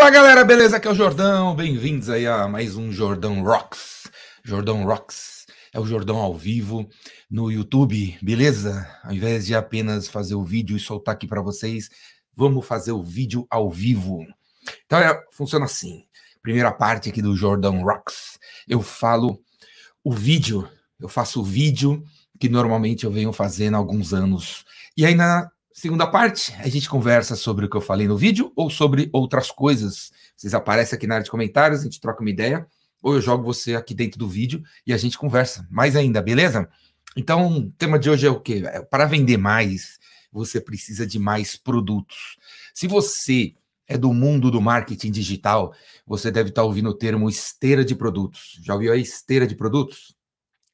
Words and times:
Fala 0.00 0.10
galera, 0.10 0.44
beleza? 0.44 0.78
Aqui 0.78 0.88
é 0.88 0.90
o 0.90 0.94
Jordão, 0.94 1.54
bem-vindos 1.54 2.08
aí 2.08 2.26
a 2.26 2.48
mais 2.48 2.74
um 2.74 2.90
Jordão 2.90 3.42
Rocks. 3.42 4.10
Jordão 4.42 4.82
Rocks 4.82 5.44
é 5.74 5.78
o 5.78 5.84
Jordão 5.84 6.16
ao 6.16 6.34
vivo 6.34 6.88
no 7.30 7.52
YouTube, 7.52 8.18
beleza? 8.22 8.88
Ao 9.04 9.12
invés 9.12 9.44
de 9.44 9.54
apenas 9.54 10.08
fazer 10.08 10.34
o 10.34 10.42
vídeo 10.42 10.74
e 10.74 10.80
soltar 10.80 11.14
aqui 11.14 11.26
para 11.26 11.42
vocês, 11.42 11.90
vamos 12.34 12.66
fazer 12.66 12.92
o 12.92 13.02
vídeo 13.02 13.46
ao 13.50 13.70
vivo. 13.70 14.24
Então 14.86 14.98
é, 14.98 15.22
funciona 15.32 15.66
assim. 15.66 16.06
Primeira 16.40 16.72
parte 16.72 17.10
aqui 17.10 17.20
do 17.20 17.36
Jordão 17.36 17.82
Rocks, 17.82 18.38
eu 18.66 18.80
falo 18.80 19.38
o 20.02 20.14
vídeo, 20.14 20.66
eu 20.98 21.10
faço 21.10 21.42
o 21.42 21.44
vídeo 21.44 22.02
que 22.38 22.48
normalmente 22.48 23.04
eu 23.04 23.10
venho 23.10 23.34
fazendo 23.34 23.74
há 23.74 23.78
alguns 23.78 24.14
anos. 24.14 24.64
E 24.96 25.04
aí 25.04 25.14
na 25.14 25.50
Segunda 25.72 26.06
parte, 26.06 26.52
a 26.58 26.68
gente 26.68 26.88
conversa 26.88 27.36
sobre 27.36 27.64
o 27.64 27.70
que 27.70 27.76
eu 27.76 27.80
falei 27.80 28.08
no 28.08 28.16
vídeo 28.16 28.52
ou 28.56 28.68
sobre 28.68 29.08
outras 29.12 29.52
coisas. 29.52 30.10
Vocês 30.36 30.52
aparecem 30.52 30.96
aqui 30.96 31.06
na 31.06 31.14
área 31.14 31.24
de 31.24 31.30
comentários, 31.30 31.80
a 31.80 31.84
gente 31.84 32.00
troca 32.00 32.20
uma 32.20 32.30
ideia, 32.30 32.66
ou 33.00 33.14
eu 33.14 33.20
jogo 33.20 33.44
você 33.44 33.76
aqui 33.76 33.94
dentro 33.94 34.18
do 34.18 34.28
vídeo 34.28 34.62
e 34.84 34.92
a 34.92 34.96
gente 34.96 35.16
conversa 35.16 35.66
mais 35.70 35.94
ainda, 35.94 36.20
beleza? 36.20 36.68
Então, 37.16 37.58
o 37.58 37.70
tema 37.72 37.98
de 37.98 38.10
hoje 38.10 38.26
é 38.26 38.30
o 38.30 38.40
quê? 38.40 38.62
É, 38.66 38.82
para 38.82 39.04
vender 39.04 39.36
mais, 39.36 39.98
você 40.32 40.60
precisa 40.60 41.06
de 41.06 41.18
mais 41.18 41.56
produtos. 41.56 42.36
Se 42.74 42.88
você 42.88 43.54
é 43.86 43.96
do 43.96 44.12
mundo 44.12 44.50
do 44.50 44.60
marketing 44.60 45.10
digital, 45.10 45.72
você 46.06 46.30
deve 46.30 46.50
estar 46.50 46.64
ouvindo 46.64 46.90
o 46.90 46.94
termo 46.94 47.28
esteira 47.28 47.84
de 47.84 47.94
produtos. 47.94 48.58
Já 48.62 48.74
ouviu 48.74 48.92
a 48.92 48.96
esteira 48.96 49.46
de 49.46 49.54
produtos? 49.54 50.14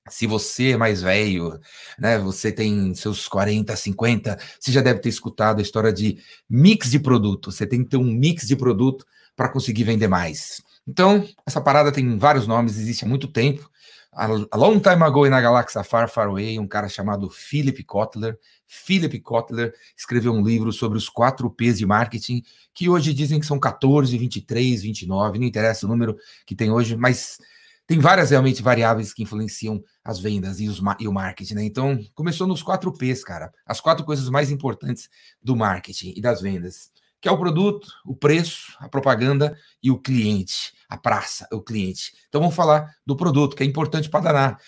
Se 0.09 0.27
você 0.27 0.73
é 0.73 0.77
mais 0.77 1.03
velho, 1.03 1.59
né, 1.99 2.19
você 2.19 2.53
tem 2.53 2.95
seus 2.95 3.27
40, 3.29 3.75
50, 3.75 4.39
você 4.59 4.73
já 4.73 4.81
deve 4.81 5.01
ter 5.01 5.09
escutado 5.09 5.59
a 5.59 5.63
história 5.63 5.93
de 5.93 6.19
mix 6.49 6.91
de 6.91 6.99
produto. 6.99 7.51
Você 7.51 7.67
tem 7.67 7.83
que 7.83 7.91
ter 7.91 7.97
um 7.97 8.05
mix 8.05 8.47
de 8.47 8.57
produto 8.57 9.07
para 9.35 9.49
conseguir 9.49 9.85
vender 9.85 10.09
mais. 10.09 10.63
Então, 10.87 11.29
essa 11.45 11.61
parada 11.61 11.91
tem 11.91 12.17
vários 12.17 12.47
nomes, 12.47 12.79
existe 12.79 13.05
há 13.05 13.09
muito 13.09 13.27
tempo. 13.27 13.69
A 14.13 14.57
long 14.57 14.81
time 14.81 15.03
ago 15.03 15.29
na 15.29 15.43
galáxia 15.43 15.85
Far 15.85 16.09
Far 16.09 16.29
Away, 16.29 16.59
um 16.59 16.67
cara 16.67 16.89
chamado 16.89 17.29
Philip 17.29 17.85
Kotler. 17.85 18.39
Philip 18.67 19.21
Kotler 19.21 19.75
escreveu 19.95 20.33
um 20.33 20.43
livro 20.43 20.73
sobre 20.73 20.97
os 20.97 21.07
quatro 21.11 21.51
P's 21.51 21.77
de 21.77 21.85
marketing, 21.85 22.43
que 22.73 22.89
hoje 22.89 23.13
dizem 23.13 23.39
que 23.39 23.45
são 23.45 23.59
14, 23.59 24.17
23, 24.17 24.83
29, 24.83 25.39
não 25.39 25.47
interessa 25.47 25.85
o 25.85 25.89
número 25.89 26.17
que 26.47 26.55
tem 26.55 26.71
hoje, 26.71 26.97
mas 26.97 27.39
tem 27.87 28.01
várias 28.01 28.31
realmente 28.31 28.63
variáveis 28.63 29.15
que 29.15 29.23
influenciam 29.23 29.83
as 30.05 30.19
vendas 30.19 30.59
e, 30.59 30.69
os, 30.69 30.81
e 30.99 31.07
o 31.07 31.13
marketing, 31.13 31.55
né? 31.55 31.65
Então, 31.65 31.99
começou 32.15 32.47
nos 32.47 32.63
quatro 32.63 32.93
P's, 32.93 33.23
cara. 33.23 33.53
As 33.65 33.81
quatro 33.81 34.05
coisas 34.05 34.29
mais 34.29 34.51
importantes 34.51 35.09
do 35.41 35.55
marketing 35.55 36.13
e 36.17 36.21
das 36.21 36.41
vendas, 36.41 36.91
que 37.21 37.29
é 37.29 37.31
o 37.33 37.39
produto, 37.39 37.89
o 38.05 38.15
preço, 38.15 38.77
a 38.81 38.89
propaganda 38.89 39.57
e 39.81 39.91
o 39.91 39.99
cliente, 39.99 40.73
a 40.89 40.97
praça, 40.97 41.47
o 41.53 41.63
cliente. 41.63 42.13
Então, 42.29 42.41
vamos 42.41 42.57
falar 42.57 42.93
do 43.07 43.17
produto, 43.17 43.55
que 43.55 43.63
é 43.63 43.67
importante 43.67 44.11
para 44.11 44.25
danar. 44.25 44.61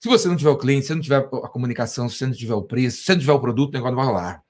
Se 0.00 0.08
você 0.08 0.26
não 0.26 0.36
tiver 0.36 0.50
o 0.50 0.58
cliente, 0.58 0.82
se 0.82 0.88
você 0.88 0.94
não 0.94 1.02
tiver 1.02 1.16
a 1.16 1.48
comunicação, 1.48 2.08
se 2.08 2.18
você 2.18 2.26
não 2.26 2.34
tiver 2.34 2.54
o 2.54 2.62
preço, 2.62 2.98
se 2.98 3.04
você 3.04 3.12
não 3.12 3.20
tiver 3.20 3.32
o 3.32 3.40
produto, 3.40 3.70
o 3.70 3.72
negócio 3.72 3.96
não 3.96 4.04
vai 4.04 4.12
rolar. 4.12 4.42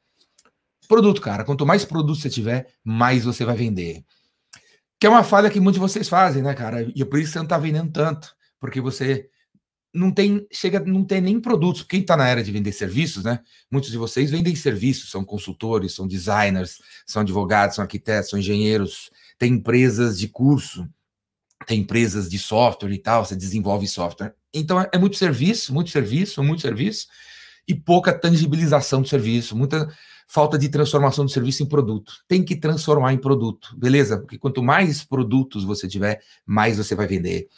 Produto, 0.89 1.21
cara. 1.21 1.45
Quanto 1.45 1.67
mais 1.67 1.85
produto 1.85 2.19
você 2.19 2.31
tiver, 2.31 2.73
mais 2.83 3.25
você 3.25 3.45
vai 3.45 3.55
vender. 3.55 4.05
Que 5.05 5.09
é 5.09 5.11
uma 5.11 5.23
falha 5.23 5.51
que 5.51 5.61
muitos 5.61 5.75
de 5.75 5.87
vocês 5.87 6.09
fazem, 6.09 6.43
né, 6.43 6.55
cara? 6.55 6.91
E 6.97 7.03
é 7.03 7.05
por 7.05 7.19
isso 7.19 7.33
você 7.33 7.39
não 7.39 7.45
está 7.45 7.59
vendendo 7.59 7.93
tanto, 7.93 8.35
porque 8.59 8.81
você 8.81 9.29
não 9.93 10.11
tem, 10.11 10.47
chega, 10.51 10.81
não 10.81 11.05
tem 11.05 11.21
nem 11.21 11.39
produtos. 11.39 11.83
Quem 11.83 12.01
está 12.01 12.17
na 12.17 12.27
era 12.27 12.43
de 12.43 12.51
vender 12.51 12.73
serviços, 12.73 13.23
né? 13.23 13.41
Muitos 13.71 13.91
de 13.91 13.99
vocês 13.99 14.31
vendem 14.31 14.57
serviços, 14.57 15.11
são 15.11 15.23
consultores, 15.23 15.93
são 15.93 16.09
designers, 16.09 16.79
são 17.07 17.21
advogados, 17.21 17.77
são 17.77 17.83
arquitetos, 17.83 18.31
são 18.31 18.39
engenheiros, 18.39 19.11
tem 19.39 19.53
empresas 19.53 20.19
de 20.19 20.27
curso, 20.27 20.89
tem 21.67 21.81
empresas 21.81 22.27
de 22.27 22.39
software 22.39 22.95
e 22.95 22.99
tal, 22.99 23.27
você 23.27 23.37
desenvolve 23.37 23.87
software. 23.87 24.35
Então 24.55 24.81
é, 24.81 24.89
é 24.91 24.97
muito 24.97 25.19
serviço, 25.19 25.75
muito 25.75 25.91
serviço, 25.91 26.43
muito 26.43 26.63
serviço, 26.63 27.09
e 27.67 27.75
pouca 27.75 28.13
tangibilização 28.13 29.03
do 29.03 29.09
serviço, 29.09 29.57
muita 29.57 29.89
falta 30.27 30.59
de 30.59 30.69
transformação 30.69 31.25
do 31.25 31.31
serviço 31.31 31.63
em 31.63 31.67
produto. 31.67 32.13
Tem 32.27 32.43
que 32.43 32.57
transformar 32.57 33.13
em 33.13 33.19
produto, 33.19 33.77
beleza? 33.77 34.19
Porque 34.19 34.39
quanto 34.39 34.63
mais 34.63 35.05
produtos 35.05 35.65
você 35.65 35.87
tiver, 35.87 36.21
mais 36.47 36.77
você 36.77 36.95
vai 36.95 37.07
vender. 37.07 37.49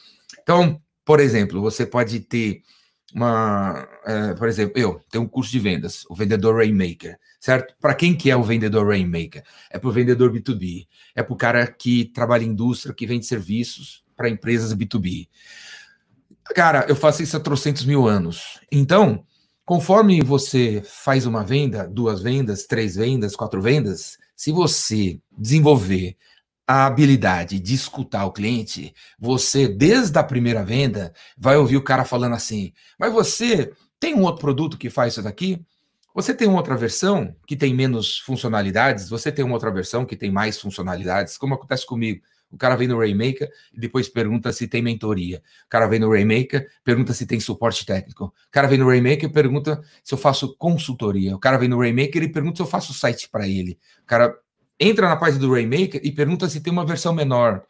Então, 0.43 0.81
por 1.05 1.21
exemplo, 1.21 1.61
você 1.61 1.87
pode 1.87 2.21
ter 2.21 2.63
uma, 3.15 3.89
é, 4.05 4.35
por 4.35 4.49
exemplo, 4.49 4.79
eu 4.79 5.01
tenho 5.11 5.25
um 5.25 5.29
curso 5.29 5.51
de 5.51 5.59
vendas, 5.59 6.05
o 6.11 6.15
vendedor 6.15 6.57
Rainmaker, 6.57 7.19
certo? 7.41 7.75
Para 7.81 7.95
quem 7.95 8.17
que 8.17 8.31
é 8.31 8.37
o 8.37 8.43
vendedor 8.43 8.89
Rainmaker? 8.89 9.43
É 9.71 9.79
para 9.79 9.89
o 9.89 9.93
vendedor 9.93 10.33
B2B, 10.33 10.87
é 11.15 11.23
para 11.23 11.33
o 11.33 11.37
cara 11.37 11.67
que 11.67 12.07
trabalha 12.07 12.45
em 12.45 12.49
indústria, 12.49 12.95
que 12.95 13.07
vende 13.07 13.25
serviços 13.25 14.05
para 14.17 14.29
empresas 14.29 14.75
B2B. 14.75 15.29
Cara, 16.55 16.85
eu 16.89 16.97
faço 16.97 17.23
isso 17.23 17.37
há 17.37 17.41
trocentos 17.41 17.85
mil 17.85 18.07
anos. 18.07 18.61
Então, 18.71 19.25
Conforme 19.67 20.23
você 20.23 20.81
faz 20.85 21.27
uma 21.27 21.43
venda, 21.43 21.89
duas 21.89 22.23
vendas, 22.23 22.67
três 22.67 22.95
vendas, 22.95 23.35
quatro 23.35 23.61
vendas, 23.61 24.17
se 24.37 24.53
você 24.53 25.21
desenvolver 25.37 26.17
a 26.65 26.87
habilidade 26.87 27.59
de 27.59 27.75
escutar 27.75 28.27
o 28.27 28.33
cliente, 28.33 28.95
você, 29.19 29.67
desde 29.67 30.17
a 30.17 30.23
primeira 30.23 30.65
venda, 30.65 31.13
vai 31.37 31.57
ouvir 31.57 31.77
o 31.77 31.83
cara 31.83 32.05
falando 32.05 32.37
assim: 32.37 32.73
Mas 32.97 33.13
você 33.13 33.73
tem 33.99 34.15
um 34.15 34.23
outro 34.23 34.41
produto 34.41 34.79
que 34.79 34.89
faz 34.89 35.15
isso 35.15 35.23
daqui? 35.25 35.61
Você 36.15 36.33
tem 36.33 36.47
uma 36.47 36.59
outra 36.59 36.77
versão 36.77 37.35
que 37.45 37.57
tem 37.57 37.75
menos 37.75 38.21
funcionalidades? 38.21 39.09
Você 39.09 39.33
tem 39.33 39.45
uma 39.45 39.55
outra 39.55 39.73
versão 39.73 40.07
que 40.07 40.17
tem 40.17 40.31
mais 40.31 40.61
funcionalidades? 40.61 41.37
Como 41.37 41.55
acontece 41.55 41.85
comigo? 41.85 42.23
O 42.51 42.57
cara 42.57 42.77
vem 42.77 42.89
no 42.89 42.99
Rainmaker 42.99 43.51
e 43.73 43.81
depois 43.81 44.09
pergunta 44.09 44.53
se 44.53 44.69
tem 44.69 44.81
mentoria. 44.81 45.43
O 45.67 45.69
cara 45.69 45.87
vem 45.87 45.99
no 45.99 46.11
Rainmaker, 46.11 46.69
pergunta 46.85 47.13
se 47.13 47.27
tem 47.27 47.41
suporte 47.41 47.85
técnico. 47.85 48.27
O 48.27 48.51
cara 48.51 48.69
vem 48.69 48.79
no 48.79 48.87
Rainmaker 48.87 49.29
e 49.29 49.33
pergunta 49.33 49.83
se 50.03 50.15
eu 50.15 50.19
faço 50.19 50.57
consultoria. 50.57 51.35
O 51.35 51.39
cara 51.39 51.59
vem 51.59 51.69
no 51.69 51.79
Rainmaker 51.79 52.23
e 52.23 52.29
pergunta 52.29 52.57
se 52.57 52.63
eu 52.63 52.67
faço 52.67 52.95
site 52.95 53.29
para 53.29 53.47
ele. 53.49 53.79
O 54.03 54.07
cara 54.07 54.37
entra 54.79 55.09
na 55.09 55.17
página 55.17 55.41
do 55.41 55.53
Rainmaker 55.53 56.01
e 56.05 56.13
pergunta 56.13 56.49
se 56.49 56.61
tem 56.61 56.73
uma 56.73 56.87
versão 56.87 57.13
menor. 57.13 57.65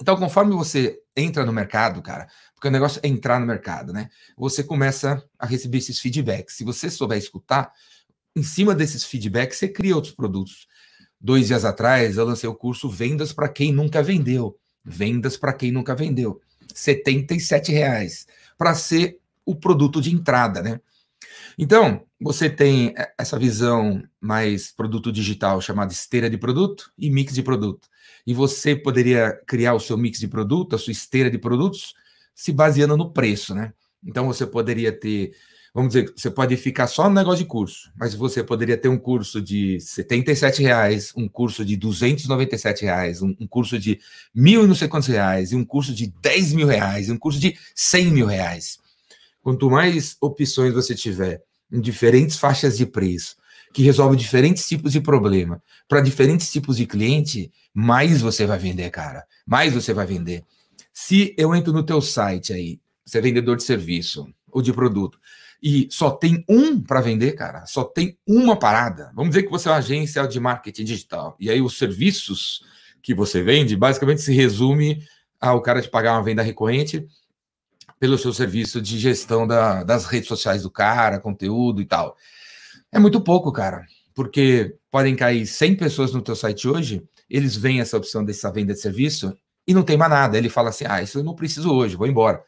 Então, 0.00 0.16
conforme 0.16 0.54
você 0.54 1.00
entra 1.16 1.44
no 1.44 1.52
mercado, 1.52 2.00
cara, 2.00 2.28
porque 2.54 2.68
o 2.68 2.70
negócio 2.70 3.00
é 3.02 3.08
entrar 3.08 3.40
no 3.40 3.46
mercado, 3.46 3.92
né? 3.92 4.08
Você 4.36 4.62
começa 4.62 5.22
a 5.38 5.46
receber 5.46 5.78
esses 5.78 5.98
feedbacks. 5.98 6.56
Se 6.56 6.64
você 6.64 6.88
souber 6.90 7.18
escutar, 7.18 7.72
em 8.36 8.42
cima 8.42 8.74
desses 8.74 9.04
feedbacks, 9.04 9.58
você 9.58 9.68
cria 9.68 9.94
outros 9.94 10.14
produtos. 10.14 10.68
Dois 11.20 11.48
dias 11.48 11.64
atrás, 11.64 12.16
eu 12.16 12.24
lancei 12.24 12.48
o 12.48 12.54
curso 12.54 12.88
Vendas 12.88 13.32
para 13.32 13.48
quem 13.48 13.72
nunca 13.72 14.02
vendeu. 14.02 14.58
Vendas 14.82 15.36
para 15.36 15.52
quem 15.52 15.70
nunca 15.70 15.94
vendeu. 15.94 16.40
R$ 16.74 17.62
reais 17.68 18.26
para 18.56 18.74
ser 18.74 19.18
o 19.44 19.54
produto 19.54 20.00
de 20.00 20.12
entrada, 20.14 20.62
né? 20.62 20.80
Então, 21.58 22.06
você 22.18 22.48
tem 22.48 22.94
essa 23.18 23.38
visão 23.38 24.02
mais 24.20 24.72
produto 24.72 25.12
digital 25.12 25.60
chamada 25.60 25.92
esteira 25.92 26.30
de 26.30 26.38
produto 26.38 26.90
e 26.96 27.10
mix 27.10 27.34
de 27.34 27.42
produto. 27.42 27.88
E 28.26 28.32
você 28.32 28.74
poderia 28.74 29.32
criar 29.46 29.74
o 29.74 29.80
seu 29.80 29.98
mix 29.98 30.18
de 30.18 30.28
produto, 30.28 30.74
a 30.74 30.78
sua 30.78 30.92
esteira 30.92 31.30
de 31.30 31.38
produtos, 31.38 31.94
se 32.34 32.52
baseando 32.52 32.96
no 32.96 33.12
preço, 33.12 33.54
né? 33.54 33.74
Então 34.02 34.26
você 34.26 34.46
poderia 34.46 34.92
ter 34.92 35.32
vamos 35.74 35.92
dizer, 35.92 36.12
você 36.16 36.30
pode 36.30 36.56
ficar 36.56 36.86
só 36.86 37.08
no 37.08 37.14
negócio 37.14 37.38
de 37.38 37.44
curso, 37.44 37.90
mas 37.96 38.14
você 38.14 38.42
poderia 38.42 38.76
ter 38.76 38.88
um 38.88 38.98
curso 38.98 39.40
de 39.40 39.78
R$ 39.96 40.52
reais, 40.58 41.12
um 41.16 41.28
curso 41.28 41.64
de 41.64 41.74
R$ 41.74 42.74
reais, 42.80 43.22
um, 43.22 43.34
um 43.40 43.46
curso 43.46 43.78
de 43.78 44.00
mil 44.34 44.64
e 44.64 44.66
não 44.66 44.74
sei 44.74 44.88
quantos 44.88 45.08
reais, 45.08 45.52
e 45.52 45.56
um 45.56 45.64
curso 45.64 45.94
de 45.94 46.12
10 46.20 46.52
mil 46.52 46.66
reais, 46.66 47.08
e 47.08 47.12
um 47.12 47.18
curso 47.18 47.38
de 47.38 47.56
100 47.74 48.06
mil 48.06 48.26
reais. 48.26 48.78
Quanto 49.42 49.70
mais 49.70 50.16
opções 50.20 50.74
você 50.74 50.94
tiver 50.94 51.42
em 51.72 51.80
diferentes 51.80 52.36
faixas 52.36 52.76
de 52.76 52.84
preço, 52.84 53.36
que 53.72 53.82
resolve 53.82 54.16
diferentes 54.16 54.66
tipos 54.66 54.92
de 54.92 55.00
problema, 55.00 55.62
para 55.88 56.00
diferentes 56.00 56.50
tipos 56.50 56.76
de 56.76 56.86
cliente, 56.86 57.52
mais 57.72 58.20
você 58.20 58.44
vai 58.44 58.58
vender, 58.58 58.90
cara. 58.90 59.24
Mais 59.46 59.72
você 59.72 59.94
vai 59.94 60.06
vender. 60.06 60.42
Se 60.92 61.34
eu 61.38 61.54
entro 61.54 61.72
no 61.72 61.84
teu 61.84 62.02
site 62.02 62.52
aí, 62.52 62.80
você 63.04 63.18
é 63.18 63.20
vendedor 63.20 63.56
de 63.56 63.62
serviço 63.62 64.26
ou 64.50 64.60
de 64.60 64.72
produto, 64.72 65.18
e 65.62 65.88
só 65.90 66.10
tem 66.10 66.44
um 66.48 66.80
para 66.80 67.00
vender, 67.00 67.32
cara, 67.32 67.66
só 67.66 67.84
tem 67.84 68.18
uma 68.26 68.58
parada. 68.58 69.10
Vamos 69.14 69.30
dizer 69.30 69.42
que 69.42 69.50
você 69.50 69.68
é 69.68 69.72
uma 69.72 69.78
agência 69.78 70.26
de 70.26 70.40
marketing 70.40 70.84
digital. 70.84 71.36
E 71.38 71.50
aí 71.50 71.60
os 71.60 71.76
serviços 71.76 72.62
que 73.02 73.14
você 73.14 73.42
vende 73.42 73.76
basicamente 73.76 74.22
se 74.22 74.32
resume 74.32 75.02
ao 75.40 75.60
cara 75.60 75.82
te 75.82 75.88
pagar 75.88 76.12
uma 76.12 76.22
venda 76.22 76.42
recorrente 76.42 77.06
pelo 77.98 78.16
seu 78.16 78.32
serviço 78.32 78.80
de 78.80 78.98
gestão 78.98 79.46
da, 79.46 79.84
das 79.84 80.06
redes 80.06 80.28
sociais 80.28 80.62
do 80.62 80.70
cara, 80.70 81.20
conteúdo 81.20 81.82
e 81.82 81.84
tal. 81.84 82.16
É 82.90 82.98
muito 82.98 83.20
pouco, 83.20 83.52
cara, 83.52 83.84
porque 84.14 84.74
podem 84.90 85.14
cair 85.14 85.46
100 85.46 85.76
pessoas 85.76 86.12
no 86.12 86.22
teu 86.22 86.34
site 86.34 86.66
hoje, 86.66 87.02
eles 87.28 87.54
veem 87.56 87.80
essa 87.80 87.96
opção 87.96 88.24
dessa 88.24 88.50
venda 88.50 88.72
de 88.72 88.80
serviço 88.80 89.36
e 89.66 89.74
não 89.74 89.82
tem 89.82 89.96
mais 89.96 90.10
nada. 90.10 90.36
Ele 90.36 90.48
fala 90.48 90.70
assim: 90.70 90.84
ah, 90.88 91.02
isso 91.02 91.18
eu 91.18 91.24
não 91.24 91.34
preciso 91.34 91.72
hoje, 91.72 91.96
vou 91.96 92.06
embora. 92.06 92.42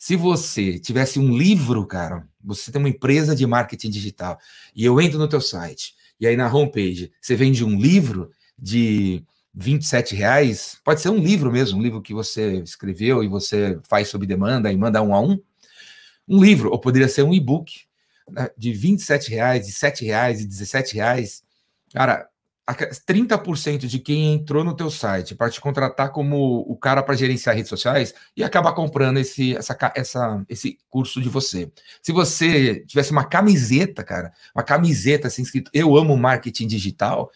Se 0.00 0.16
você 0.16 0.78
tivesse 0.78 1.18
um 1.18 1.36
livro, 1.36 1.86
cara, 1.86 2.26
você 2.42 2.72
tem 2.72 2.80
uma 2.80 2.88
empresa 2.88 3.36
de 3.36 3.46
marketing 3.46 3.90
digital 3.90 4.38
e 4.74 4.82
eu 4.82 4.98
entro 4.98 5.18
no 5.18 5.28
teu 5.28 5.42
site 5.42 5.94
e 6.18 6.26
aí 6.26 6.38
na 6.38 6.50
homepage 6.50 7.12
você 7.20 7.36
vende 7.36 7.62
um 7.62 7.78
livro 7.78 8.30
de 8.58 9.22
27 9.52 10.14
reais, 10.14 10.80
pode 10.82 11.02
ser 11.02 11.10
um 11.10 11.18
livro 11.18 11.52
mesmo, 11.52 11.78
um 11.78 11.82
livro 11.82 12.00
que 12.00 12.14
você 12.14 12.62
escreveu 12.62 13.22
e 13.22 13.28
você 13.28 13.78
faz 13.86 14.08
sob 14.08 14.26
demanda 14.26 14.72
e 14.72 14.76
manda 14.76 15.02
um 15.02 15.14
a 15.14 15.20
um, 15.20 15.38
um 16.26 16.42
livro, 16.42 16.70
ou 16.70 16.80
poderia 16.80 17.06
ser 17.08 17.22
um 17.22 17.34
e-book 17.34 17.82
né, 18.30 18.48
de 18.56 18.72
27 18.72 19.30
reais, 19.30 19.66
de 19.66 19.72
7 19.72 20.02
reais, 20.06 20.38
de 20.38 20.46
17 20.46 20.94
reais. 20.94 21.42
Cara, 21.92 22.26
30% 22.68 23.86
de 23.86 23.98
quem 23.98 24.34
entrou 24.34 24.62
no 24.62 24.74
teu 24.74 24.90
site 24.90 25.34
para 25.34 25.50
te 25.50 25.60
contratar 25.60 26.10
como 26.10 26.60
o 26.60 26.76
cara 26.76 27.02
para 27.02 27.16
gerenciar 27.16 27.56
redes 27.56 27.68
sociais 27.68 28.14
e 28.36 28.44
acabar 28.44 28.72
comprando 28.72 29.18
esse, 29.18 29.56
essa, 29.56 29.76
essa, 29.94 30.44
esse 30.48 30.78
curso 30.88 31.20
de 31.20 31.28
você. 31.28 31.70
Se 32.02 32.12
você 32.12 32.84
tivesse 32.86 33.10
uma 33.10 33.24
camiseta, 33.24 34.04
cara, 34.04 34.32
uma 34.54 34.62
camiseta 34.62 35.28
assim 35.28 35.42
escrito 35.42 35.70
Eu 35.74 35.96
amo 35.96 36.16
marketing 36.16 36.66
digital, 36.66 37.30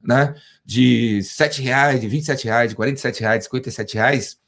né? 0.00 0.34
De 0.64 1.22
7 1.22 1.62
reais, 1.62 2.00
de 2.00 2.08
27 2.08 2.44
reais, 2.44 2.70
de 2.70 2.76
47 2.76 3.20
reais, 3.20 3.38
de 3.38 3.44
57 3.44 3.94
reais, 3.94 4.38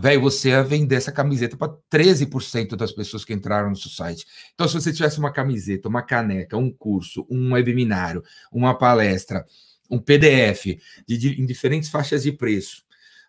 velho, 0.00 0.20
você 0.20 0.50
ia 0.50 0.62
vender 0.62 0.96
essa 0.96 1.12
camiseta 1.12 1.56
para 1.56 1.74
13% 1.90 2.76
das 2.76 2.92
pessoas 2.92 3.24
que 3.24 3.32
entraram 3.32 3.70
no 3.70 3.76
seu 3.76 3.90
site. 3.90 4.26
Então, 4.54 4.68
se 4.68 4.74
você 4.74 4.92
tivesse 4.92 5.18
uma 5.18 5.32
camiseta, 5.32 5.88
uma 5.88 6.02
caneca, 6.02 6.56
um 6.56 6.70
curso, 6.70 7.26
um 7.30 7.52
webinário, 7.52 8.22
uma 8.52 8.76
palestra, 8.76 9.44
um 9.90 9.98
PDF 9.98 10.78
de, 11.06 11.16
de, 11.16 11.40
em 11.40 11.46
diferentes 11.46 11.88
faixas 11.88 12.22
de 12.22 12.32
preço, 12.32 12.84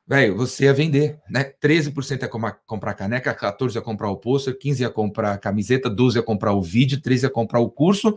velho, 0.08 0.36
você 0.36 0.66
ia 0.66 0.74
vender, 0.74 1.20
né? 1.30 1.54
13% 1.62 2.22
ia 2.22 2.28
comprar 2.28 2.94
caneca, 2.94 3.34
14% 3.34 3.76
ia 3.76 3.82
comprar 3.82 4.10
o 4.10 4.18
pôster, 4.18 4.58
15% 4.58 4.80
ia 4.80 4.90
comprar 4.90 5.38
camiseta, 5.38 5.90
12% 5.90 6.16
ia 6.16 6.24
comprar 6.24 6.54
o 6.54 6.62
vídeo, 6.62 7.00
13% 7.00 7.24
ia 7.24 7.30
comprar 7.30 7.60
o 7.60 7.70
curso, 7.70 8.16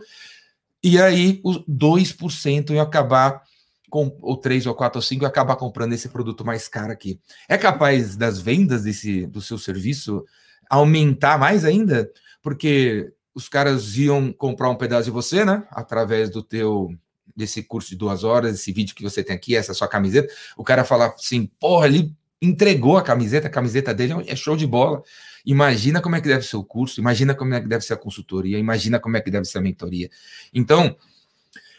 e 0.83 0.99
aí 0.99 1.39
os 1.43 1.59
2% 1.65 2.71
ia 2.71 2.81
acabar 2.81 3.43
com, 3.93 4.17
ou 4.23 4.35
três, 4.35 4.65
ou 4.65 4.73
quatro, 4.73 4.97
ou 4.97 5.03
cinco, 5.03 5.23
e 5.23 5.27
acabar 5.27 5.55
comprando 5.55 5.93
esse 5.93 6.09
produto 6.09 6.43
mais 6.43 6.67
caro 6.67 6.91
aqui. 6.91 7.19
É 7.47 7.59
capaz 7.59 8.15
das 8.15 8.39
vendas 8.39 8.81
desse, 8.81 9.27
do 9.27 9.39
seu 9.39 9.55
serviço 9.55 10.25
aumentar 10.67 11.37
mais 11.37 11.63
ainda? 11.63 12.11
Porque 12.41 13.13
os 13.35 13.47
caras 13.47 13.95
iam 13.95 14.33
comprar 14.33 14.71
um 14.71 14.75
pedaço 14.75 15.03
de 15.03 15.11
você, 15.11 15.45
né? 15.45 15.63
Através 15.69 16.31
do 16.31 16.41
teu 16.41 16.89
desse 17.35 17.61
curso 17.61 17.89
de 17.89 17.95
duas 17.95 18.23
horas, 18.23 18.55
esse 18.55 18.71
vídeo 18.71 18.95
que 18.95 19.03
você 19.03 19.23
tem 19.23 19.35
aqui, 19.35 19.55
essa 19.55 19.75
sua 19.75 19.87
camiseta. 19.87 20.33
O 20.57 20.63
cara 20.63 20.83
fala 20.83 21.13
assim, 21.13 21.45
porra, 21.59 21.85
ele 21.85 22.11
entregou 22.41 22.97
a 22.97 23.03
camiseta, 23.03 23.45
a 23.45 23.51
camiseta 23.51 23.93
dele 23.93 24.15
é 24.25 24.35
show 24.35 24.57
de 24.57 24.65
bola. 24.65 25.03
Imagina 25.45 26.01
como 26.01 26.15
é 26.15 26.21
que 26.21 26.27
deve 26.27 26.47
ser 26.47 26.55
o 26.55 26.63
curso, 26.63 26.99
imagina 26.99 27.35
como 27.35 27.53
é 27.53 27.61
que 27.61 27.67
deve 27.67 27.85
ser 27.85 27.93
a 27.93 27.97
consultoria, 27.97 28.57
imagina 28.57 28.99
como 28.99 29.17
é 29.17 29.21
que 29.21 29.29
deve 29.29 29.45
ser 29.45 29.59
a 29.59 29.61
mentoria. 29.61 30.09
Então, 30.51 30.97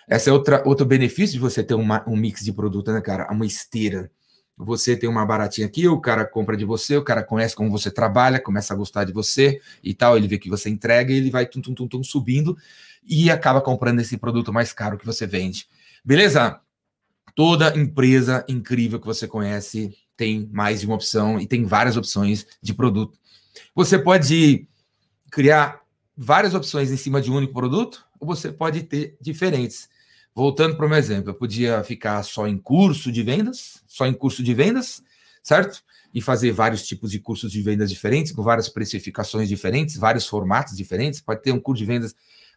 essa 0.09 0.31
é 0.31 0.33
outra, 0.33 0.63
outro 0.67 0.87
benefício 0.87 1.35
de 1.35 1.41
você 1.41 1.63
ter 1.63 1.75
uma, 1.75 2.05
um 2.09 2.17
mix 2.17 2.45
de 2.45 2.53
produto, 2.53 2.93
né, 2.93 3.01
cara? 3.01 3.31
Uma 3.33 3.47
esteira. 3.47 4.11
Você 4.57 4.97
tem 4.97 5.09
uma 5.09 5.27
baratinha 5.27 5.67
aqui, 5.67 5.89
o 5.89 6.01
cara 6.01 6.25
compra 6.25 6.57
de 6.57 6.65
você, 6.65 6.97
o 6.97 7.03
cara 7.03 7.25
conhece 7.25 7.57
como 7.57 7.71
você 7.71 7.91
trabalha, 7.91 8.39
começa 8.39 8.73
a 8.73 8.77
gostar 8.77 9.03
de 9.05 9.13
você 9.13 9.61
e 9.83 9.93
tal, 9.93 10.17
ele 10.17 10.29
vê 10.29 10.39
que 10.39 10.49
você 10.49 10.71
entrega 10.71 11.13
e 11.13 11.17
ele 11.17 11.31
vai 11.31 11.45
tum, 11.45 11.61
tum, 11.61 11.75
tum, 11.75 11.89
tum 11.89 12.05
subindo 12.05 12.57
e 13.05 13.31
acaba 13.31 13.61
comprando 13.61 14.01
esse 14.01 14.17
produto 14.17 14.53
mais 14.53 14.73
caro 14.73 14.97
que 14.97 15.05
você 15.05 15.27
vende. 15.27 15.67
Beleza? 16.05 16.61
Toda 17.35 17.77
empresa 17.77 18.45
incrível 18.49 19.01
que 19.01 19.07
você 19.07 19.27
conhece 19.27 19.97
tem 20.17 20.49
mais 20.53 20.81
de 20.81 20.87
uma 20.87 20.95
opção 20.95 21.41
e 21.41 21.47
tem 21.47 21.65
várias 21.65 21.97
opções 21.97 22.47
de 22.63 22.73
produto. 22.73 23.19
Você 23.75 23.99
pode 23.99 24.69
criar 25.33 25.81
várias 26.17 26.55
opções 26.55 26.93
em 26.93 26.97
cima 26.97 27.21
de 27.21 27.31
um 27.31 27.37
único 27.37 27.53
produto, 27.53 28.07
ou 28.21 28.27
você 28.27 28.53
pode 28.53 28.85
ter 28.85 29.17
diferentes. 29.21 29.89
Voltando 30.35 30.77
para 30.77 30.85
o 30.85 30.89
meu 30.89 30.99
exemplo, 30.99 31.31
eu 31.31 31.35
podia 31.35 31.85
ficar 31.85 32.21
só 32.25 32.49
em 32.49 32.59
curso 32.59 33.13
de 33.13 33.23
vendas, 33.23 33.83
só 33.87 34.05
em 34.05 34.13
curso 34.13 34.43
de 34.43 34.53
vendas, 34.53 35.01
certo? 35.45 35.81
E 36.13 36.21
fazer 36.21 36.51
vários 36.51 36.85
tipos 36.85 37.13
de 37.13 37.21
cursos 37.21 37.53
de 37.53 37.63
vendas 37.63 37.89
diferentes, 37.89 38.33
com 38.33 38.43
várias 38.43 38.69
precificações 38.69 39.49
diferentes, 39.49 39.97
vários 39.97 40.27
formatos 40.27 40.77
diferentes. 40.77 41.21
Pode 41.21 41.41
ter 41.41 41.53
um 41.53 41.61
curso 41.61 41.79
de 41.79 41.87
vendas 41.87 42.17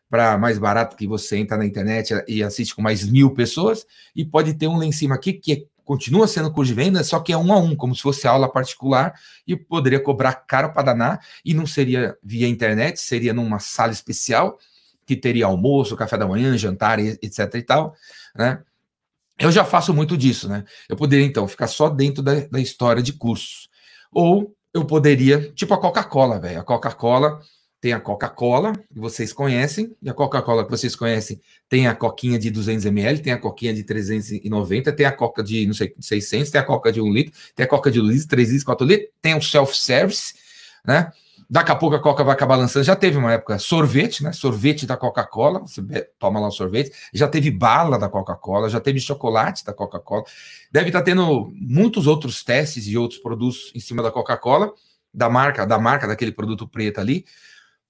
para 0.09 0.39
mais 0.39 0.57
barato 0.57 0.95
que 0.95 1.05
você 1.05 1.37
entra 1.37 1.55
na 1.55 1.65
internet 1.65 2.15
e 2.27 2.41
assiste 2.41 2.73
com 2.73 2.81
mais 2.81 3.07
mil 3.07 3.31
pessoas, 3.35 3.85
e 4.15 4.25
pode 4.25 4.55
ter 4.55 4.67
um 4.67 4.77
lá 4.77 4.85
em 4.85 4.91
cima 4.91 5.13
aqui 5.13 5.33
que 5.33 5.53
é, 5.53 5.63
continua 5.83 6.27
sendo 6.27 6.51
curso 6.51 6.73
de 6.73 6.75
vendas, 6.75 7.07
só 7.07 7.19
que 7.19 7.31
é 7.31 7.37
um 7.37 7.53
a 7.53 7.59
um, 7.59 7.75
como 7.75 7.95
se 7.95 8.01
fosse 8.01 8.27
aula 8.27 8.51
particular, 8.51 9.13
e 9.45 9.55
poderia 9.55 9.99
cobrar 9.99 10.33
caro 10.33 10.73
para 10.73 10.81
danar, 10.81 11.19
e 11.45 11.53
não 11.53 11.67
seria 11.67 12.17
via 12.23 12.47
internet, 12.47 12.99
seria 12.99 13.33
numa 13.33 13.59
sala 13.59 13.91
especial 13.91 14.57
que 15.07 15.15
teria 15.15 15.45
almoço, 15.45 15.95
café 15.95 16.17
da 16.17 16.27
manhã, 16.27 16.55
jantar, 16.57 16.99
etc 16.99 17.55
e 17.55 17.61
tal, 17.63 17.95
né? 18.35 18.61
Eu 19.39 19.51
já 19.51 19.63
faço 19.63 19.93
muito 19.93 20.17
disso, 20.17 20.49
né? 20.49 20.65
Eu 20.89 20.95
poderia, 20.95 21.25
então, 21.25 21.47
ficar 21.47 21.67
só 21.67 21.89
dentro 21.89 22.21
da, 22.21 22.41
da 22.41 22.59
história 22.59 23.01
de 23.01 23.13
cursos. 23.13 23.69
Ou 24.11 24.53
eu 24.73 24.83
poderia, 24.83 25.51
tipo 25.53 25.73
a 25.73 25.79
Coca-Cola, 25.79 26.39
velho. 26.39 26.59
A 26.59 26.63
Coca-Cola 26.63 27.39
tem 27.79 27.93
a 27.93 27.99
Coca-Cola, 27.99 28.73
que 28.73 28.99
vocês 28.99 29.31
conhecem, 29.31 29.95
e 30.01 30.09
a 30.09 30.13
Coca-Cola 30.13 30.65
que 30.65 30.71
vocês 30.71 30.95
conhecem 30.95 31.39
tem 31.69 31.87
a 31.87 31.93
coquinha 31.93 32.39
de 32.39 32.51
200ml, 32.51 33.21
tem 33.21 33.31
a 33.31 33.37
coquinha 33.37 33.73
de 33.73 33.83
390, 33.83 34.91
tem 34.91 35.05
a 35.05 35.11
coca 35.11 35.43
de, 35.43 35.67
não 35.67 35.73
sei, 35.73 35.93
600, 35.99 36.49
tem 36.49 36.59
a 36.59 36.63
coca 36.63 36.91
de 36.91 36.99
1 36.99 37.13
litro, 37.13 37.33
tem 37.55 37.63
a 37.63 37.69
coca 37.69 37.91
de 37.91 37.99
2 37.99 38.09
litros, 38.09 38.27
3 38.27 38.47
litros, 38.49 38.63
4 38.63 38.87
litros, 38.87 39.09
tem 39.21 39.35
o 39.35 39.41
self-service, 39.41 40.33
né? 40.85 41.11
Daqui 41.49 41.71
a 41.71 41.75
pouco 41.75 41.95
a 41.95 42.01
Coca 42.01 42.25
vai 42.25 42.33
acabar 42.33 42.57
lançando. 42.57 42.83
Já 42.83 42.95
teve 42.95 43.17
uma 43.17 43.31
época 43.31 43.57
sorvete, 43.57 44.21
né? 44.21 44.33
Sorvete 44.33 44.85
da 44.85 44.97
Coca-Cola. 44.97 45.61
Você 45.61 45.81
toma 46.19 46.41
lá 46.41 46.47
o 46.47 46.51
sorvete. 46.51 46.91
Já 47.13 47.27
teve 47.27 47.49
bala 47.49 47.97
da 47.97 48.09
Coca-Cola, 48.09 48.69
já 48.69 48.81
teve 48.81 48.99
chocolate 48.99 49.63
da 49.63 49.73
Coca-Cola. 49.73 50.23
Deve 50.69 50.87
estar 50.87 50.99
tá 50.99 51.05
tendo 51.05 51.49
muitos 51.55 52.05
outros 52.05 52.43
testes 52.43 52.83
de 52.83 52.97
outros 52.97 53.19
produtos 53.21 53.71
em 53.73 53.79
cima 53.79 54.03
da 54.03 54.11
Coca-Cola, 54.11 54.73
da 55.13 55.29
marca, 55.29 55.65
da 55.65 55.79
marca 55.79 56.05
daquele 56.05 56.33
produto 56.33 56.67
preto 56.67 56.99
ali, 56.99 57.25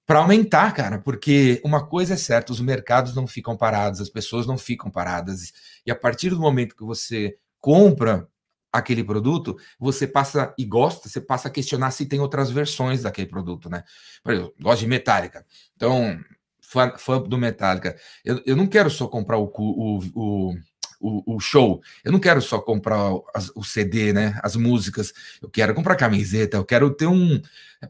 para 0.06 0.20
aumentar, 0.20 0.72
cara. 0.72 1.00
Porque 1.00 1.60
uma 1.64 1.84
coisa 1.84 2.14
é 2.14 2.16
certa: 2.16 2.52
os 2.52 2.60
mercados 2.60 3.12
não 3.12 3.26
ficam 3.26 3.56
parados, 3.56 4.00
as 4.00 4.08
pessoas 4.08 4.46
não 4.46 4.56
ficam 4.56 4.88
paradas. 4.88 5.52
E 5.84 5.90
a 5.90 5.96
partir 5.96 6.30
do 6.30 6.38
momento 6.38 6.76
que 6.76 6.84
você 6.84 7.36
compra 7.60 8.28
aquele 8.72 9.02
produto, 9.02 9.56
você 9.78 10.06
passa 10.06 10.54
e 10.58 10.64
gosta, 10.64 11.08
você 11.08 11.20
passa 11.20 11.48
a 11.48 11.50
questionar 11.50 11.90
se 11.90 12.06
tem 12.06 12.20
outras 12.20 12.50
versões 12.50 13.02
daquele 13.02 13.26
produto, 13.26 13.68
né? 13.68 13.82
Por 14.22 14.32
exemplo, 14.32 14.54
gosto 14.60 14.80
de 14.80 14.86
Metallica. 14.86 15.44
Então, 15.74 16.18
fã, 16.60 16.92
fã 16.96 17.20
do 17.20 17.38
Metallica. 17.38 17.96
Eu, 18.24 18.42
eu 18.44 18.56
não 18.56 18.66
quero 18.66 18.90
só 18.90 19.06
comprar 19.08 19.38
o, 19.38 19.50
o, 19.56 19.98
o 20.14 20.54
o, 21.00 21.36
o, 21.36 21.40
show. 21.40 21.80
Eu 22.04 22.12
não 22.12 22.18
quero 22.18 22.40
só 22.42 22.58
comprar 22.58 22.98
as, 23.34 23.50
o 23.54 23.62
CD, 23.62 24.12
né? 24.12 24.38
As 24.42 24.56
músicas. 24.56 25.12
Eu 25.40 25.48
quero 25.48 25.74
comprar 25.74 25.96
camiseta. 25.96 26.56
Eu 26.56 26.64
quero 26.64 26.90
ter 26.90 27.06
um 27.06 27.40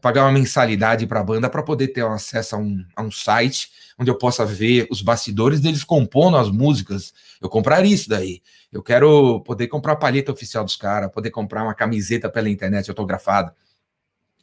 pagar 0.01 0.23
uma 0.23 0.31
mensalidade 0.31 1.07
para 1.07 1.19
a 1.19 1.23
banda 1.23 1.49
para 1.49 1.63
poder 1.63 1.87
ter 1.87 2.05
acesso 2.05 2.55
a 2.55 2.59
um, 2.59 2.85
a 2.95 3.01
um 3.01 3.09
site 3.09 3.71
onde 3.97 4.09
eu 4.09 4.15
possa 4.15 4.45
ver 4.45 4.87
os 4.89 5.01
bastidores 5.01 5.59
deles 5.59 5.83
compondo 5.83 6.37
as 6.37 6.49
músicas. 6.49 7.13
Eu 7.41 7.49
compraria 7.49 7.93
isso 7.93 8.07
daí. 8.07 8.41
Eu 8.71 8.83
quero 8.83 9.41
poder 9.41 9.67
comprar 9.67 9.93
a 9.93 9.97
palheta 9.97 10.31
oficial 10.31 10.63
dos 10.63 10.75
caras, 10.75 11.11
poder 11.11 11.31
comprar 11.31 11.63
uma 11.63 11.73
camiseta 11.73 12.29
pela 12.29 12.49
internet 12.49 12.89
autografada. 12.89 13.53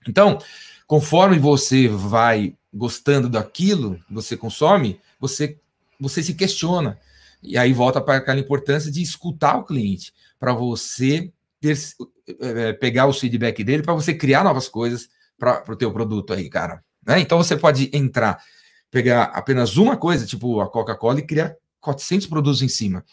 Então, 0.06 0.38
conforme 0.86 1.38
você 1.38 1.88
vai 1.88 2.54
gostando 2.72 3.28
daquilo 3.28 3.96
que 4.06 4.12
você 4.12 4.36
consome, 4.36 5.00
você, 5.18 5.58
você 5.98 6.22
se 6.22 6.34
questiona. 6.34 6.98
E 7.42 7.56
aí 7.56 7.72
volta 7.72 8.00
para 8.00 8.16
aquela 8.16 8.40
importância 8.40 8.90
de 8.90 9.02
escutar 9.02 9.56
o 9.56 9.64
cliente, 9.64 10.12
para 10.38 10.52
você 10.52 11.32
ter, 11.60 11.76
é, 12.40 12.72
pegar 12.72 13.06
o 13.06 13.12
feedback 13.12 13.62
dele, 13.62 13.82
para 13.82 13.94
você 13.94 14.14
criar 14.14 14.44
novas 14.44 14.68
coisas 14.68 15.08
para 15.38 15.62
o 15.68 15.76
teu 15.76 15.92
produto 15.92 16.32
aí, 16.32 16.48
cara. 16.48 16.82
Né? 17.06 17.20
Então 17.20 17.38
você 17.38 17.56
pode 17.56 17.90
entrar 17.92 18.42
pegar 18.90 19.24
apenas 19.24 19.76
uma 19.76 19.96
coisa, 19.96 20.24
tipo 20.24 20.60
a 20.60 20.70
Coca-Cola, 20.70 21.18
e 21.18 21.26
criar 21.26 21.54
400 21.80 22.26
produtos 22.26 22.62
em 22.62 22.68
cima. 22.68 23.04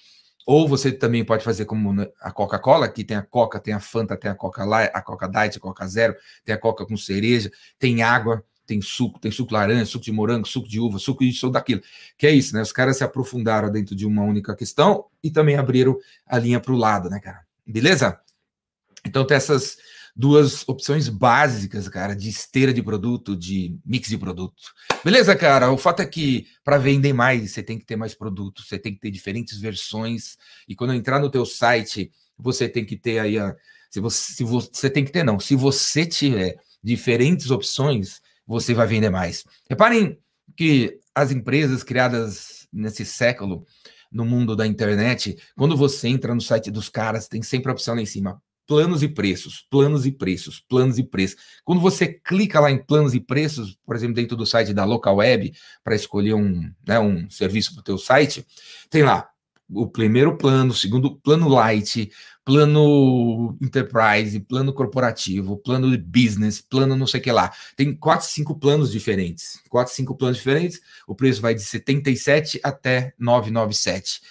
Ou 0.45 0.67
você 0.67 0.91
também 0.91 1.23
pode 1.23 1.43
fazer 1.43 1.65
como 1.65 2.09
a 2.21 2.31
Coca-Cola, 2.31 2.89
que 2.89 3.03
tem 3.03 3.17
a 3.17 3.21
Coca, 3.21 3.59
tem 3.59 3.73
a 3.73 3.79
Fanta, 3.79 4.17
tem 4.17 4.29
a 4.29 4.35
Coca 4.35 4.65
Light, 4.65 4.91
a 4.93 5.01
Coca 5.01 5.27
Diet, 5.27 5.57
a 5.57 5.59
Coca 5.59 5.87
Zero, 5.87 6.15
tem 6.43 6.53
a 6.53 6.57
Coca 6.57 6.85
com 6.85 6.97
cereja, 6.97 7.51
tem 7.79 8.01
água, 8.01 8.43
tem 8.65 8.81
suco, 8.81 9.19
tem 9.19 9.31
suco 9.31 9.53
laranja, 9.53 9.85
suco 9.85 10.05
de 10.05 10.11
morango, 10.11 10.47
suco 10.47 10.67
de 10.67 10.79
uva, 10.79 10.99
suco 10.99 11.23
disso 11.23 11.47
ou 11.47 11.51
daquilo. 11.51 11.81
Que 12.17 12.27
é 12.27 12.31
isso, 12.31 12.55
né? 12.55 12.61
Os 12.61 12.71
caras 12.71 12.97
se 12.97 13.03
aprofundaram 13.03 13.71
dentro 13.71 13.95
de 13.95 14.05
uma 14.05 14.23
única 14.23 14.55
questão 14.55 15.05
e 15.23 15.29
também 15.29 15.55
abriram 15.55 15.97
a 16.25 16.37
linha 16.37 16.59
para 16.59 16.73
o 16.73 16.77
lado, 16.77 17.09
né, 17.09 17.19
cara? 17.19 17.45
Beleza? 17.65 18.19
Então 19.05 19.25
tem 19.25 19.37
essas 19.37 19.77
duas 20.15 20.67
opções 20.67 21.09
básicas, 21.09 21.89
cara, 21.89 22.15
de 22.15 22.29
esteira 22.29 22.73
de 22.73 22.83
produto, 22.83 23.35
de 23.35 23.77
mix 23.85 24.09
de 24.09 24.17
produto. 24.17 24.61
Beleza, 25.03 25.35
cara? 25.35 25.71
O 25.71 25.77
fato 25.77 26.01
é 26.01 26.05
que 26.05 26.47
para 26.63 26.77
vender 26.77 27.13
mais, 27.13 27.51
você 27.51 27.63
tem 27.63 27.79
que 27.79 27.85
ter 27.85 27.95
mais 27.95 28.13
produtos, 28.13 28.67
você 28.67 28.77
tem 28.77 28.93
que 28.93 28.99
ter 28.99 29.11
diferentes 29.11 29.59
versões. 29.59 30.37
E 30.67 30.75
quando 30.75 30.93
entrar 30.93 31.19
no 31.19 31.29
teu 31.29 31.45
site, 31.45 32.11
você 32.37 32.69
tem 32.69 32.85
que 32.85 32.95
ter 32.95 33.19
aí 33.19 33.37
a 33.37 33.55
se 33.93 33.99
você, 33.99 34.33
se 34.33 34.43
você 34.43 34.89
tem 34.89 35.05
que 35.05 35.11
ter 35.11 35.23
não, 35.23 35.39
se 35.39 35.55
você 35.55 36.03
tiver 36.03 36.55
diferentes 36.83 37.51
opções, 37.51 38.23
você 38.45 38.73
vai 38.73 38.87
vender 38.87 39.09
mais. 39.09 39.43
Reparem 39.69 40.17
que 40.55 40.99
as 41.15 41.31
empresas 41.31 41.83
criadas 41.83 42.67
nesse 42.71 43.05
século 43.05 43.65
no 44.11 44.25
mundo 44.25 44.55
da 44.55 44.67
internet, 44.67 45.37
quando 45.55 45.75
você 45.75 46.07
entra 46.07 46.35
no 46.35 46.41
site 46.41 46.69
dos 46.69 46.89
caras, 46.89 47.27
tem 47.27 47.41
sempre 47.41 47.69
a 47.69 47.73
opção 47.73 47.95
lá 47.95 48.01
em 48.01 48.05
cima, 48.05 48.41
planos 48.67 49.03
e 49.03 49.07
preços, 49.07 49.65
planos 49.69 50.05
e 50.05 50.11
preços, 50.11 50.59
planos 50.59 50.97
e 50.97 51.03
preços. 51.03 51.37
Quando 51.63 51.81
você 51.81 52.07
clica 52.07 52.59
lá 52.59 52.71
em 52.71 52.83
planos 52.83 53.13
e 53.13 53.19
preços, 53.19 53.77
por 53.85 53.95
exemplo, 53.95 54.15
dentro 54.15 54.37
do 54.37 54.45
site 54.45 54.73
da 54.73 54.85
Local 54.85 55.17
Web, 55.17 55.53
para 55.83 55.95
escolher 55.95 56.33
um, 56.33 56.71
né, 56.87 56.99
um 56.99 57.29
serviço 57.29 57.73
para 57.73 57.81
o 57.81 57.83
teu 57.83 57.97
site, 57.97 58.45
tem 58.89 59.03
lá 59.03 59.27
o 59.69 59.87
primeiro 59.87 60.37
plano, 60.37 60.71
o 60.71 60.75
segundo 60.75 61.15
plano 61.15 61.47
light, 61.47 62.11
plano 62.45 63.57
enterprise, 63.61 64.39
plano 64.39 64.73
corporativo, 64.73 65.57
plano 65.57 65.89
de 65.89 65.97
business, 65.97 66.59
plano 66.61 66.95
não 66.95 67.07
sei 67.07 67.19
o 67.19 67.23
que 67.23 67.31
lá. 67.31 67.53
Tem 67.75 67.95
quatro, 67.95 68.27
cinco 68.27 68.57
planos 68.57 68.91
diferentes. 68.91 69.61
Quatro, 69.69 69.93
cinco 69.93 70.15
planos 70.15 70.37
diferentes. 70.37 70.81
O 71.07 71.15
preço 71.15 71.41
vai 71.41 71.55
de 71.55 71.61
77 71.61 72.59
até 72.63 73.13
997. 73.17 74.21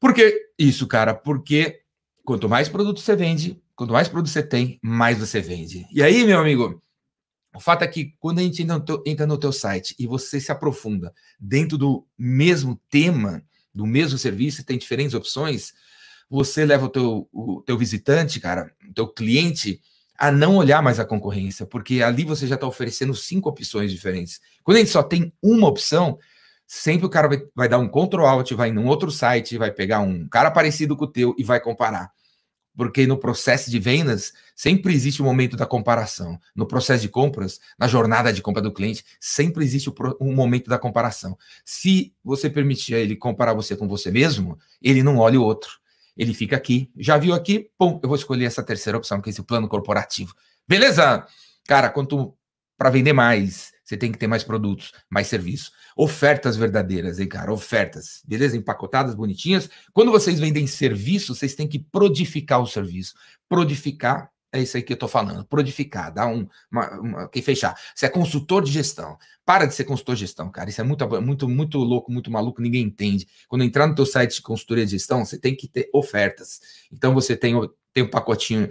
Por 0.00 0.12
que 0.14 0.50
isso, 0.58 0.86
cara? 0.86 1.14
Porque 1.14 1.80
quanto 2.24 2.48
mais 2.48 2.68
produto 2.68 3.00
você 3.00 3.14
vende, 3.14 3.60
quanto 3.74 3.92
mais 3.92 4.08
produto 4.08 4.30
você 4.30 4.42
tem, 4.42 4.78
mais 4.82 5.18
você 5.18 5.40
vende. 5.40 5.86
E 5.92 6.02
aí, 6.02 6.24
meu 6.24 6.38
amigo, 6.38 6.82
o 7.54 7.60
fato 7.60 7.82
é 7.82 7.88
que 7.88 8.14
quando 8.18 8.40
a 8.40 8.42
gente 8.42 8.66
entra 9.06 9.26
no 9.26 9.38
teu 9.38 9.52
site 9.52 9.94
e 9.98 10.06
você 10.06 10.40
se 10.40 10.52
aprofunda 10.52 11.12
dentro 11.40 11.78
do 11.78 12.06
mesmo 12.16 12.80
tema, 12.90 13.42
do 13.74 13.86
mesmo 13.86 14.18
serviço, 14.18 14.64
tem 14.64 14.76
diferentes 14.76 15.14
opções, 15.14 15.72
você 16.30 16.64
leva 16.64 16.86
o 16.86 16.88
teu, 16.88 17.28
o 17.32 17.62
teu 17.62 17.78
visitante, 17.78 18.38
cara, 18.38 18.72
o 18.88 18.92
teu 18.92 19.08
cliente, 19.08 19.80
a 20.18 20.30
não 20.30 20.56
olhar 20.56 20.82
mais 20.82 20.98
a 20.98 21.04
concorrência, 21.04 21.64
porque 21.64 22.02
ali 22.02 22.24
você 22.24 22.46
já 22.46 22.56
está 22.56 22.66
oferecendo 22.66 23.14
cinco 23.14 23.48
opções 23.48 23.90
diferentes. 23.90 24.40
Quando 24.64 24.78
gente 24.78 24.90
só 24.90 25.02
tem 25.02 25.32
uma 25.42 25.68
opção, 25.68 26.18
sempre 26.66 27.06
o 27.06 27.10
cara 27.10 27.28
vai, 27.28 27.42
vai 27.54 27.68
dar 27.68 27.78
um 27.78 27.88
Ctrl 27.88 28.26
Alt, 28.26 28.52
vai 28.52 28.72
num 28.72 28.86
outro 28.86 29.10
site, 29.10 29.56
vai 29.56 29.70
pegar 29.70 30.00
um 30.00 30.28
cara 30.28 30.50
parecido 30.50 30.96
com 30.96 31.04
o 31.04 31.10
teu 31.10 31.34
e 31.38 31.44
vai 31.44 31.60
comparar. 31.60 32.10
Porque 32.76 33.06
no 33.06 33.16
processo 33.18 33.70
de 33.70 33.78
vendas, 33.78 34.32
sempre 34.54 34.94
existe 34.94 35.20
o 35.20 35.24
momento 35.24 35.56
da 35.56 35.66
comparação. 35.66 36.38
No 36.54 36.66
processo 36.66 37.02
de 37.02 37.08
compras, 37.08 37.58
na 37.76 37.88
jornada 37.88 38.32
de 38.32 38.42
compra 38.42 38.62
do 38.62 38.72
cliente, 38.72 39.04
sempre 39.18 39.64
existe 39.64 39.90
um 40.20 40.32
momento 40.32 40.68
da 40.68 40.78
comparação. 40.78 41.36
Se 41.64 42.12
você 42.22 42.48
permitir 42.48 42.94
ele 42.94 43.16
comparar 43.16 43.54
você 43.54 43.74
com 43.74 43.88
você 43.88 44.12
mesmo, 44.12 44.58
ele 44.80 45.02
não 45.02 45.18
olha 45.18 45.40
o 45.40 45.44
outro 45.44 45.80
ele 46.18 46.34
fica 46.34 46.56
aqui. 46.56 46.90
Já 46.96 47.16
viu 47.16 47.32
aqui? 47.32 47.70
Pum, 47.78 48.00
eu 48.02 48.08
vou 48.08 48.16
escolher 48.16 48.44
essa 48.44 48.62
terceira 48.62 48.98
opção, 48.98 49.20
que 49.20 49.30
é 49.30 49.32
esse 49.32 49.42
plano 49.42 49.68
corporativo. 49.68 50.34
Beleza? 50.66 51.24
Cara, 51.66 51.88
quanto 51.88 52.34
para 52.76 52.90
vender 52.90 53.12
mais, 53.12 53.72
você 53.84 53.96
tem 53.96 54.12
que 54.12 54.18
ter 54.18 54.26
mais 54.26 54.44
produtos, 54.44 54.92
mais 55.08 55.28
serviços. 55.28 55.72
Ofertas 55.96 56.56
verdadeiras, 56.56 57.18
hein, 57.18 57.28
cara? 57.28 57.52
Ofertas, 57.52 58.22
beleza? 58.26 58.56
Empacotadas, 58.56 59.14
bonitinhas. 59.14 59.70
Quando 59.92 60.12
vocês 60.12 60.38
vendem 60.38 60.66
serviço, 60.66 61.34
vocês 61.34 61.54
têm 61.54 61.66
que 61.66 61.78
prodificar 61.78 62.60
o 62.60 62.66
serviço. 62.66 63.14
Prodificar 63.48 64.30
é 64.52 64.62
isso 64.62 64.76
aí 64.76 64.82
que 64.82 64.92
eu 64.92 64.94
estou 64.94 65.08
falando. 65.08 65.44
Prodificar, 65.44 66.12
dar 66.12 66.26
um. 66.26 66.48
Uma, 66.70 67.00
uma, 67.00 67.28
que 67.28 67.42
fechar. 67.42 67.78
Você 67.94 68.06
é 68.06 68.08
consultor 68.08 68.62
de 68.62 68.72
gestão. 68.72 69.18
Para 69.44 69.66
de 69.66 69.74
ser 69.74 69.84
consultor 69.84 70.14
de 70.14 70.22
gestão, 70.22 70.50
cara. 70.50 70.70
Isso 70.70 70.80
é 70.80 70.84
muito, 70.84 71.06
muito, 71.22 71.48
muito 71.48 71.78
louco, 71.78 72.10
muito 72.10 72.30
maluco, 72.30 72.62
ninguém 72.62 72.82
entende. 72.82 73.26
Quando 73.48 73.64
entrar 73.64 73.86
no 73.86 73.94
teu 73.94 74.06
site 74.06 74.36
de 74.36 74.42
consultoria 74.42 74.84
de 74.84 74.92
gestão, 74.92 75.24
você 75.24 75.38
tem 75.38 75.54
que 75.54 75.68
ter 75.68 75.88
ofertas. 75.92 76.60
Então 76.90 77.14
você 77.14 77.36
tem, 77.36 77.54
tem 77.92 78.04
um 78.04 78.10
pacotinho 78.10 78.68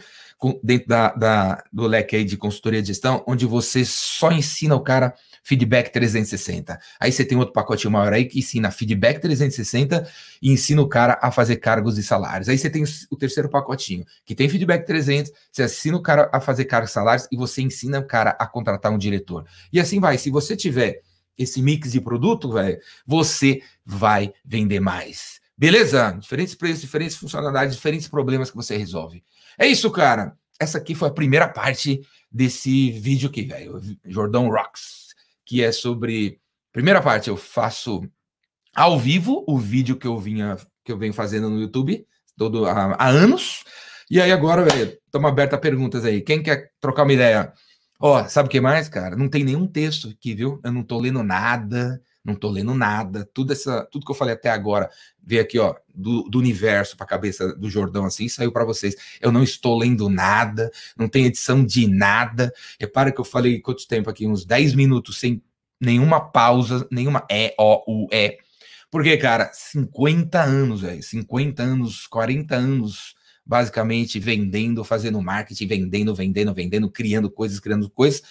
dentro 0.63 0.87
da, 0.87 1.13
da, 1.13 1.63
do 1.73 1.87
leque 1.87 2.15
aí 2.15 2.23
de 2.23 2.37
consultoria 2.37 2.81
de 2.81 2.89
gestão, 2.89 3.23
onde 3.27 3.45
você 3.45 3.83
só 3.83 4.31
ensina 4.31 4.75
o 4.75 4.81
cara 4.81 5.15
feedback 5.47 5.93
360. 5.93 6.77
Aí 6.99 7.09
você 7.09 7.23
tem 7.23 7.37
outro 7.37 7.53
pacotinho 7.53 7.89
maior 7.89 8.11
aí 8.11 8.25
que 8.25 8.39
ensina 8.39 8.69
feedback 8.69 9.21
360 9.21 10.05
e 10.41 10.51
ensina 10.51 10.81
o 10.81 10.89
cara 10.89 11.17
a 11.21 11.31
fazer 11.31 11.55
cargos 11.55 11.97
e 11.97 12.03
salários. 12.03 12.49
Aí 12.49 12.57
você 12.57 12.69
tem 12.69 12.83
o 13.09 13.15
terceiro 13.15 13.47
pacotinho, 13.47 14.05
que 14.25 14.35
tem 14.35 14.49
feedback 14.49 14.85
300, 14.85 15.31
você 15.49 15.63
ensina 15.63 15.95
o 15.95 16.01
cara 16.01 16.29
a 16.33 16.41
fazer 16.41 16.65
cargos 16.65 16.89
e 16.89 16.93
salários 16.93 17.27
e 17.31 17.37
você 17.37 17.61
ensina 17.61 17.99
o 17.99 18.05
cara 18.05 18.31
a 18.31 18.45
contratar 18.45 18.91
um 18.91 18.97
diretor. 18.97 19.45
E 19.71 19.79
assim 19.79 20.01
vai. 20.01 20.17
Se 20.17 20.29
você 20.29 20.53
tiver 20.53 21.01
esse 21.37 21.61
mix 21.61 21.93
de 21.93 22.01
produto, 22.01 22.51
velho, 22.51 22.77
você 23.05 23.61
vai 23.85 24.33
vender 24.43 24.81
mais. 24.81 25.39
Beleza? 25.57 26.11
Diferentes 26.19 26.55
preços, 26.55 26.81
diferentes 26.81 27.15
funcionalidades, 27.15 27.73
diferentes 27.73 28.09
problemas 28.09 28.51
que 28.51 28.57
você 28.57 28.75
resolve. 28.75 29.23
É 29.57 29.65
isso, 29.65 29.89
cara. 29.91 30.35
Essa 30.59 30.77
aqui 30.77 30.93
foi 30.93 31.07
a 31.07 31.13
primeira 31.13 31.47
parte 31.47 32.01
desse 32.29 32.91
vídeo 32.91 33.29
aqui, 33.29 33.43
velho. 33.43 33.79
Jordão 34.05 34.49
Rocks 34.49 35.06
que 35.47 35.63
é 35.63 35.71
sobre. 35.71 36.39
Primeira 36.71 37.01
parte, 37.01 37.29
eu 37.29 37.37
faço 37.37 38.07
ao 38.75 38.99
vivo 38.99 39.43
o 39.47 39.57
vídeo 39.57 39.95
que 39.95 40.05
eu 40.05 40.19
vinha 40.19 40.57
que 40.83 40.91
eu 40.91 40.97
venho 40.97 41.13
fazendo 41.13 41.49
no 41.49 41.59
YouTube 41.59 42.05
todo 42.37 42.65
há, 42.65 42.93
há 42.93 43.07
anos. 43.07 43.63
E 44.09 44.21
aí 44.21 44.31
agora, 44.31 44.63
velho, 44.63 44.97
estamos 45.05 45.29
abertos 45.29 45.57
a 45.57 45.59
perguntas 45.59 46.05
aí. 46.05 46.21
Quem 46.21 46.43
quer 46.43 46.71
trocar 46.79 47.03
uma 47.03 47.13
ideia? 47.13 47.51
Ó, 47.99 48.23
sabe 48.25 48.47
o 48.47 48.49
que 48.51 48.61
mais, 48.61 48.87
cara? 48.87 49.15
Não 49.15 49.27
tem 49.27 49.43
nenhum 49.43 49.65
texto 49.67 50.09
aqui, 50.09 50.35
viu? 50.35 50.61
Eu 50.63 50.71
não 50.71 50.83
tô 50.83 50.99
lendo 50.99 51.23
nada, 51.23 51.99
não 52.27 52.35
tô 52.35 52.49
lendo 52.49 52.73
nada. 52.73 53.27
Tudo 53.33 53.53
essa, 53.53 53.85
tudo 53.85 54.05
que 54.05 54.11
eu 54.11 54.15
falei 54.15 54.33
até 54.33 54.49
agora, 54.49 54.89
veio 55.23 55.41
aqui, 55.41 55.57
ó, 55.57 55.73
do, 55.95 56.23
do 56.23 56.37
universo 56.37 56.97
para 56.97 57.05
a 57.05 57.09
cabeça 57.09 57.55
do 57.55 57.69
Jordão 57.69 58.03
assim, 58.03 58.27
saiu 58.27 58.51
para 58.51 58.65
vocês. 58.65 58.95
Eu 59.21 59.31
não 59.31 59.41
estou 59.41 59.77
lendo 59.77 60.09
nada, 60.09 60.69
não 60.97 61.07
tem 61.07 61.25
edição 61.25 61.65
de 61.65 61.87
nada. 61.87 62.53
Repara 62.77 63.13
que 63.13 63.21
eu 63.21 63.25
falei 63.25 63.61
quanto 63.61 63.87
tempo 63.87 64.09
aqui, 64.09 64.27
uns 64.27 64.45
10 64.45 64.75
minutos 64.75 65.17
sem 65.17 65.41
nenhuma 65.79 66.19
pausa, 66.19 66.85
nenhuma 66.91 67.25
E, 67.31 67.55
O, 67.57 68.03
U, 68.05 68.07
E. 68.11 68.37
Porque, 68.91 69.15
cara, 69.17 69.49
50 69.53 70.41
anos, 70.41 70.81
velho, 70.81 71.01
50 71.01 71.63
anos, 71.63 72.07
40 72.07 72.55
anos, 72.55 73.15
basicamente, 73.45 74.19
vendendo, 74.19 74.83
fazendo 74.83 75.21
marketing, 75.21 75.67
vendendo, 75.67 76.13
vendendo, 76.15 76.53
vendendo, 76.53 76.89
criando 76.89 77.29
coisas, 77.29 77.59
criando 77.59 77.89
coisas, 77.89 78.21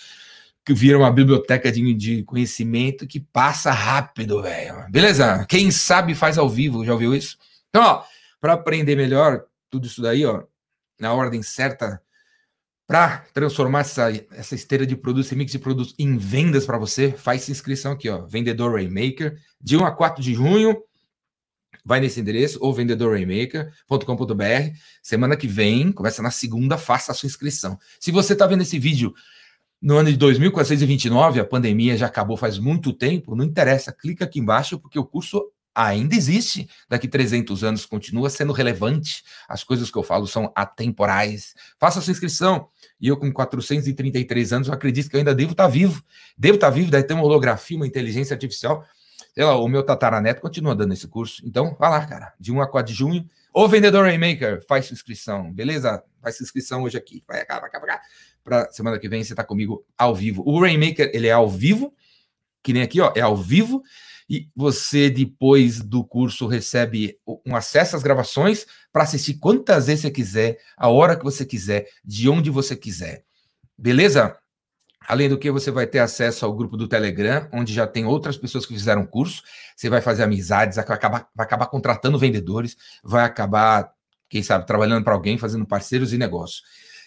que 0.66 0.74
vira 0.74 0.98
uma 0.98 1.12
biblioteca 1.12 1.70
de, 1.70 1.94
de 1.94 2.24
conhecimento 2.24 3.06
que 3.06 3.20
passa 3.20 3.70
rápido, 3.70 4.42
velho. 4.42 4.84
Beleza? 4.90 5.46
Quem 5.48 5.70
sabe 5.70 6.12
faz 6.12 6.36
ao 6.36 6.50
vivo, 6.50 6.84
já 6.84 6.92
ouviu 6.92 7.14
isso? 7.14 7.38
Então, 7.68 7.84
ó, 7.84 8.02
para 8.40 8.54
aprender 8.54 8.96
melhor 8.96 9.44
tudo 9.70 9.86
isso 9.86 10.02
daí, 10.02 10.26
ó, 10.26 10.42
na 10.98 11.14
ordem 11.14 11.40
certa, 11.40 12.02
para 12.84 13.18
transformar 13.32 13.80
essa, 13.80 14.10
essa 14.32 14.56
esteira 14.56 14.84
de 14.84 14.96
produtos 14.96 15.30
e 15.30 15.36
mix 15.36 15.52
de 15.52 15.58
produtos 15.60 15.94
em 15.96 16.16
vendas 16.16 16.66
para 16.66 16.78
você, 16.78 17.12
faz 17.12 17.48
inscrição 17.48 17.92
aqui, 17.92 18.08
ó, 18.08 18.26
Vendedor 18.26 18.74
Rainmaker, 18.74 19.38
de 19.60 19.76
1 19.76 19.86
a 19.86 19.92
4 19.92 20.20
de 20.20 20.34
junho. 20.34 20.82
Vai 21.84 22.00
nesse 22.00 22.18
endereço, 22.18 22.58
ou 22.60 22.74
vendedorrainmaker.com.br. 22.74 24.76
Semana 25.00 25.36
que 25.36 25.46
vem, 25.46 25.92
começa 25.92 26.20
na 26.20 26.32
segunda, 26.32 26.76
faça 26.76 27.12
a 27.12 27.14
sua 27.14 27.28
inscrição. 27.28 27.78
Se 28.00 28.10
você 28.10 28.32
está 28.32 28.48
vendo 28.48 28.62
esse 28.62 28.76
vídeo 28.76 29.14
no 29.80 29.96
ano 29.96 30.10
de 30.10 30.16
2429, 30.16 31.40
a 31.40 31.44
pandemia 31.44 31.96
já 31.96 32.06
acabou 32.06 32.36
faz 32.36 32.58
muito 32.58 32.92
tempo, 32.92 33.36
não 33.36 33.44
interessa, 33.44 33.92
clica 33.92 34.24
aqui 34.24 34.40
embaixo, 34.40 34.78
porque 34.78 34.98
o 34.98 35.04
curso 35.04 35.42
ainda 35.76 36.14
existe. 36.14 36.68
Daqui 36.88 37.06
300 37.06 37.62
anos 37.62 37.84
continua 37.84 38.30
sendo 38.30 38.52
relevante. 38.52 39.22
As 39.46 39.62
coisas 39.62 39.90
que 39.90 39.98
eu 39.98 40.02
falo 40.02 40.26
são 40.26 40.50
atemporais. 40.54 41.54
Faça 41.78 42.00
sua 42.00 42.10
inscrição. 42.10 42.68
E 42.98 43.08
eu, 43.08 43.16
com 43.18 43.30
433 43.30 44.54
anos, 44.54 44.68
eu 44.68 44.74
acredito 44.74 45.10
que 45.10 45.16
eu 45.16 45.18
ainda 45.18 45.34
devo 45.34 45.52
estar 45.52 45.68
vivo. 45.68 46.02
Devo 46.36 46.54
estar 46.54 46.70
vivo, 46.70 46.90
deve 46.90 47.04
ter 47.04 47.12
uma 47.12 47.24
holografia, 47.24 47.76
uma 47.76 47.86
inteligência 47.86 48.32
artificial. 48.32 48.82
Sei 49.34 49.44
lá, 49.44 49.54
o 49.56 49.68
meu 49.68 49.82
tataraneto 49.82 50.40
continua 50.40 50.74
dando 50.74 50.94
esse 50.94 51.06
curso. 51.06 51.42
Então, 51.44 51.76
vai 51.78 51.90
lá, 51.90 52.06
cara. 52.06 52.32
De 52.40 52.50
1 52.50 52.62
a 52.62 52.66
4 52.66 52.90
de 52.90 52.98
junho. 52.98 53.28
Ô, 53.52 53.68
vendedor 53.68 54.04
Rainmaker, 54.04 54.64
faz 54.66 54.86
sua 54.86 54.94
inscrição, 54.94 55.52
beleza? 55.52 56.02
Faz 56.22 56.38
sua 56.38 56.44
inscrição 56.44 56.82
hoje 56.82 56.96
aqui. 56.96 57.22
Vai 57.28 57.44
cá, 57.44 57.60
vai 57.60 57.70
vai. 57.70 58.00
Pra 58.46 58.70
semana 58.70 58.96
que 58.96 59.08
vem 59.08 59.24
você 59.24 59.34
tá 59.34 59.42
comigo 59.42 59.84
ao 59.98 60.14
vivo. 60.14 60.44
O 60.46 60.60
Rainmaker, 60.60 61.10
ele 61.12 61.26
é 61.26 61.32
ao 61.32 61.50
vivo, 61.50 61.92
que 62.62 62.72
nem 62.72 62.80
aqui, 62.80 63.00
ó, 63.00 63.12
é 63.16 63.20
ao 63.20 63.36
vivo 63.36 63.82
e 64.30 64.48
você, 64.54 65.10
depois 65.10 65.80
do 65.80 66.04
curso, 66.04 66.46
recebe 66.46 67.18
um 67.44 67.56
acesso 67.56 67.96
às 67.96 68.04
gravações 68.04 68.64
para 68.92 69.02
assistir 69.02 69.34
quantas 69.34 69.88
vezes 69.88 70.02
você 70.02 70.10
quiser, 70.12 70.58
a 70.76 70.88
hora 70.88 71.16
que 71.16 71.24
você 71.24 71.44
quiser, 71.44 71.88
de 72.04 72.28
onde 72.28 72.48
você 72.48 72.76
quiser. 72.76 73.24
Beleza? 73.76 74.38
Além 75.08 75.28
do 75.28 75.38
que, 75.38 75.50
você 75.50 75.72
vai 75.72 75.88
ter 75.88 75.98
acesso 75.98 76.46
ao 76.46 76.54
grupo 76.54 76.76
do 76.76 76.86
Telegram, 76.86 77.48
onde 77.52 77.74
já 77.74 77.84
tem 77.84 78.04
outras 78.04 78.36
pessoas 78.36 78.64
que 78.64 78.74
fizeram 78.74 79.04
curso. 79.04 79.42
Você 79.76 79.90
vai 79.90 80.00
fazer 80.00 80.22
amizades, 80.22 80.76
vai 80.76 80.84
acabar, 80.84 81.28
vai 81.34 81.46
acabar 81.46 81.66
contratando 81.66 82.16
vendedores, 82.16 82.76
vai 83.02 83.24
acabar, 83.24 83.92
quem 84.28 84.42
sabe, 84.42 84.66
trabalhando 84.66 85.02
para 85.02 85.14
alguém, 85.14 85.36
fazendo 85.36 85.66
parceiros 85.66 86.12
e 86.12 86.18
negócios. 86.18 86.62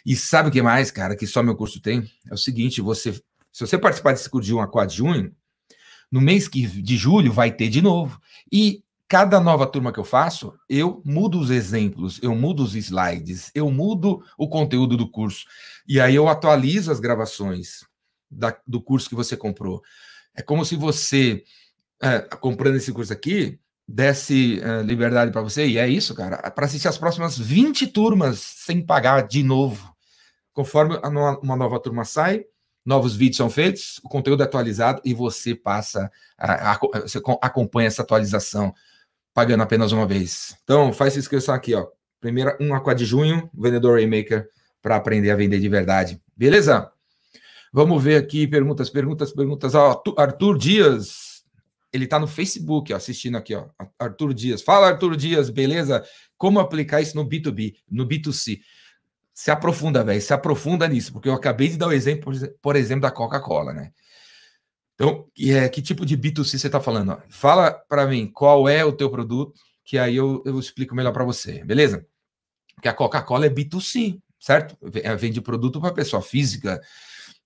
E 0.06 0.16
sabe 0.16 0.50
o 0.50 0.52
que 0.52 0.62
mais, 0.62 0.92
cara, 0.92 1.16
que 1.16 1.28
só 1.28 1.44
meu 1.44 1.56
curso 1.56 1.82
tem? 1.82 2.10
É 2.30 2.34
o 2.34 2.38
seguinte: 2.38 2.82
você, 2.82 3.14
se 3.52 3.62
você 3.62 3.78
participar 3.78 4.14
desse 4.14 4.30
curso 4.30 4.48
de 4.48 4.54
1 4.56 4.62
a 4.62 4.68
4 4.68 4.92
de 4.92 4.98
junho, 4.98 5.36
no 6.12 6.22
mês 6.22 6.48
que, 6.48 6.66
de 6.66 6.98
julho 6.98 7.32
vai 7.32 7.52
ter 7.52 7.70
de 7.70 7.82
novo. 7.82 8.20
E 8.52 8.84
cada 9.08 9.40
nova 9.40 9.66
turma 9.66 9.92
que 9.92 10.00
eu 10.00 10.04
faço, 10.04 10.54
eu 10.70 11.02
mudo 11.06 11.40
os 11.40 11.50
exemplos, 11.50 12.20
eu 12.22 12.36
mudo 12.36 12.64
os 12.64 12.76
slides, 12.76 13.52
eu 13.54 13.70
mudo 13.72 14.24
o 14.38 14.48
conteúdo 14.48 14.96
do 14.96 15.10
curso. 15.10 15.46
E 15.88 16.00
aí 16.00 16.16
eu 16.16 16.28
atualizo 16.28 16.92
as 16.92 17.00
gravações 17.00 17.84
da, 18.30 18.56
do 18.68 18.82
curso 18.82 19.10
que 19.10 19.16
você 19.16 19.36
comprou. 19.36 19.82
É 20.36 20.42
como 20.42 20.64
se 20.64 20.76
você, 20.76 21.44
é, 22.02 22.20
comprando 22.20 22.76
esse 22.76 22.92
curso 22.92 23.12
aqui, 23.12 23.60
desse 23.88 24.62
uh, 24.64 24.84
liberdade 24.84 25.32
para 25.32 25.42
você, 25.42 25.66
e 25.66 25.80
é 25.80 25.90
isso, 25.90 26.14
cara, 26.14 26.38
para 26.52 26.66
assistir 26.66 26.88
as 26.88 26.98
próximas 27.00 27.36
20 27.36 27.88
turmas 27.88 28.38
sem 28.38 28.86
pagar 28.86 29.28
de 29.28 29.42
novo. 29.42 29.89
Conforme 30.60 31.00
uma 31.42 31.56
nova 31.56 31.80
turma 31.80 32.04
sai, 32.04 32.44
novos 32.86 33.16
vídeos 33.16 33.38
são 33.38 33.50
feitos, 33.50 33.98
o 34.04 34.10
conteúdo 34.10 34.44
é 34.44 34.46
atualizado 34.46 35.02
e 35.06 35.14
você 35.14 35.56
passa, 35.56 36.12
a, 36.38 36.74
a, 36.74 36.80
você 37.00 37.18
acompanha 37.42 37.88
essa 37.88 38.02
atualização 38.02 38.74
pagando 39.34 39.64
apenas 39.64 39.94
uma 39.94 40.06
vez. 40.06 40.58
Então, 40.66 40.92
faz 40.92 41.14
sua 41.14 41.22
inscrição 41.22 41.56
aqui, 41.56 41.74
ó. 41.74 41.88
Primeira, 42.20 42.58
1 42.60 42.74
a 42.74 42.82
4 42.82 43.00
de 43.02 43.06
junho, 43.06 43.50
vendedor 43.54 44.00
Raymaker, 44.00 44.50
para 44.82 44.98
aprender 44.98 45.32
a 45.32 45.36
vender 45.38 45.62
de 45.62 45.70
verdade. 45.70 46.22
Beleza? 46.36 46.92
Vamos 47.72 48.04
ver 48.04 48.18
aqui 48.18 48.46
perguntas, 48.46 48.90
perguntas, 48.90 49.32
perguntas. 49.32 49.74
Ó, 49.76 50.04
Arthur 50.18 50.58
Dias, 50.58 51.42
ele 51.94 52.06
tá 52.06 52.20
no 52.20 52.28
Facebook, 52.28 52.92
ó, 52.92 52.98
assistindo 52.98 53.38
aqui, 53.38 53.56
ó. 53.56 53.68
Arthur 53.98 54.34
Dias. 54.34 54.62
Fala, 54.62 54.90
Arthur 54.90 55.16
Dias, 55.16 55.50
beleza? 55.50 56.04
Como 56.38 56.60
aplicar 56.60 57.00
isso 57.00 57.16
no 57.16 57.26
B2B, 57.26 57.76
no 57.90 58.06
B2C? 58.06 58.60
Se 59.40 59.50
aprofunda, 59.50 60.04
velho, 60.04 60.22
se 60.22 60.34
aprofunda 60.34 60.86
nisso, 60.86 61.14
porque 61.14 61.30
eu 61.30 61.34
acabei 61.34 61.70
de 61.70 61.78
dar 61.78 61.88
o 61.88 61.94
exemplo, 61.94 62.30
por 62.62 62.76
exemplo, 62.76 63.04
da 63.04 63.10
Coca-Cola, 63.10 63.72
né? 63.72 63.94
Então, 64.96 65.30
é, 65.40 65.70
que 65.70 65.82
tipo 65.82 66.06
de 66.06 66.18
B2C 66.18 66.58
você 66.58 66.68
está 66.68 66.82
falando? 66.82 67.18
Fala 67.30 67.72
para 67.72 68.06
mim 68.06 68.28
qual 68.28 68.68
é 68.68 68.84
o 68.84 68.92
teu 68.92 69.10
produto, 69.10 69.54
que 69.86 69.98
aí 69.98 70.18
eu, 70.18 70.44
eu 70.46 70.60
explico 70.60 70.94
melhor 70.94 71.14
para 71.14 71.24
você, 71.24 71.64
beleza? 71.64 72.06
Porque 72.76 72.90
a 72.90 72.94
Coca-Cola 72.94 73.46
é 73.46 73.50
B2C, 73.50 74.22
certo? 74.38 74.78
É, 74.96 75.16
vende 75.16 75.40
produto 75.40 75.80
para 75.80 75.94
pessoa 75.94 76.22
física. 76.22 76.82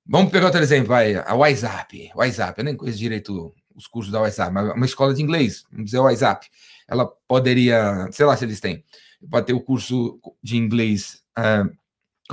Vamos 0.03 0.31
pegar 0.31 0.47
outro 0.47 0.61
exemplo, 0.61 0.87
vai, 0.87 1.13
a 1.13 1.35
WhatsApp. 1.35 2.09
WhatsApp, 2.15 2.59
eu 2.59 2.65
nem 2.65 2.75
conheço 2.75 2.97
direito 2.97 3.53
os 3.75 3.85
cursos 3.85 4.11
da 4.11 4.19
WhatsApp, 4.19 4.51
mas 4.51 4.73
uma 4.73 4.85
escola 4.87 5.13
de 5.13 5.21
inglês, 5.21 5.63
vamos 5.71 5.85
dizer 5.85 5.99
WhatsApp. 5.99 6.49
Ela 6.87 7.05
poderia, 7.27 8.09
sei 8.11 8.25
lá 8.25 8.35
se 8.35 8.45
eles 8.45 8.59
têm, 8.59 8.83
pode 9.29 9.45
ter 9.45 9.53
o 9.53 9.61
curso 9.61 10.19
de 10.41 10.57
inglês. 10.57 11.21
Uh, 11.37 11.82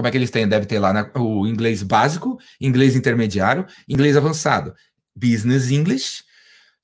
como 0.00 0.09
é 0.09 0.11
que 0.11 0.16
eles 0.16 0.30
têm? 0.30 0.49
Deve 0.49 0.64
ter 0.64 0.78
lá 0.78 0.95
né? 0.95 1.11
o 1.14 1.47
inglês 1.47 1.83
básico, 1.83 2.38
inglês 2.59 2.97
intermediário, 2.97 3.66
inglês 3.87 4.16
avançado. 4.16 4.75
Business 5.14 5.71
English, 5.71 6.25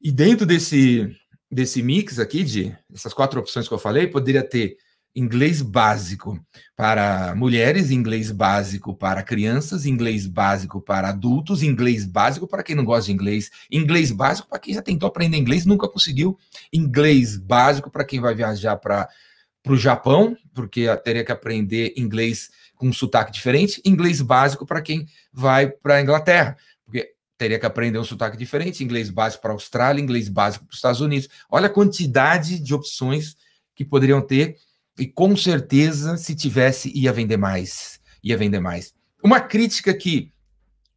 e 0.03 0.13
dentro 0.13 0.45
desse, 0.45 1.11
desse 1.51 1.83
mix 1.83 2.19
aqui, 2.19 2.45
de 2.45 2.77
essas 2.93 3.15
quatro 3.15 3.41
opções 3.41 3.67
que 3.67 3.73
eu 3.73 3.79
falei, 3.79 4.07
poderia 4.07 4.43
ter 4.43 4.77
inglês 5.15 5.63
básico 5.63 6.39
para 6.77 7.35
mulheres, 7.35 7.91
inglês 7.91 8.31
básico 8.31 8.95
para 8.95 9.23
crianças, 9.23 9.87
inglês 9.87 10.27
básico 10.27 10.79
para 10.79 11.09
adultos, 11.09 11.63
inglês 11.63 12.05
básico 12.05 12.47
para 12.47 12.63
quem 12.63 12.77
não 12.77 12.85
gosta 12.85 13.07
de 13.07 13.13
inglês, 13.13 13.51
inglês 13.73 14.13
básico 14.13 14.47
para 14.47 14.59
quem 14.59 14.75
já 14.75 14.83
tentou 14.83 15.09
aprender 15.09 15.39
inglês, 15.39 15.65
nunca 15.65 15.89
conseguiu, 15.89 16.39
inglês 16.71 17.39
básico 17.39 17.91
para 17.91 18.05
quem 18.05 18.21
vai 18.21 18.35
viajar 18.35 18.77
para 18.77 19.09
o 19.67 19.75
Japão, 19.75 20.37
porque 20.53 20.87
teria 20.99 21.25
que 21.25 21.33
aprender 21.33 21.95
inglês 21.97 22.51
com 22.77 22.89
um 22.89 22.93
sotaque 22.93 23.33
diferente, 23.33 23.81
inglês 23.85 24.21
básico 24.21 24.67
para 24.67 24.83
quem 24.83 25.07
vai 25.33 25.69
para 25.69 25.97
a 25.97 26.03
Inglaterra, 26.03 26.57
porque 26.85 27.13
teria 27.37 27.59
que 27.59 27.67
aprender 27.67 27.99
um 27.99 28.05
sotaque 28.05 28.37
diferente, 28.37 28.85
inglês 28.85 29.11
básico 29.11 29.43
para 29.43 29.51
a 29.51 29.55
Austrália, 29.55 30.01
inglês 30.01 30.29
básico 30.29 30.65
para 30.65 30.73
os 30.73 30.79
Estados 30.79 31.01
Unidos. 31.01 31.29
Olha 31.51 31.67
a 31.67 31.71
quantidade 31.71 32.59
de 32.59 32.75
opções 32.75 33.37
que 33.75 33.85
poderiam 33.85 34.21
ter, 34.21 34.57
e 34.99 35.07
com 35.07 35.37
certeza, 35.37 36.17
se 36.17 36.35
tivesse, 36.35 36.91
ia 36.95 37.13
vender 37.13 37.37
mais. 37.37 38.01
Ia 38.23 38.37
vender 38.37 38.61
mais. 38.61 38.95
Uma 39.23 39.41
crítica 39.41 39.93
que, 39.93 40.33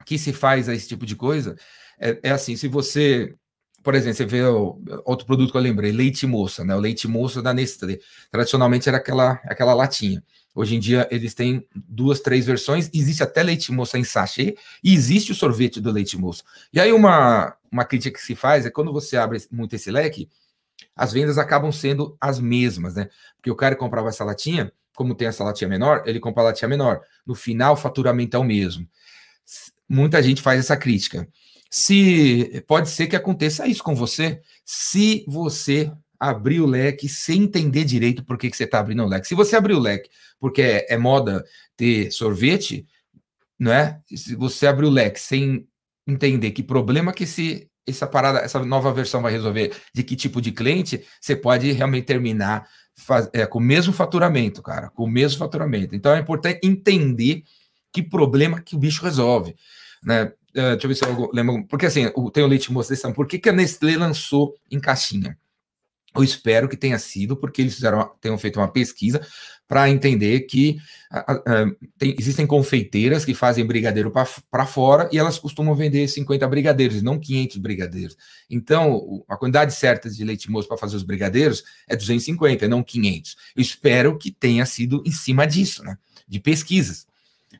que 0.06 0.18
se 0.18 0.32
faz 0.32 0.70
a 0.70 0.74
esse 0.74 0.88
tipo 0.88 1.06
de 1.06 1.16
coisa 1.16 1.56
é, 2.00 2.20
é 2.24 2.32
assim: 2.32 2.56
se 2.56 2.68
você. 2.68 3.36
Por 3.84 3.96
exemplo, 3.96 4.18
você 4.18 4.26
vê 4.26 4.44
o, 4.44 4.82
outro 5.06 5.26
produto 5.26 5.52
que 5.52 5.58
eu 5.58 5.62
lembrei, 5.62 5.92
leite 5.92 6.28
moça, 6.28 6.64
né? 6.64 6.76
O 6.76 6.80
leite 6.80 7.08
moça 7.08 7.42
da 7.42 7.54
Nestlé. 7.54 8.00
Tradicionalmente 8.32 8.90
era 8.90 8.98
aquela, 8.98 9.40
aquela 9.46 9.74
latinha. 9.74 10.24
Hoje 10.54 10.76
em 10.76 10.80
dia 10.80 11.08
eles 11.10 11.34
têm 11.34 11.66
duas, 11.74 12.20
três 12.20 12.46
versões. 12.46 12.90
Existe 12.94 13.24
até 13.24 13.42
leite 13.42 13.72
moça 13.72 13.98
em 13.98 14.04
sachê 14.04 14.58
e 14.84 14.94
existe 14.94 15.32
o 15.32 15.36
sorvete 15.36 15.80
do 15.80 15.92
leite 15.92 16.18
moça. 16.18 16.44
E 16.74 16.80
aí 16.80 16.92
uma, 16.92 17.56
uma 17.72 17.86
crítica 17.86 18.18
que 18.18 18.26
se 18.26 18.36
faz 18.36 18.66
é 18.66 18.70
quando 18.70 18.92
você 18.92 19.16
abre 19.16 19.42
muito 19.52 19.76
esse 19.76 19.90
leque, 19.90 20.30
as 20.96 21.14
vendas 21.14 21.38
acabam 21.38 21.72
sendo 21.72 22.18
as 22.20 22.40
mesmas, 22.40 22.96
né? 22.96 23.10
Porque 23.38 23.52
o 23.52 23.56
cara 23.56 23.76
que 23.76 23.80
comprava 23.80 24.10
essa 24.10 24.24
latinha, 24.24 24.72
como 24.96 25.16
tem 25.16 25.28
essa 25.28 25.44
latinha 25.44 25.70
menor, 25.70 26.04
ele 26.06 26.20
compra 26.20 26.44
a 26.44 26.46
latinha 26.48 26.68
menor. 26.68 27.02
No 27.26 27.36
final, 27.36 27.74
o 27.74 27.78
faturamento 27.78 28.36
é 28.36 28.40
o 28.40 28.44
mesmo. 28.44 28.88
Muita 29.88 30.22
gente 30.22 30.42
faz 30.42 30.60
essa 30.60 30.76
crítica. 30.76 31.28
Se 31.70 32.64
pode 32.68 32.90
ser 32.90 33.08
que 33.08 33.16
aconteça 33.16 33.68
isso 33.68 33.84
com 33.84 33.96
você, 33.96 34.42
se 34.66 35.24
você 35.28 35.92
abrir 36.20 36.60
o 36.60 36.66
leque 36.66 37.08
sem 37.08 37.44
entender 37.44 37.86
direito 37.86 38.24
por 38.26 38.38
que, 38.38 38.50
que 38.50 38.58
você 38.58 38.66
está 38.66 38.80
abrindo 38.80 39.04
o 39.04 39.08
leque. 39.08 39.28
Se 39.28 39.36
você 39.36 39.56
abrir 39.56 39.74
o 39.74 39.80
leque 39.80 40.10
porque 40.40 40.62
é, 40.62 40.94
é 40.94 40.98
moda 40.98 41.46
ter 41.78 42.12
sorvete, 42.12 42.86
não 43.58 43.72
é? 43.72 44.00
Se 44.14 44.36
você 44.36 44.68
abrir 44.68 44.86
o 44.86 44.92
leque 44.92 45.20
sem 45.20 45.68
entender 46.06 46.52
que 46.52 46.64
problema 46.64 47.14
que 47.14 47.24
esse, 47.24 47.70
essa 47.86 48.08
parada, 48.08 48.40
essa 48.40 48.64
nova 48.64 48.92
versão 48.92 49.22
vai 49.22 49.32
resolver, 49.32 49.76
de 49.94 50.04
que 50.04 50.16
tipo 50.16 50.42
de 50.42 50.52
cliente, 50.52 51.06
você 51.22 51.36
pode 51.36 51.72
realmente 51.72 52.06
terminar 52.06 52.68
faz, 52.96 53.30
é, 53.34 53.46
com 53.46 53.60
o 53.60 53.62
mesmo 53.62 53.94
faturamento, 53.94 54.62
cara, 54.62 54.90
com 54.90 55.04
o 55.04 55.10
mesmo 55.10 55.38
faturamento. 55.38 55.96
Então 55.96 56.14
é 56.14 56.20
importante 56.20 56.60
entender 56.64 57.44
que 57.94 58.04
problema 58.04 58.62
que 58.62 58.76
o 58.76 58.80
bicho 58.80 59.04
resolve, 59.04 59.56
né? 60.04 60.32
Uh, 60.52 60.78
deixa 60.78 60.86
eu 60.86 60.88
ver 60.88 60.96
se 60.96 61.06
eu 61.06 61.30
lembro. 61.34 61.66
Porque 61.68 61.86
assim, 61.86 62.10
tem 62.34 62.44
o 62.44 62.48
leite 62.48 62.72
moça 62.72 63.14
Por 63.14 63.28
que, 63.28 63.40
que 63.40 63.50
a 63.50 63.54
Nestlé 63.54 63.98
lançou 63.98 64.56
em 64.72 64.80
caixinha? 64.80 65.38
Eu 66.16 66.24
espero 66.24 66.68
que 66.68 66.76
tenha 66.76 66.98
sido 66.98 67.38
porque 67.38 67.62
eles 67.62 67.76
fizeram, 67.76 68.12
tenham 68.20 68.38
feito 68.38 68.60
uma 68.60 68.68
pesquisa 68.68 69.22
para 69.68 69.88
entender 69.88 70.42
que 70.42 70.78
tem, 72.00 72.16
existem 72.18 72.48
confeiteiras 72.48 73.24
que 73.24 73.36
fazem 73.36 73.64
brigadeiro 73.64 74.12
para 74.12 74.66
fora 74.66 75.08
e 75.12 75.20
elas 75.20 75.38
costumam 75.38 75.76
vender 75.76 76.08
50 76.08 76.48
brigadeiros, 76.48 77.04
não 77.04 77.20
500 77.20 77.58
brigadeiros. 77.58 78.18
Então, 78.50 79.24
a 79.30 79.38
quantidade 79.38 79.72
certa 79.76 80.10
de 80.10 80.24
leite 80.24 80.50
moço 80.50 80.68
para 80.68 80.78
fazer 80.78 80.96
os 80.96 81.04
brigadeiros 81.04 81.64
é 81.88 81.96
250, 81.96 82.68
não 82.68 82.82
500. 82.82 83.38
Eu 83.56 83.62
espero 83.62 84.18
que 84.18 84.32
tenha 84.32 84.66
sido 84.66 85.04
em 85.06 85.12
cima 85.12 85.46
disso, 85.46 85.84
né? 85.84 85.96
De 86.28 86.40
pesquisas 86.40 87.09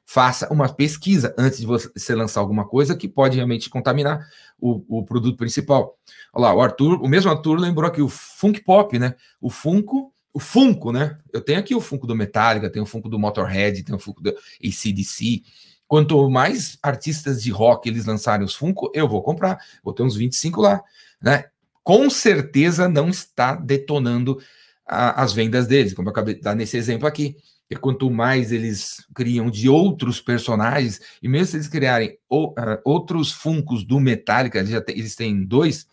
faça 0.06 0.52
uma 0.52 0.68
pesquisa 0.68 1.34
antes 1.38 1.60
de 1.60 1.66
você 1.66 2.16
lançar 2.16 2.40
alguma 2.40 2.68
coisa 2.68 2.96
que 2.96 3.08
pode 3.08 3.36
realmente 3.36 3.70
contaminar 3.70 4.28
o, 4.60 5.00
o 5.00 5.06
produto 5.06 5.38
principal. 5.38 5.98
Olha 6.34 6.48
lá, 6.48 6.54
o 6.56 6.62
Arthur, 6.62 7.02
o 7.02 7.08
mesmo 7.08 7.30
Arthur 7.30 7.60
lembrou 7.60 7.88
aqui 7.88 8.02
o 8.02 8.10
Funk 8.10 8.62
Pop, 8.64 8.98
né? 8.98 9.16
O 9.40 9.50
Funko, 9.50 10.14
o 10.34 10.40
Funko, 10.40 10.92
né? 10.92 11.18
Eu 11.34 11.42
tenho 11.42 11.60
aqui 11.60 11.76
o 11.76 11.82
Funko 11.82 12.08
do 12.08 12.16
Metallica, 12.16 12.70
tenho 12.70 12.84
o 12.84 12.88
Funko 12.88 13.10
do 13.10 13.20
Motorhead, 13.20 13.84
tenho 13.84 13.98
o 13.98 14.02
Funko 14.02 14.22
do 14.22 14.30
ACDC. 14.30 15.44
Quanto 15.88 16.30
mais 16.30 16.78
artistas 16.84 17.42
de 17.42 17.50
rock 17.50 17.90
eles 17.90 18.06
lançarem 18.06 18.46
os 18.46 18.56
Funko, 18.56 18.92
eu 18.94 19.08
vou 19.08 19.24
comprar. 19.24 19.60
Vou 19.84 19.94
ter 19.94 20.04
uns 20.04 20.16
25 20.16 20.62
lá, 20.62 20.84
né? 21.22 21.46
Com 21.84 22.10
certeza 22.10 22.88
não 22.88 23.10
está 23.10 23.56
detonando 23.56 24.40
a, 24.86 25.22
as 25.22 25.34
vendas 25.34 25.68
deles, 25.68 25.94
como 25.94 26.10
eu 26.10 26.12
acabei 26.12 26.36
de 26.36 26.42
dar 26.42 26.56
nesse 26.56 26.78
exemplo 26.78 27.08
aqui. 27.08 27.36
E 27.70 27.76
quanto 27.76 28.10
mais 28.10 28.52
eles 28.52 29.06
criam 29.14 29.50
de 29.50 29.70
outros 29.70 30.20
personagens, 30.20 31.00
e 31.22 31.28
mesmo 31.28 31.48
se 31.48 31.58
eles 31.58 31.68
criarem 31.68 32.18
uh, 32.30 32.54
outros 32.84 33.32
funcos 33.32 33.84
do 33.84 34.00
Metallica, 34.00 34.58
eles, 34.58 34.72
já 34.72 34.82
tem, 34.82 34.98
eles 34.98 35.16
têm 35.16 35.46
dois, 35.46 35.88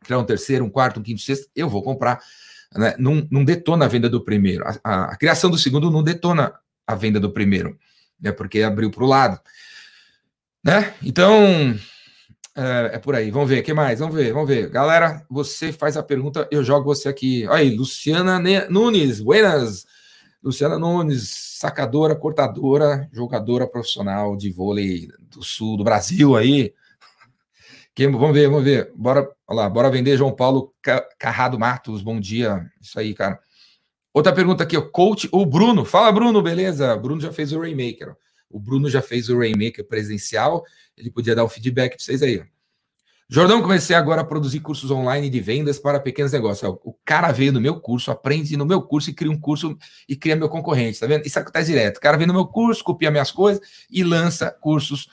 criar 0.00 0.18
um 0.18 0.24
terceiro, 0.24 0.64
um 0.64 0.70
quarto, 0.70 1.00
um 1.00 1.02
quinto, 1.02 1.20
sexto, 1.20 1.48
eu 1.54 1.68
vou 1.68 1.82
comprar. 1.82 2.20
Né? 2.76 2.94
Não, 2.98 3.26
não 3.30 3.44
detona 3.44 3.86
a 3.86 3.88
venda 3.88 4.08
do 4.08 4.20
primeiro. 4.22 4.64
A, 4.64 4.78
a, 4.84 5.04
a, 5.06 5.16
criação 5.16 5.50
do 5.50 5.58
segundo 5.58 5.90
não 5.90 6.02
detona 6.02 6.54
a 6.86 6.94
venda 6.94 7.18
do 7.18 7.32
primeiro, 7.32 7.76
né? 8.20 8.30
porque 8.30 8.62
abriu 8.62 8.90
para 8.90 9.04
o 9.04 9.08
lado. 9.08 9.40
Né? 10.62 10.94
Então, 11.02 11.76
é, 12.54 12.90
é, 12.94 12.98
por 12.98 13.16
aí. 13.16 13.30
Vamos 13.30 13.48
ver, 13.48 13.60
o 13.60 13.62
que 13.64 13.74
mais? 13.74 13.98
Vamos 13.98 14.14
ver, 14.14 14.32
vamos 14.32 14.48
ver. 14.48 14.68
Galera, 14.70 15.24
você 15.28 15.72
faz 15.72 15.96
a 15.96 16.02
pergunta, 16.02 16.46
eu 16.50 16.62
jogo 16.62 16.84
você 16.84 17.08
aqui. 17.08 17.46
Olha 17.48 17.56
aí, 17.56 17.74
Luciana 17.74 18.40
Nunes, 18.68 19.20
buenas. 19.20 19.86
Luciana 20.42 20.78
Nunes, 20.78 21.28
sacadora, 21.28 22.16
cortadora, 22.16 23.08
jogadora 23.12 23.66
profissional 23.66 24.36
de 24.36 24.50
vôlei 24.50 25.08
do 25.20 25.42
sul 25.42 25.76
do 25.76 25.84
Brasil 25.84 26.34
aí. 26.34 26.72
Quem, 27.94 28.10
vamos 28.10 28.32
ver, 28.32 28.48
vamos 28.48 28.64
ver. 28.64 28.90
Bora, 28.96 29.28
lá, 29.48 29.68
bora 29.68 29.90
vender 29.90 30.16
João 30.16 30.34
Paulo 30.34 30.72
Carrado 31.18 31.58
Matos. 31.58 32.00
Bom 32.00 32.18
dia. 32.18 32.70
Isso 32.80 32.98
aí, 32.98 33.12
cara. 33.12 33.38
Outra 34.14 34.32
pergunta 34.32 34.64
aqui, 34.64 34.76
o 34.76 34.90
coach, 34.90 35.28
o 35.30 35.44
Bruno. 35.44 35.84
Fala, 35.84 36.10
Bruno, 36.10 36.40
beleza? 36.40 36.96
Bruno 36.96 37.20
já 37.20 37.32
fez 37.32 37.52
o 37.52 37.60
Rainmaker. 37.60 38.16
O 38.48 38.58
Bruno 38.58 38.88
já 38.88 39.02
fez 39.02 39.28
o 39.28 39.38
Rainmaker 39.38 39.86
presencial. 39.86 40.64
Ele 40.96 41.10
podia 41.10 41.34
dar 41.34 41.44
um 41.44 41.48
feedback 41.48 41.96
para 41.96 42.02
vocês 42.02 42.22
aí. 42.22 42.42
Jordão, 43.32 43.62
comecei 43.62 43.94
agora 43.94 44.22
a 44.22 44.24
produzir 44.24 44.58
cursos 44.58 44.90
online 44.90 45.30
de 45.30 45.40
vendas 45.40 45.78
para 45.78 46.00
pequenos 46.00 46.32
negócios. 46.32 46.68
O 46.82 46.92
cara 47.04 47.30
veio 47.30 47.52
no 47.52 47.60
meu 47.60 47.78
curso, 47.78 48.10
aprende 48.10 48.56
no 48.56 48.66
meu 48.66 48.82
curso 48.82 49.08
e 49.08 49.14
cria 49.14 49.30
um 49.30 49.38
curso 49.38 49.78
e 50.08 50.16
cria 50.16 50.34
meu 50.34 50.48
concorrente, 50.48 50.98
tá 50.98 51.06
vendo? 51.06 51.24
Isso 51.24 51.38
acontece 51.38 51.70
direto. 51.70 51.98
O 51.98 52.00
cara 52.00 52.16
vem 52.16 52.26
no 52.26 52.32
meu 52.32 52.44
curso, 52.44 52.82
copia 52.82 53.08
minhas 53.08 53.30
coisas 53.30 53.62
e 53.88 54.02
lança 54.02 54.50
cursos 54.50 55.08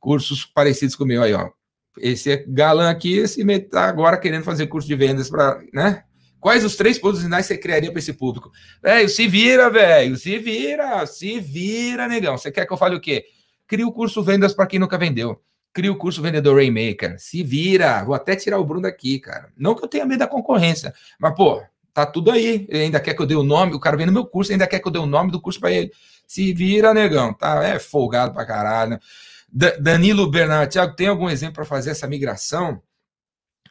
cursos 0.00 0.46
parecidos 0.46 0.96
com 0.96 1.04
o 1.04 1.06
meu 1.06 1.22
aí, 1.22 1.34
ó. 1.34 1.50
Esse 1.98 2.30
é 2.32 2.44
galã 2.48 2.88
aqui, 2.88 3.18
esse 3.18 3.44
tá 3.64 3.86
agora 3.86 4.16
querendo 4.16 4.44
fazer 4.44 4.66
curso 4.68 4.88
de 4.88 4.94
vendas 4.94 5.28
para, 5.28 5.60
né? 5.70 6.04
Quais 6.40 6.64
os 6.64 6.74
três 6.74 6.98
pontos 6.98 7.20
finais 7.20 7.44
você 7.44 7.58
criaria 7.58 7.90
para 7.90 7.98
esse 7.98 8.14
público? 8.14 8.50
Velho, 8.82 9.10
se 9.10 9.28
vira, 9.28 9.68
velho, 9.68 10.16
se 10.16 10.38
vira, 10.38 11.04
se 11.04 11.38
vira, 11.38 12.08
negão. 12.08 12.38
Você 12.38 12.50
quer 12.50 12.64
que 12.64 12.72
eu 12.72 12.78
fale 12.78 12.96
o 12.96 13.00
quê? 13.00 13.26
Cria 13.66 13.86
o 13.86 13.92
curso 13.92 14.22
Vendas 14.22 14.54
para 14.54 14.66
quem 14.66 14.78
nunca 14.78 14.96
vendeu. 14.96 15.42
Cria 15.72 15.92
o 15.92 15.96
curso 15.96 16.22
Vendedor 16.22 16.56
Rainmaker. 16.56 17.16
Se 17.18 17.42
vira. 17.42 18.02
Vou 18.04 18.14
até 18.14 18.34
tirar 18.34 18.58
o 18.58 18.64
Bruno 18.64 18.82
daqui, 18.82 19.18
cara. 19.18 19.52
Não 19.56 19.74
que 19.74 19.84
eu 19.84 19.88
tenha 19.88 20.06
medo 20.06 20.20
da 20.20 20.26
concorrência, 20.26 20.92
mas, 21.18 21.34
pô, 21.34 21.62
tá 21.92 22.06
tudo 22.06 22.30
aí. 22.30 22.66
Ele 22.68 22.84
ainda 22.84 23.00
quer 23.00 23.14
que 23.14 23.22
eu 23.22 23.26
dê 23.26 23.34
o 23.34 23.42
nome, 23.42 23.74
o 23.74 23.80
cara 23.80 23.96
vem 23.96 24.06
no 24.06 24.12
meu 24.12 24.26
curso, 24.26 24.52
ainda 24.52 24.66
quer 24.66 24.80
que 24.80 24.88
eu 24.88 24.92
dê 24.92 24.98
o 24.98 25.06
nome 25.06 25.30
do 25.30 25.40
curso 25.40 25.60
para 25.60 25.72
ele. 25.72 25.92
Se 26.26 26.52
vira, 26.52 26.94
negão. 26.94 27.32
Tá? 27.34 27.62
É 27.64 27.78
folgado 27.78 28.32
pra 28.32 28.44
caralho. 28.44 28.98
Danilo 29.80 30.30
Bernardo, 30.30 30.70
Thiago, 30.70 30.94
tem 30.94 31.08
algum 31.08 31.28
exemplo 31.28 31.54
para 31.54 31.64
fazer 31.64 31.90
essa 31.90 32.06
migração? 32.06 32.82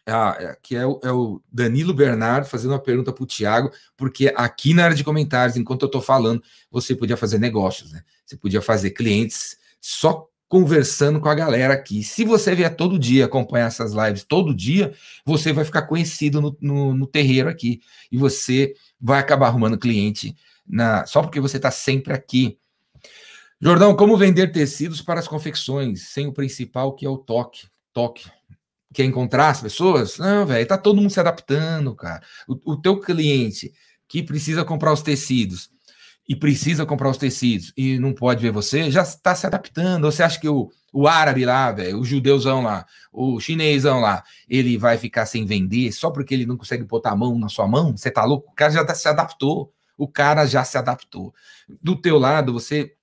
Ah, 0.09 0.37
é, 0.39 0.57
que 0.63 0.75
é 0.75 0.85
o, 0.85 0.99
é 1.03 1.11
o, 1.11 1.41
Danilo 1.51 1.93
Bernardo 1.93 2.47
fazendo 2.47 2.71
uma 2.71 2.79
pergunta 2.79 3.11
para 3.11 3.23
o 3.23 3.27
Tiago, 3.27 3.69
porque 3.97 4.33
aqui 4.37 4.73
na 4.73 4.85
área 4.85 4.95
de 4.95 5.03
comentários, 5.03 5.57
enquanto 5.57 5.81
eu 5.81 5.87
estou 5.87 6.01
falando, 6.01 6.41
você 6.71 6.95
podia 6.95 7.17
fazer 7.17 7.37
negócios, 7.37 7.91
né? 7.91 8.01
Você 8.25 8.37
podia 8.37 8.61
fazer 8.61 8.91
clientes 8.91 9.57
só 9.81 10.25
conversando 10.47 11.19
com 11.19 11.27
a 11.27 11.35
galera 11.35 11.73
aqui. 11.73 12.03
Se 12.03 12.23
você 12.23 12.55
vier 12.55 12.75
todo 12.75 12.97
dia 12.97 13.25
acompanhar 13.25 13.67
essas 13.67 13.93
lives 13.93 14.23
todo 14.23 14.55
dia, 14.55 14.93
você 15.25 15.51
vai 15.51 15.65
ficar 15.65 15.83
conhecido 15.83 16.41
no, 16.41 16.57
no, 16.61 16.93
no 16.93 17.07
terreiro 17.07 17.49
aqui 17.49 17.81
e 18.11 18.17
você 18.17 18.73
vai 18.99 19.19
acabar 19.19 19.47
arrumando 19.47 19.77
cliente 19.77 20.35
na, 20.65 21.05
só 21.05 21.21
porque 21.21 21.39
você 21.39 21.57
está 21.57 21.71
sempre 21.71 22.13
aqui. 22.13 22.57
Jordão, 23.59 23.95
como 23.95 24.17
vender 24.17 24.51
tecidos 24.51 25.01
para 25.01 25.19
as 25.19 25.27
confecções 25.27 26.09
sem 26.09 26.27
o 26.27 26.33
principal 26.33 26.95
que 26.95 27.05
é 27.05 27.09
o 27.09 27.17
toque? 27.17 27.67
Toque 27.91 28.29
quer 28.93 29.03
encontrar 29.03 29.49
as 29.49 29.61
pessoas? 29.61 30.17
Não, 30.17 30.45
velho, 30.45 30.67
tá 30.67 30.77
todo 30.77 30.99
mundo 30.99 31.11
se 31.11 31.19
adaptando, 31.19 31.93
cara. 31.95 32.23
O, 32.47 32.73
o 32.73 32.81
teu 32.81 32.99
cliente 32.99 33.71
que 34.07 34.23
precisa 34.23 34.63
comprar 34.63 34.93
os 34.93 35.01
tecidos 35.01 35.69
e 36.27 36.35
precisa 36.35 36.85
comprar 36.85 37.09
os 37.09 37.17
tecidos 37.17 37.71
e 37.77 37.97
não 37.97 38.13
pode 38.13 38.41
ver 38.41 38.51
você, 38.51 38.91
já 38.91 39.01
está 39.01 39.33
se 39.33 39.47
adaptando. 39.47 40.11
Você 40.11 40.21
acha 40.21 40.39
que 40.39 40.49
o, 40.49 40.69
o 40.91 41.07
árabe 41.07 41.45
lá, 41.45 41.71
velho, 41.71 41.99
o 41.99 42.03
judeuzão 42.03 42.61
lá, 42.61 42.85
o 43.13 43.39
chinesão 43.39 44.01
lá, 44.01 44.23
ele 44.49 44.77
vai 44.77 44.97
ficar 44.97 45.25
sem 45.25 45.45
vender 45.45 45.91
só 45.93 46.11
porque 46.11 46.33
ele 46.33 46.45
não 46.45 46.57
consegue 46.57 46.83
botar 46.83 47.11
a 47.11 47.15
mão 47.15 47.39
na 47.39 47.47
sua 47.47 47.67
mão? 47.67 47.95
Você 47.95 48.11
tá 48.11 48.25
louco? 48.25 48.51
O 48.51 48.55
cara 48.55 48.71
já 48.71 48.83
tá, 48.83 48.93
se 48.93 49.07
adaptou. 49.07 49.71
O 49.97 50.07
cara 50.07 50.45
já 50.45 50.63
se 50.63 50.77
adaptou. 50.77 51.33
Do 51.81 51.95
teu 51.95 52.19
lado, 52.19 52.53
você 52.53 52.93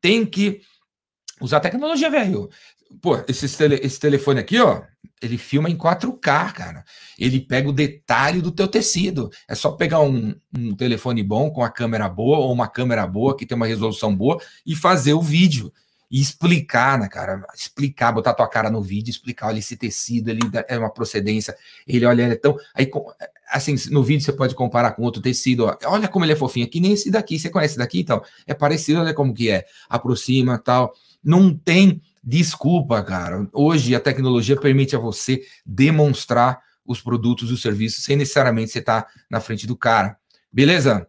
tem 0.00 0.24
que 0.24 0.62
usar 1.40 1.60
tecnologia, 1.60 2.10
velho. 2.10 2.48
Pô, 3.00 3.22
esse, 3.28 3.46
esse 3.46 4.00
telefone 4.00 4.40
aqui, 4.40 4.58
ó, 4.58 4.82
ele 5.20 5.36
filma 5.36 5.68
em 5.68 5.76
4K, 5.76 6.52
cara. 6.52 6.84
Ele 7.18 7.40
pega 7.40 7.68
o 7.68 7.72
detalhe 7.72 8.40
do 8.40 8.50
teu 8.50 8.66
tecido. 8.66 9.30
É 9.46 9.54
só 9.54 9.72
pegar 9.72 10.00
um, 10.00 10.34
um, 10.56 10.74
telefone 10.74 11.22
bom 11.22 11.50
com 11.50 11.62
a 11.62 11.70
câmera 11.70 12.08
boa 12.08 12.38
ou 12.38 12.52
uma 12.52 12.68
câmera 12.68 13.06
boa 13.06 13.36
que 13.36 13.44
tem 13.44 13.56
uma 13.56 13.66
resolução 13.66 14.14
boa 14.14 14.40
e 14.64 14.74
fazer 14.74 15.12
o 15.12 15.20
vídeo 15.20 15.72
e 16.10 16.20
explicar, 16.20 16.98
né, 16.98 17.08
cara? 17.08 17.44
Explicar, 17.54 18.12
botar 18.12 18.34
tua 18.34 18.48
cara 18.48 18.68
no 18.70 18.82
vídeo, 18.82 19.10
explicar, 19.10 19.48
olha 19.48 19.60
esse 19.60 19.76
tecido, 19.76 20.28
ele 20.28 20.40
é 20.66 20.76
uma 20.76 20.90
procedência, 20.90 21.56
ele 21.86 22.04
olha, 22.04 22.24
ele 22.24 22.32
é 22.32 22.36
tão, 22.36 22.56
aí 22.74 22.90
assim, 23.48 23.76
no 23.90 24.02
vídeo 24.02 24.24
você 24.24 24.32
pode 24.32 24.56
comparar 24.56 24.92
com 24.92 25.02
outro 25.02 25.22
tecido, 25.22 25.66
ó. 25.66 25.76
olha 25.84 26.08
como 26.08 26.24
ele 26.24 26.32
é 26.32 26.36
fofinho, 26.36 26.68
que 26.68 26.80
nem 26.80 26.94
esse 26.94 27.12
daqui, 27.12 27.38
você 27.38 27.48
conhece 27.48 27.72
esse 27.72 27.78
daqui, 27.78 28.00
então, 28.00 28.20
é 28.44 28.52
parecido, 28.52 28.98
olha 28.98 29.14
como 29.14 29.32
que 29.32 29.50
é, 29.50 29.64
aproxima, 29.88 30.58
tal. 30.58 30.92
Não 31.22 31.54
tem 31.54 32.02
Desculpa, 32.22 33.02
cara. 33.02 33.48
Hoje 33.52 33.94
a 33.94 34.00
tecnologia 34.00 34.56
permite 34.56 34.94
a 34.94 34.98
você 34.98 35.42
demonstrar 35.64 36.60
os 36.84 37.00
produtos 37.00 37.50
e 37.50 37.52
os 37.52 37.62
serviços 37.62 38.04
sem 38.04 38.16
necessariamente 38.16 38.70
você 38.70 38.80
estar 38.80 39.02
tá 39.02 39.12
na 39.30 39.40
frente 39.40 39.66
do 39.66 39.76
cara. 39.76 40.18
Beleza? 40.52 41.06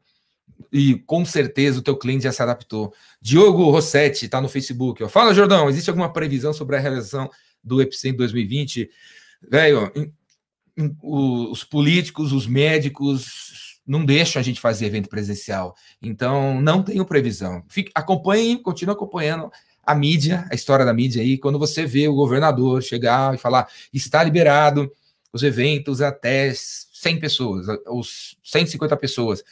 E 0.72 0.96
com 1.00 1.26
certeza 1.26 1.80
o 1.80 1.82
teu 1.82 1.98
cliente 1.98 2.24
já 2.24 2.32
se 2.32 2.42
adaptou. 2.42 2.94
Diogo 3.22 3.70
Rossetti 3.70 4.26
está 4.26 4.40
no 4.40 4.48
Facebook. 4.48 5.04
Ó. 5.04 5.10
Fala, 5.10 5.34
Jordão, 5.34 5.70
existe 5.70 5.90
alguma 5.90 6.14
previsão 6.14 6.54
sobre 6.54 6.78
a 6.78 6.80
realização 6.80 7.30
do 7.64 7.82
Epicentro 7.82 8.20
2020? 8.20 8.90
Velho, 9.50 9.92
os 11.02 11.64
políticos, 11.64 12.32
os 12.32 12.48
médicos 12.48 13.82
não 13.86 14.06
deixam 14.06 14.40
a 14.40 14.44
gente 14.44 14.62
fazer 14.62 14.86
evento 14.86 15.10
presencial. 15.10 15.76
Então, 16.02 16.62
não 16.62 16.84
tenho 16.84 17.04
previsão. 17.04 17.64
Fique, 17.68 17.92
acompanhe, 17.94 18.62
continue 18.62 18.94
acompanhando 18.94 19.52
a 19.84 19.96
mídia, 19.96 20.46
a 20.52 20.56
história 20.56 20.86
da 20.86 20.94
mídia 20.94 21.22
aí, 21.22 21.38
quando 21.38 21.58
você 21.58 21.86
vê 21.86 22.08
o 22.08 22.16
governador 22.16 22.82
chegar 22.82 23.34
e 23.34 23.38
falar 23.38 23.68
está 23.94 24.24
liberado 24.24 24.92
os 25.34 25.44
eventos 25.44 26.02
até 26.02 26.54
100 26.54 27.20
pessoas, 27.20 27.68
os 27.88 28.38
150 28.44 28.96
pessoas. 28.98 29.44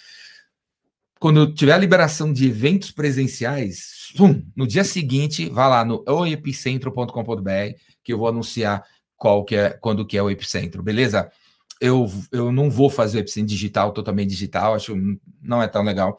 Quando 1.20 1.54
tiver 1.54 1.74
a 1.74 1.78
liberação 1.78 2.32
de 2.32 2.48
eventos 2.48 2.92
presenciais, 2.92 4.14
pum, 4.16 4.44
no 4.56 4.66
dia 4.66 4.84
seguinte, 4.84 5.50
vá 5.50 5.68
lá 5.68 5.84
no 5.84 6.04
oepicentro.com.br 6.08 7.76
que 8.04 8.14
eu 8.14 8.18
vou 8.18 8.28
anunciar 8.28 8.84
qual 9.18 9.44
que 9.44 9.56
é, 9.56 9.72
quando 9.72 10.06
que 10.06 10.18
é 10.18 10.24
o 10.24 10.30
epicentro, 10.30 10.82
beleza? 10.82 11.30
Eu, 11.82 12.10
eu 12.32 12.52
não 12.52 12.70
vou 12.70 12.90
fazer 12.90 13.18
o 13.18 13.22
epicentro 13.22 13.50
digital 13.50 13.92
totalmente 13.92 14.30
digital, 14.30 14.76
acho 14.76 14.96
não 15.42 15.62
é 15.62 15.68
tão 15.68 15.84
legal 15.84 16.18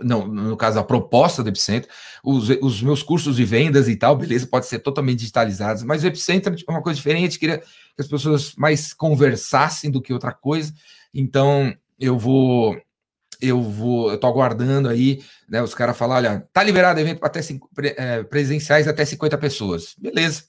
não, 0.00 0.26
no 0.26 0.56
caso, 0.56 0.78
a 0.78 0.84
proposta 0.84 1.42
do 1.42 1.48
Epicentro, 1.48 1.90
os, 2.24 2.48
os, 2.48 2.82
meus 2.82 3.02
cursos 3.02 3.36
de 3.36 3.44
vendas 3.44 3.88
e 3.88 3.96
tal, 3.96 4.16
beleza, 4.16 4.46
pode 4.46 4.66
ser 4.66 4.78
totalmente 4.78 5.18
digitalizados, 5.18 5.82
mas 5.82 6.02
o 6.02 6.06
Epicentro 6.06 6.54
é 6.54 6.70
uma 6.70 6.82
coisa 6.82 6.96
diferente, 6.96 7.38
queria 7.38 7.58
que 7.58 8.00
as 8.00 8.08
pessoas 8.08 8.54
mais 8.56 8.94
conversassem 8.94 9.90
do 9.90 10.00
que 10.00 10.12
outra 10.12 10.32
coisa, 10.32 10.72
então 11.12 11.74
eu 12.00 12.18
vou, 12.18 12.80
eu 13.40 13.60
vou, 13.60 14.10
eu 14.10 14.18
tô 14.18 14.26
aguardando 14.26 14.88
aí, 14.88 15.22
né, 15.48 15.62
os 15.62 15.74
caras 15.74 15.96
falar, 15.96 16.16
olha, 16.16 16.48
tá 16.52 16.62
liberado 16.62 16.98
evento 16.98 17.22
até 17.22 17.40
é, 17.96 18.22
presenciais 18.22 18.88
até 18.88 19.04
50 19.04 19.36
pessoas, 19.36 19.94
beleza, 19.98 20.44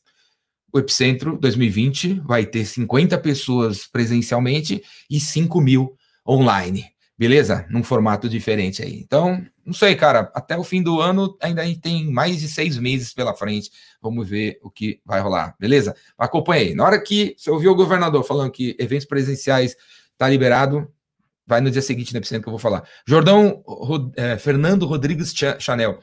o 0.71 0.79
Epicentro 0.79 1.37
2020 1.37 2.21
vai 2.21 2.45
ter 2.45 2.65
50 2.65 3.17
pessoas 3.19 3.85
presencialmente 3.85 4.81
e 5.09 5.19
5 5.19 5.61
mil 5.61 5.95
online, 6.27 6.92
Beleza? 7.17 7.65
Num 7.69 7.83
formato 7.83 8.27
diferente 8.27 8.81
aí. 8.81 8.99
Então, 8.99 9.45
não 9.65 9.73
sei, 9.73 9.95
cara. 9.95 10.31
Até 10.33 10.57
o 10.57 10.63
fim 10.63 10.81
do 10.81 10.99
ano 10.99 11.37
ainda 11.39 11.61
tem 11.79 12.11
mais 12.11 12.39
de 12.39 12.47
seis 12.47 12.77
meses 12.77 13.13
pela 13.13 13.35
frente. 13.35 13.69
Vamos 14.01 14.27
ver 14.27 14.59
o 14.63 14.69
que 14.69 14.99
vai 15.05 15.21
rolar. 15.21 15.55
Beleza? 15.59 15.95
Acompanhe 16.17 16.69
aí. 16.69 16.75
Na 16.75 16.83
hora 16.85 17.01
que 17.01 17.35
você 17.37 17.51
ouviu 17.51 17.71
o 17.71 17.75
governador 17.75 18.23
falando 18.23 18.51
que 18.51 18.75
eventos 18.79 19.05
presenciais 19.05 19.75
tá 20.17 20.27
liberado, 20.27 20.91
vai 21.45 21.61
no 21.61 21.69
dia 21.69 21.81
seguinte 21.81 22.13
no 22.13 22.19
Epicentro 22.19 22.43
que 22.43 22.49
eu 22.49 22.53
vou 22.53 22.59
falar. 22.59 22.83
Jordão 23.05 23.63
é, 24.15 24.37
Fernando 24.37 24.85
Rodrigues 24.85 25.33
Chanel. 25.59 25.99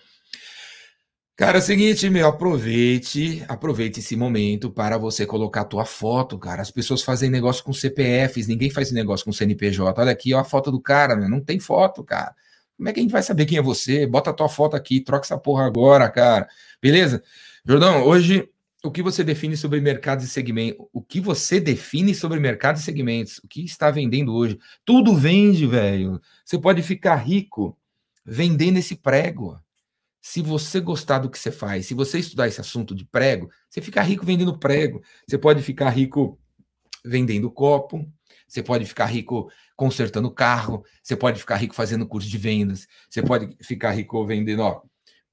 Cara, 1.41 1.57
é 1.57 1.59
o 1.59 1.63
seguinte, 1.63 2.11
meu, 2.11 2.29
aproveite, 2.29 3.43
aproveite 3.49 4.01
esse 4.01 4.15
momento 4.15 4.71
para 4.71 4.99
você 4.99 5.25
colocar 5.25 5.63
a 5.63 5.65
tua 5.65 5.87
foto, 5.87 6.39
cara. 6.39 6.61
As 6.61 6.71
pessoas 6.71 7.01
fazem 7.01 7.31
negócio 7.31 7.65
com 7.65 7.73
CPFs, 7.73 8.47
ninguém 8.47 8.69
faz 8.69 8.93
negócio 8.93 9.25
com 9.25 9.33
CNPJ. 9.33 9.99
Olha 9.99 10.13
aqui, 10.13 10.35
ó, 10.35 10.41
a 10.41 10.45
foto 10.45 10.71
do 10.71 10.79
cara, 10.79 11.17
meu, 11.17 11.31
não 11.31 11.41
tem 11.41 11.59
foto, 11.59 12.05
cara. 12.05 12.35
Como 12.77 12.91
é 12.91 12.93
que 12.93 13.01
a 13.01 13.03
gente 13.03 13.11
vai 13.11 13.23
saber 13.23 13.47
quem 13.47 13.57
é 13.57 13.63
você? 13.63 14.07
Bota 14.07 14.29
a 14.29 14.33
tua 14.35 14.51
foto 14.51 14.77
aqui, 14.77 15.01
troca 15.01 15.25
essa 15.25 15.39
porra 15.39 15.65
agora, 15.65 16.11
cara. 16.11 16.47
Beleza? 16.79 17.23
Jordão, 17.65 18.05
hoje 18.05 18.47
o 18.85 18.91
que 18.91 19.03
você 19.03 19.25
define 19.25 19.57
sobre 19.57 19.81
mercados 19.81 20.27
e 20.27 20.29
segmentos? 20.29 20.87
O 20.93 21.01
que 21.01 21.23
você 21.23 21.59
define 21.59 22.15
sobre 22.15 22.39
mercados 22.39 22.83
e 22.83 22.85
segmentos? 22.85 23.39
O 23.39 23.49
que 23.49 23.65
está 23.65 23.91
vendendo 23.91 24.35
hoje? 24.35 24.59
Tudo 24.85 25.17
vende, 25.17 25.67
velho. 25.67 26.21
Você 26.45 26.59
pode 26.59 26.83
ficar 26.83 27.17
rico 27.17 27.79
vendendo 28.27 28.77
esse 28.77 28.95
prego. 28.95 29.59
Se 30.21 30.43
você 30.43 30.81
gostar 30.81 31.19
do 31.19 31.31
que 31.31 31.39
você 31.39 31.51
faz, 31.51 31.87
se 31.87 31.95
você 31.95 32.19
estudar 32.19 32.47
esse 32.47 32.61
assunto 32.61 32.95
de 32.95 33.05
prego, 33.05 33.51
você 33.69 33.81
fica 33.81 34.03
rico 34.03 34.25
vendendo 34.25 34.59
prego. 34.59 35.03
Você 35.27 35.39
pode 35.39 35.63
ficar 35.63 35.91
rico 35.91 36.39
vendendo 37.05 37.51
copo, 37.51 38.07
você 38.47 38.63
pode 38.63 38.85
ficar 38.85 39.07
rico 39.07 39.51
consertando 39.77 40.31
carro, 40.31 40.85
você 41.03 41.17
pode 41.17 41.39
ficar 41.39 41.57
rico 41.57 41.75
fazendo 41.75 42.07
curso 42.07 42.29
de 42.29 42.37
vendas, 42.37 42.87
você 43.09 43.23
pode 43.23 43.57
ficar 43.63 43.93
rico 43.93 44.27
vendendo 44.27 44.61
ó, 44.61 44.83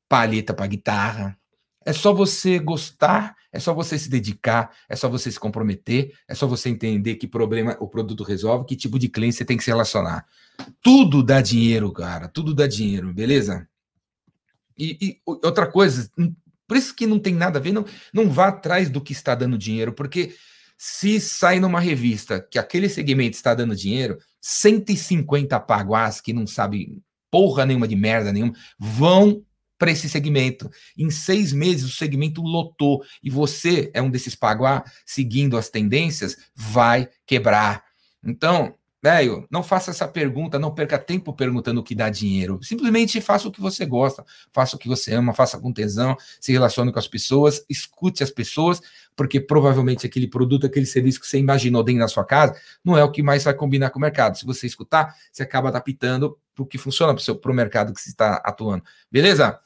palheta 0.08 0.54
para 0.54 0.68
guitarra. 0.68 1.38
É 1.86 1.94
só 1.94 2.14
você 2.14 2.60
gostar, 2.60 3.36
é 3.52 3.60
só 3.60 3.74
você 3.74 3.98
se 3.98 4.10
dedicar, 4.10 4.72
é 4.90 4.96
só 4.96 5.10
você 5.10 5.32
se 5.32 5.40
comprometer, 5.40 6.14
é 6.28 6.36
só 6.36 6.46
você 6.46 6.70
entender 6.70 7.16
que 7.16 7.28
problema 7.28 7.76
o 7.80 7.88
produto 7.88 8.24
resolve, 8.24 8.66
que 8.66 8.76
tipo 8.76 9.00
de 9.00 9.10
cliente 9.10 9.38
você 9.38 9.46
tem 9.46 9.58
que 9.58 9.64
se 9.64 9.72
relacionar. 9.72 10.26
Tudo 10.82 11.24
dá 11.24 11.42
dinheiro, 11.42 11.92
cara, 11.92 12.28
tudo 12.28 12.54
dá 12.54 12.68
dinheiro, 12.68 13.14
beleza? 13.14 13.68
E, 14.78 14.98
e, 15.02 15.22
outra 15.26 15.66
coisa, 15.66 16.10
por 16.68 16.78
isso 16.78 16.96
que 16.96 17.08
não 17.08 17.20
tem 17.20 17.34
nada 17.34 17.60
a 17.60 17.62
ver, 17.62 17.72
não, 17.72 17.86
não 18.14 18.30
vá 18.30 18.50
atrás 18.50 18.90
do 18.90 19.02
que 19.02 19.14
está 19.14 19.34
dando 19.34 19.58
dinheiro, 19.58 19.94
porque 19.94 20.36
se 20.78 21.20
sai 21.20 21.60
numa 21.60 21.80
revista 21.80 22.40
que 22.40 22.60
aquele 22.60 22.88
segmento 22.88 23.36
está 23.36 23.56
dando 23.56 23.76
dinheiro, 23.76 24.20
150 24.42 25.60
paguás 25.62 26.22
que 26.22 26.34
não 26.34 26.46
sabem 26.46 27.02
porra 27.32 27.66
nenhuma 27.66 27.88
de 27.88 27.96
merda 27.96 28.32
nenhuma, 28.32 28.54
vão 28.78 29.44
para 29.78 29.92
esse 29.92 30.10
segmento. 30.10 30.70
Em 30.98 31.10
seis 31.10 31.52
meses 31.54 31.86
o 31.86 31.96
segmento 31.96 32.42
lotou 32.42 33.04
e 33.24 33.30
você 33.30 33.92
é 33.94 34.02
um 34.02 34.10
desses 34.10 34.36
paguá 34.36 34.84
seguindo 35.06 35.58
as 35.58 35.70
tendências, 35.70 36.38
vai 36.56 37.10
quebrar. 37.26 37.84
Então, 38.24 38.76
velho, 39.08 39.48
não 39.50 39.64
faça 39.64 39.90
essa 39.90 40.06
pergunta, 40.06 40.60
não 40.60 40.74
perca 40.74 41.00
tempo 41.00 41.32
perguntando 41.32 41.80
o 41.80 41.84
que 41.84 41.96
dá 41.96 42.10
dinheiro. 42.10 42.60
Simplesmente 42.62 43.22
faça 43.22 43.48
o 43.48 43.52
que 43.52 43.62
você 43.62 43.86
gosta, 43.86 44.26
faça 44.52 44.76
o 44.76 44.80
que 44.80 44.90
você 44.90 45.14
ama, 45.14 45.34
faça 45.34 45.58
com 45.58 45.72
tesão, 45.72 46.18
se 46.42 46.52
relacione 46.52 46.92
com 46.92 47.00
as 47.00 47.08
pessoas, 47.08 47.64
escute 47.70 48.22
as 48.22 48.30
pessoas, 48.30 48.82
porque 49.16 49.40
provavelmente 49.40 50.06
aquele 50.06 50.28
produto, 50.28 50.68
aquele 50.68 50.86
serviço 50.86 51.22
que 51.22 51.28
você 51.28 51.38
imaginou 51.38 51.84
dentro 51.84 52.02
da 52.02 52.10
sua 52.10 52.26
casa, 52.26 52.54
não 52.84 52.98
é 52.98 53.04
o 53.04 53.10
que 53.10 53.24
mais 53.24 53.46
vai 53.46 53.54
combinar 53.54 53.92
com 53.92 53.98
o 53.98 54.02
mercado. 54.02 54.38
Se 54.38 54.46
você 54.46 54.68
escutar, 54.68 55.16
você 55.32 55.42
acaba 55.42 55.70
adaptando 55.70 56.38
para 56.54 56.64
o 56.64 56.66
que 56.66 56.78
funciona 56.78 57.16
para 57.16 57.52
o 57.52 57.56
mercado 57.56 57.94
que 57.94 58.02
você 58.02 58.10
está 58.10 58.42
atuando. 58.44 58.84
Beleza? 59.10 59.58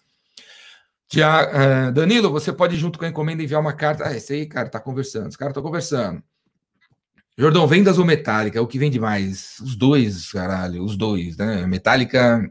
Uh, 1.13 1.91
Danilo, 1.91 2.31
você 2.31 2.53
pode, 2.53 2.77
junto 2.77 2.99
com 2.99 3.05
a 3.05 3.07
encomenda, 3.09 3.41
enviar 3.41 3.59
uma 3.59 3.73
carta. 3.73 4.07
Ah, 4.07 4.15
esse 4.15 4.33
aí, 4.33 4.45
cara, 4.45 4.69
tá 4.69 4.79
conversando. 4.79 5.29
Os 5.29 5.35
caras 5.35 5.51
estão 5.51 5.63
conversando. 5.63 6.23
Jordão, 7.41 7.65
vendas 7.65 7.97
ou 7.97 8.05
Metallica? 8.05 8.59
É 8.59 8.61
o 8.61 8.67
que 8.67 8.77
vende 8.77 8.99
mais? 8.99 9.57
Os 9.61 9.75
dois, 9.75 10.31
caralho, 10.31 10.83
os 10.83 10.95
dois, 10.95 11.35
né? 11.35 11.65
Metallica 11.65 12.47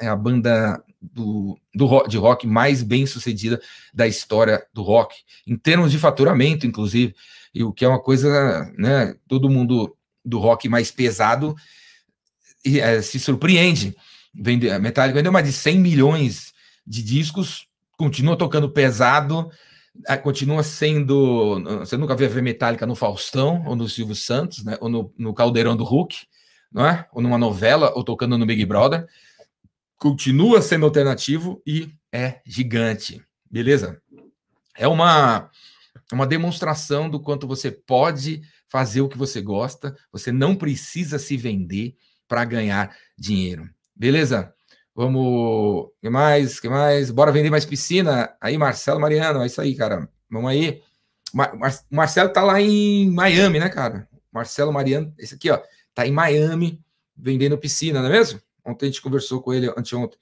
é 0.00 0.06
a 0.06 0.16
banda 0.16 0.82
do, 1.02 1.58
do 1.74 1.84
rock, 1.84 2.08
de 2.08 2.16
rock 2.16 2.46
mais 2.46 2.82
bem 2.82 3.04
sucedida 3.04 3.60
da 3.92 4.08
história 4.08 4.66
do 4.72 4.82
rock, 4.82 5.16
em 5.46 5.54
termos 5.54 5.92
de 5.92 5.98
faturamento, 5.98 6.66
inclusive, 6.66 7.14
e 7.54 7.62
o 7.62 7.74
que 7.74 7.84
é 7.84 7.88
uma 7.88 8.00
coisa, 8.00 8.72
né? 8.78 9.14
Todo 9.28 9.50
mundo 9.50 9.94
do 10.24 10.38
rock 10.38 10.66
mais 10.66 10.90
pesado 10.90 11.54
é, 12.64 13.02
se 13.02 13.20
surpreende. 13.20 13.94
Vende, 14.34 14.66
Metallica 14.78 15.18
vendeu 15.18 15.30
mais 15.30 15.44
de 15.44 15.52
100 15.52 15.78
milhões 15.78 16.54
de 16.86 17.02
discos 17.02 17.66
continua 17.98 18.36
tocando 18.36 18.68
pesado, 18.68 19.50
continua 20.22 20.62
sendo. 20.62 21.60
Você 21.80 21.96
nunca 21.96 22.16
vê 22.16 22.26
a 22.26 22.42
Metallica 22.42 22.86
no 22.86 22.94
Faustão, 22.94 23.64
ou 23.66 23.76
no 23.76 23.88
Silvio 23.88 24.14
Santos, 24.14 24.64
né? 24.64 24.76
ou 24.80 24.88
no, 24.88 25.14
no 25.16 25.34
Caldeirão 25.34 25.76
do 25.76 25.84
Hulk, 25.84 26.16
não 26.72 26.86
é? 26.86 27.06
ou 27.12 27.22
numa 27.22 27.38
novela, 27.38 27.92
ou 27.94 28.02
tocando 28.02 28.38
no 28.38 28.46
Big 28.46 28.64
Brother. 28.64 29.06
Continua 29.98 30.60
sendo 30.60 30.86
alternativo 30.86 31.62
e 31.66 31.92
é 32.12 32.40
gigante, 32.44 33.22
beleza? 33.50 34.00
É 34.76 34.88
uma, 34.88 35.50
uma 36.12 36.26
demonstração 36.26 37.08
do 37.08 37.20
quanto 37.20 37.46
você 37.46 37.70
pode 37.70 38.42
fazer 38.68 39.02
o 39.02 39.08
que 39.08 39.18
você 39.18 39.40
gosta, 39.40 39.94
você 40.10 40.32
não 40.32 40.56
precisa 40.56 41.18
se 41.18 41.36
vender 41.36 41.94
para 42.26 42.44
ganhar 42.44 42.96
dinheiro, 43.18 43.68
beleza? 43.94 44.52
Vamos. 44.94 45.90
que 46.00 46.10
mais? 46.10 46.60
que 46.60 46.68
mais? 46.68 47.10
Bora 47.10 47.32
vender 47.32 47.50
mais 47.50 47.64
piscina. 47.64 48.34
Aí, 48.40 48.58
Marcelo 48.58 49.00
Mariano, 49.00 49.42
é 49.42 49.46
isso 49.46 49.60
aí, 49.60 49.74
cara. 49.74 50.08
Vamos 50.30 50.50
aí. 50.50 50.82
Mar 51.32 51.52
Marcelo 51.90 52.30
tá 52.30 52.42
lá 52.42 52.60
em 52.60 53.10
Miami, 53.10 53.58
né, 53.58 53.68
cara? 53.68 54.06
Marcelo 54.30 54.72
Mariano, 54.72 55.12
esse 55.18 55.34
aqui, 55.34 55.50
ó, 55.50 55.60
tá 55.94 56.06
em 56.06 56.12
Miami 56.12 56.80
vendendo 57.16 57.58
piscina, 57.58 58.00
não 58.00 58.08
é 58.08 58.12
mesmo? 58.12 58.40
Ontem 58.64 58.86
a 58.86 58.88
gente 58.88 59.02
conversou 59.02 59.42
com 59.42 59.52
ele, 59.52 59.72
anteontem. 59.76 60.18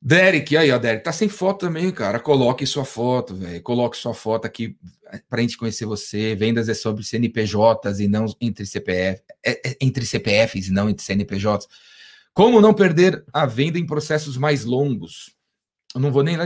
Derek, 0.00 0.54
aí, 0.56 0.70
ó, 0.70 0.78
Derek, 0.78 1.02
tá 1.02 1.12
sem 1.12 1.28
foto 1.28 1.60
também, 1.60 1.90
cara. 1.90 2.20
Coloque 2.20 2.66
sua 2.66 2.84
foto, 2.84 3.34
velho. 3.34 3.62
Coloque 3.62 3.96
sua 3.96 4.12
foto 4.12 4.46
aqui 4.46 4.76
pra 5.30 5.40
gente 5.40 5.56
conhecer 5.56 5.86
você. 5.86 6.34
Vendas 6.34 6.68
é 6.68 6.74
sobre 6.74 7.02
CNPJs 7.02 8.00
e 8.00 8.08
não 8.08 8.26
entre 8.38 8.66
CPF, 8.66 9.22
é, 9.42 9.70
é, 9.70 9.76
entre 9.80 10.04
CPFs 10.04 10.68
e 10.68 10.72
não 10.72 10.90
entre 10.90 11.04
CNPJs. 11.04 11.66
Como 12.34 12.60
não 12.60 12.74
perder 12.74 13.24
a 13.32 13.46
venda 13.46 13.78
em 13.78 13.86
processos 13.86 14.36
mais 14.36 14.64
longos? 14.64 15.32
Eu 15.94 16.00
não 16.00 16.10
vou 16.10 16.24
nem 16.24 16.36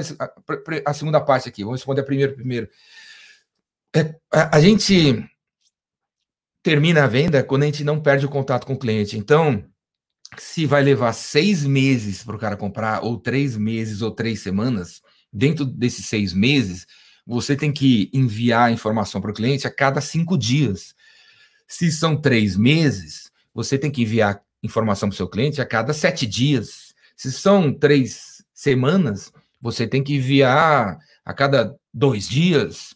a, 0.84 0.92
segunda 0.92 1.18
parte 1.18 1.48
aqui, 1.48 1.64
vamos 1.64 1.80
responder 1.80 2.02
a 2.02 2.04
primeira 2.04 2.34
primeiro. 2.34 2.68
É, 3.96 4.14
a, 4.30 4.58
a, 4.58 4.60
gente 4.60 5.26
termina 6.62 7.04
a 7.04 7.06
venda 7.06 7.42
quando 7.42 7.62
a 7.62 7.66
gente 7.66 7.82
não 7.82 7.98
perde 7.98 8.26
o 8.26 8.28
contato 8.28 8.66
com 8.66 8.74
o 8.74 8.78
cliente. 8.78 9.16
Então, 9.16 9.64
se 10.36 10.66
vai 10.66 10.82
levar 10.82 11.14
seis 11.14 11.64
meses 11.64 12.22
para 12.22 12.36
o 12.36 12.38
cara 12.38 12.58
comprar, 12.58 13.02
ou 13.02 13.18
três 13.18 13.56
meses, 13.56 14.02
ou 14.02 14.10
três 14.10 14.42
semanas, 14.42 15.00
dentro 15.32 15.64
desses 15.64 16.04
seis 16.04 16.34
meses, 16.34 16.86
você 17.26 17.56
tem 17.56 17.72
que 17.72 18.10
enviar 18.12 18.68
a 18.68 18.72
informação 18.72 19.22
para 19.22 19.30
o 19.30 19.34
cliente 19.34 19.66
a 19.66 19.74
cada 19.74 20.02
cinco 20.02 20.36
dias. 20.36 20.94
Se 21.66 21.90
são 21.90 22.14
três 22.14 22.56
meses, 22.58 23.30
você 23.54 23.78
tem 23.78 23.90
que 23.90 24.02
enviar 24.02 24.42
informação 24.62 25.08
para 25.08 25.14
o 25.14 25.16
seu 25.16 25.28
cliente 25.28 25.60
a 25.60 25.66
cada 25.66 25.92
sete 25.92 26.26
dias. 26.26 26.94
Se 27.16 27.32
são 27.32 27.72
três 27.72 28.44
semanas, 28.54 29.32
você 29.60 29.86
tem 29.86 30.02
que 30.02 30.14
enviar 30.14 30.98
a 31.24 31.34
cada 31.34 31.76
dois 31.92 32.28
dias. 32.28 32.94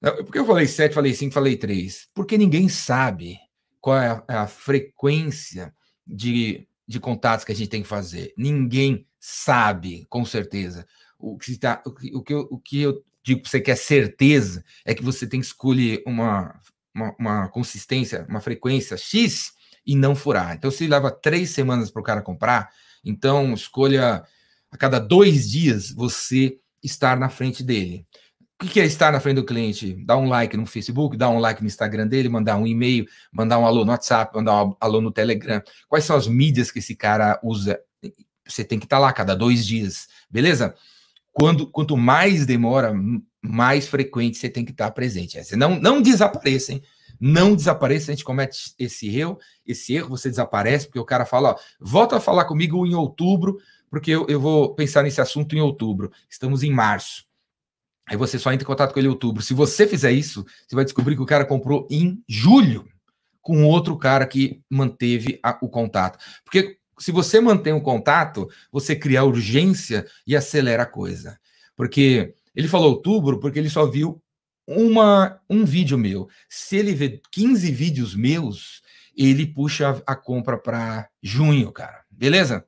Por 0.00 0.32
que 0.32 0.38
eu 0.38 0.46
falei 0.46 0.66
sete, 0.66 0.94
falei 0.94 1.14
cinco, 1.14 1.34
falei 1.34 1.56
três? 1.56 2.08
Porque 2.14 2.36
ninguém 2.36 2.68
sabe 2.68 3.38
qual 3.80 3.98
é 3.98 4.08
a, 4.08 4.24
é 4.28 4.34
a 4.34 4.46
frequência 4.46 5.72
de, 6.06 6.66
de 6.86 6.98
contatos 6.98 7.44
que 7.44 7.52
a 7.52 7.54
gente 7.54 7.68
tem 7.68 7.82
que 7.82 7.88
fazer. 7.88 8.32
Ninguém 8.36 9.06
sabe, 9.18 10.06
com 10.08 10.24
certeza. 10.24 10.86
O 11.18 11.38
que, 11.38 11.56
tá, 11.56 11.80
o 11.86 12.22
que, 12.22 12.34
eu, 12.34 12.48
o 12.50 12.58
que 12.58 12.80
eu 12.80 13.04
digo 13.22 13.42
para 13.42 13.50
você 13.50 13.60
que 13.60 13.70
é 13.70 13.76
certeza 13.76 14.64
é 14.84 14.92
que 14.92 15.02
você 15.02 15.26
tem 15.26 15.40
que 15.40 15.46
escolher 15.46 16.02
uma, 16.04 16.60
uma, 16.92 17.14
uma 17.18 17.48
consistência, 17.48 18.26
uma 18.28 18.40
frequência 18.40 18.96
X 18.96 19.52
e 19.86 19.96
não 19.96 20.14
furar. 20.14 20.54
Então, 20.54 20.70
se 20.70 20.86
leva 20.86 21.10
três 21.10 21.50
semanas 21.50 21.90
para 21.90 22.00
o 22.00 22.04
cara 22.04 22.22
comprar, 22.22 22.70
então 23.04 23.52
escolha 23.54 24.22
a 24.70 24.76
cada 24.76 24.98
dois 24.98 25.50
dias 25.50 25.90
você 25.90 26.58
estar 26.82 27.18
na 27.18 27.28
frente 27.28 27.62
dele. 27.62 28.06
O 28.62 28.64
que 28.64 28.80
é 28.80 28.84
estar 28.84 29.10
na 29.10 29.18
frente 29.18 29.36
do 29.36 29.44
cliente? 29.44 29.92
Dar 30.04 30.16
um 30.16 30.28
like 30.28 30.56
no 30.56 30.64
Facebook, 30.66 31.16
dar 31.16 31.30
um 31.30 31.38
like 31.38 31.60
no 31.60 31.66
Instagram 31.66 32.06
dele, 32.06 32.28
mandar 32.28 32.56
um 32.56 32.66
e-mail, 32.66 33.04
mandar 33.32 33.58
um 33.58 33.66
alô 33.66 33.84
no 33.84 33.90
WhatsApp, 33.90 34.34
mandar 34.36 34.64
um 34.64 34.76
alô 34.80 35.00
no 35.00 35.10
Telegram. 35.10 35.60
Quais 35.88 36.04
são 36.04 36.14
as 36.16 36.28
mídias 36.28 36.70
que 36.70 36.78
esse 36.78 36.94
cara 36.94 37.40
usa? 37.42 37.80
Você 38.46 38.62
tem 38.62 38.78
que 38.78 38.86
estar 38.86 39.00
lá 39.00 39.12
cada 39.12 39.34
dois 39.34 39.66
dias, 39.66 40.06
beleza? 40.30 40.74
Quando, 41.32 41.66
quanto 41.66 41.96
mais 41.96 42.46
demora, 42.46 42.94
mais 43.42 43.88
frequente 43.88 44.38
você 44.38 44.48
tem 44.48 44.64
que 44.64 44.70
estar 44.70 44.90
presente. 44.92 45.42
Você 45.42 45.56
não, 45.56 45.80
não 45.80 46.00
desapareça, 46.00 46.72
hein? 46.72 46.82
Não 47.24 47.54
desapareça, 47.54 48.10
a 48.10 48.14
gente 48.16 48.24
comete 48.24 48.74
esse 48.76 49.16
erro, 49.16 49.38
esse 49.64 49.94
erro 49.94 50.08
você 50.08 50.28
desaparece, 50.28 50.86
porque 50.86 50.98
o 50.98 51.04
cara 51.04 51.24
fala, 51.24 51.50
ó, 51.50 51.56
volta 51.80 52.16
a 52.16 52.20
falar 52.20 52.46
comigo 52.46 52.84
em 52.84 52.94
outubro, 52.94 53.60
porque 53.88 54.10
eu, 54.10 54.26
eu 54.28 54.40
vou 54.40 54.74
pensar 54.74 55.04
nesse 55.04 55.20
assunto 55.20 55.54
em 55.54 55.60
outubro. 55.60 56.10
Estamos 56.28 56.64
em 56.64 56.72
março. 56.72 57.24
Aí 58.08 58.16
você 58.16 58.40
só 58.40 58.52
entra 58.52 58.64
em 58.64 58.66
contato 58.66 58.92
com 58.92 58.98
ele 58.98 59.06
em 59.06 59.10
outubro. 59.12 59.40
Se 59.40 59.54
você 59.54 59.86
fizer 59.86 60.10
isso, 60.10 60.44
você 60.66 60.74
vai 60.74 60.82
descobrir 60.82 61.14
que 61.14 61.22
o 61.22 61.26
cara 61.26 61.44
comprou 61.44 61.86
em 61.88 62.20
julho 62.26 62.88
com 63.40 63.64
outro 63.66 63.96
cara 63.96 64.26
que 64.26 64.60
manteve 64.68 65.38
a, 65.44 65.56
o 65.62 65.68
contato. 65.68 66.18
Porque 66.44 66.78
se 66.98 67.12
você 67.12 67.40
mantém 67.40 67.72
o 67.72 67.80
contato, 67.80 68.48
você 68.72 68.96
cria 68.96 69.22
urgência 69.22 70.06
e 70.26 70.34
acelera 70.34 70.82
a 70.82 70.86
coisa. 70.86 71.38
Porque 71.76 72.34
ele 72.54 72.66
falou 72.66 72.90
outubro 72.90 73.38
porque 73.38 73.58
ele 73.58 73.70
só 73.70 73.86
viu 73.86 74.21
uma, 74.66 75.40
um 75.48 75.64
vídeo 75.64 75.98
meu. 75.98 76.28
Se 76.48 76.76
ele 76.76 76.94
vê 76.94 77.20
15 77.30 77.70
vídeos 77.72 78.14
meus, 78.14 78.82
ele 79.16 79.46
puxa 79.46 80.02
a, 80.06 80.12
a 80.12 80.16
compra 80.16 80.58
para 80.58 81.08
junho, 81.22 81.70
cara. 81.72 82.02
Beleza? 82.10 82.64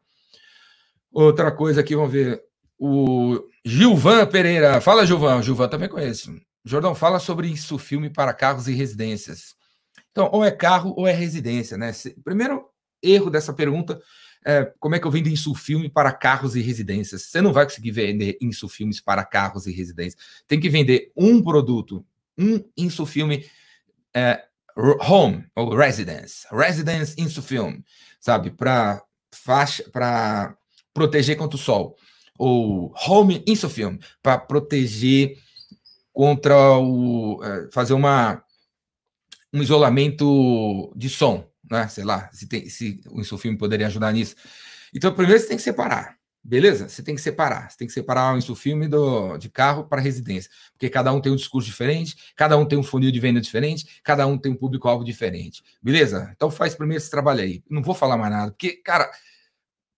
Outra 1.13 1.53
coisa 1.53 1.81
aqui, 1.81 1.95
vamos 1.95 2.13
ver. 2.13 2.43
O 2.79 3.41
Gilvan 3.65 4.27
Pereira. 4.27 4.81
Fala, 4.81 5.07
Gilvan. 5.07 5.43
Gilvan 5.43 5.69
também 5.69 5.89
conheço. 5.89 6.35
Jordão, 6.65 6.95
fala 6.95 7.19
sobre 7.19 7.49
isso, 7.49 7.79
filme 7.79 8.11
para 8.11 8.33
carros 8.35 8.69
e 8.69 8.75
residências. 8.75 9.55
Então, 10.11 10.29
ou 10.33 10.45
é 10.45 10.51
carro 10.51 10.95
ou 10.97 11.07
é 11.07 11.13
residência, 11.13 11.77
né? 11.77 11.93
Primeiro 12.25 12.69
erro 13.03 13.31
dessa 13.31 13.53
pergunta 13.53 14.01
é, 14.45 14.71
como 14.79 14.95
é 14.95 14.99
que 14.99 15.07
eu 15.07 15.11
vendo 15.11 15.29
insufilme 15.29 15.89
para 15.89 16.13
carros 16.13 16.55
e 16.55 16.61
residências? 16.61 17.23
Você 17.23 17.41
não 17.41 17.53
vai 17.53 17.65
conseguir 17.65 17.93
vender 17.93 18.37
insufilmes 18.41 19.01
para 19.01 19.25
carros 19.25 19.67
e 19.67 19.73
residências. 19.73 20.23
Tem 20.47 20.61
que 20.61 20.69
vender 20.69 21.11
um 21.17 21.43
produto, 21.43 22.05
um 22.37 22.63
insufilme 22.77 23.47
é, 24.15 24.45
home 24.77 25.47
ou 25.57 25.75
residence, 25.75 26.47
residence 26.53 27.15
insufilme, 27.19 27.83
sabe? 28.21 28.51
Para 28.51 29.03
faixa, 29.33 29.83
para 29.91 30.57
proteger 30.93 31.37
contra 31.37 31.57
o 31.57 31.61
sol. 31.61 31.97
Ou 32.39 32.93
home 33.07 33.43
insufilme, 33.47 33.99
para 34.23 34.37
proteger 34.39 35.39
contra 36.13 36.77
o. 36.77 37.43
É, 37.43 37.69
fazer 37.73 37.95
uma, 37.95 38.45
um 39.53 39.63
isolamento 39.63 40.93
de 40.97 41.09
som 41.09 41.49
né? 41.71 41.89
Sei 41.89 42.05
lá, 42.05 42.29
se, 42.33 42.47
tem, 42.47 42.69
se 42.69 43.01
o 43.11 43.21
insufilme 43.21 43.59
poderia 43.59 43.87
ajudar 43.87 44.13
nisso. 44.13 44.35
Então, 44.95 45.13
primeiro 45.13 45.41
você 45.41 45.49
tem 45.49 45.57
que 45.57 45.63
separar, 45.63 46.17
beleza? 46.43 46.89
Você 46.89 47.03
tem 47.03 47.15
que 47.15 47.21
separar. 47.21 47.71
Você 47.71 47.79
tem 47.79 47.87
que 47.87 47.93
separar 47.93 48.35
o 48.35 48.39
insufilme 48.39 48.87
do, 48.87 49.37
de 49.39 49.49
carro 49.49 49.85
para 49.85 50.01
residência, 50.01 50.51
porque 50.73 50.89
cada 50.89 51.13
um 51.13 51.21
tem 51.21 51.33
um 51.33 51.37
discurso 51.37 51.69
diferente, 51.69 52.17
cada 52.37 52.57
um 52.57 52.65
tem 52.65 52.79
um 52.79 52.83
funil 52.83 53.11
de 53.11 53.19
venda 53.19 53.41
diferente, 53.41 54.01
cada 54.05 54.27
um 54.27 54.39
tem 54.39 54.53
um 54.53 54.57
público-alvo 54.57 55.05
diferente, 55.05 55.63
beleza? 55.83 56.31
Então 56.35 56.51
faz 56.51 56.75
primeiro 56.75 57.03
esse 57.03 57.11
trabalho 57.11 57.41
aí. 57.41 57.63
Não 57.69 57.83
vou 57.83 57.95
falar 57.95 58.17
mais 58.17 58.33
nada, 58.33 58.51
porque, 58.53 58.73
cara, 58.73 59.11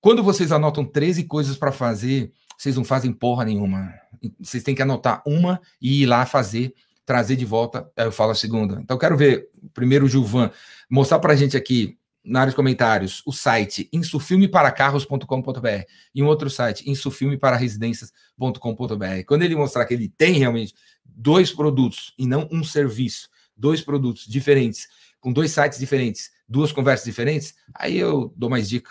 quando 0.00 0.22
vocês 0.22 0.52
anotam 0.52 0.84
13 0.84 1.24
coisas 1.24 1.56
para 1.56 1.72
fazer, 1.72 2.32
vocês 2.56 2.76
não 2.76 2.84
fazem 2.84 3.12
porra 3.12 3.44
nenhuma. 3.44 3.92
Vocês 4.40 4.62
têm 4.62 4.74
que 4.74 4.82
anotar 4.82 5.22
uma 5.26 5.60
e 5.80 6.02
ir 6.02 6.06
lá 6.06 6.24
fazer 6.24 6.72
trazer 7.06 7.36
de 7.36 7.44
volta, 7.44 7.88
eu 7.96 8.10
falo 8.12 8.32
a 8.32 8.34
segunda. 8.34 8.80
Então, 8.82 8.98
quero 8.98 9.16
ver 9.16 9.48
primeiro 9.72 10.04
o 10.04 10.08
Gilvan 10.08 10.50
mostrar 10.90 11.20
para 11.20 11.32
a 11.32 11.36
gente 11.36 11.56
aqui 11.56 11.96
na 12.24 12.40
área 12.40 12.50
de 12.50 12.56
comentários 12.56 13.22
o 13.24 13.32
site 13.32 13.88
insufilmeparacarros.com.br 13.92 15.84
e 16.12 16.22
um 16.22 16.26
outro 16.26 16.50
site 16.50 16.90
insufilmepararesidências.com.br. 16.90 19.24
Quando 19.26 19.44
ele 19.44 19.54
mostrar 19.54 19.86
que 19.86 19.94
ele 19.94 20.08
tem 20.08 20.32
realmente 20.32 20.74
dois 21.04 21.52
produtos 21.52 22.12
e 22.18 22.26
não 22.26 22.48
um 22.50 22.64
serviço, 22.64 23.28
dois 23.56 23.80
produtos 23.80 24.26
diferentes, 24.26 24.88
com 25.20 25.32
dois 25.32 25.52
sites 25.52 25.78
diferentes, 25.78 26.32
duas 26.48 26.72
conversas 26.72 27.04
diferentes, 27.04 27.54
aí 27.72 27.96
eu 27.96 28.34
dou 28.36 28.50
mais 28.50 28.68
dica. 28.68 28.90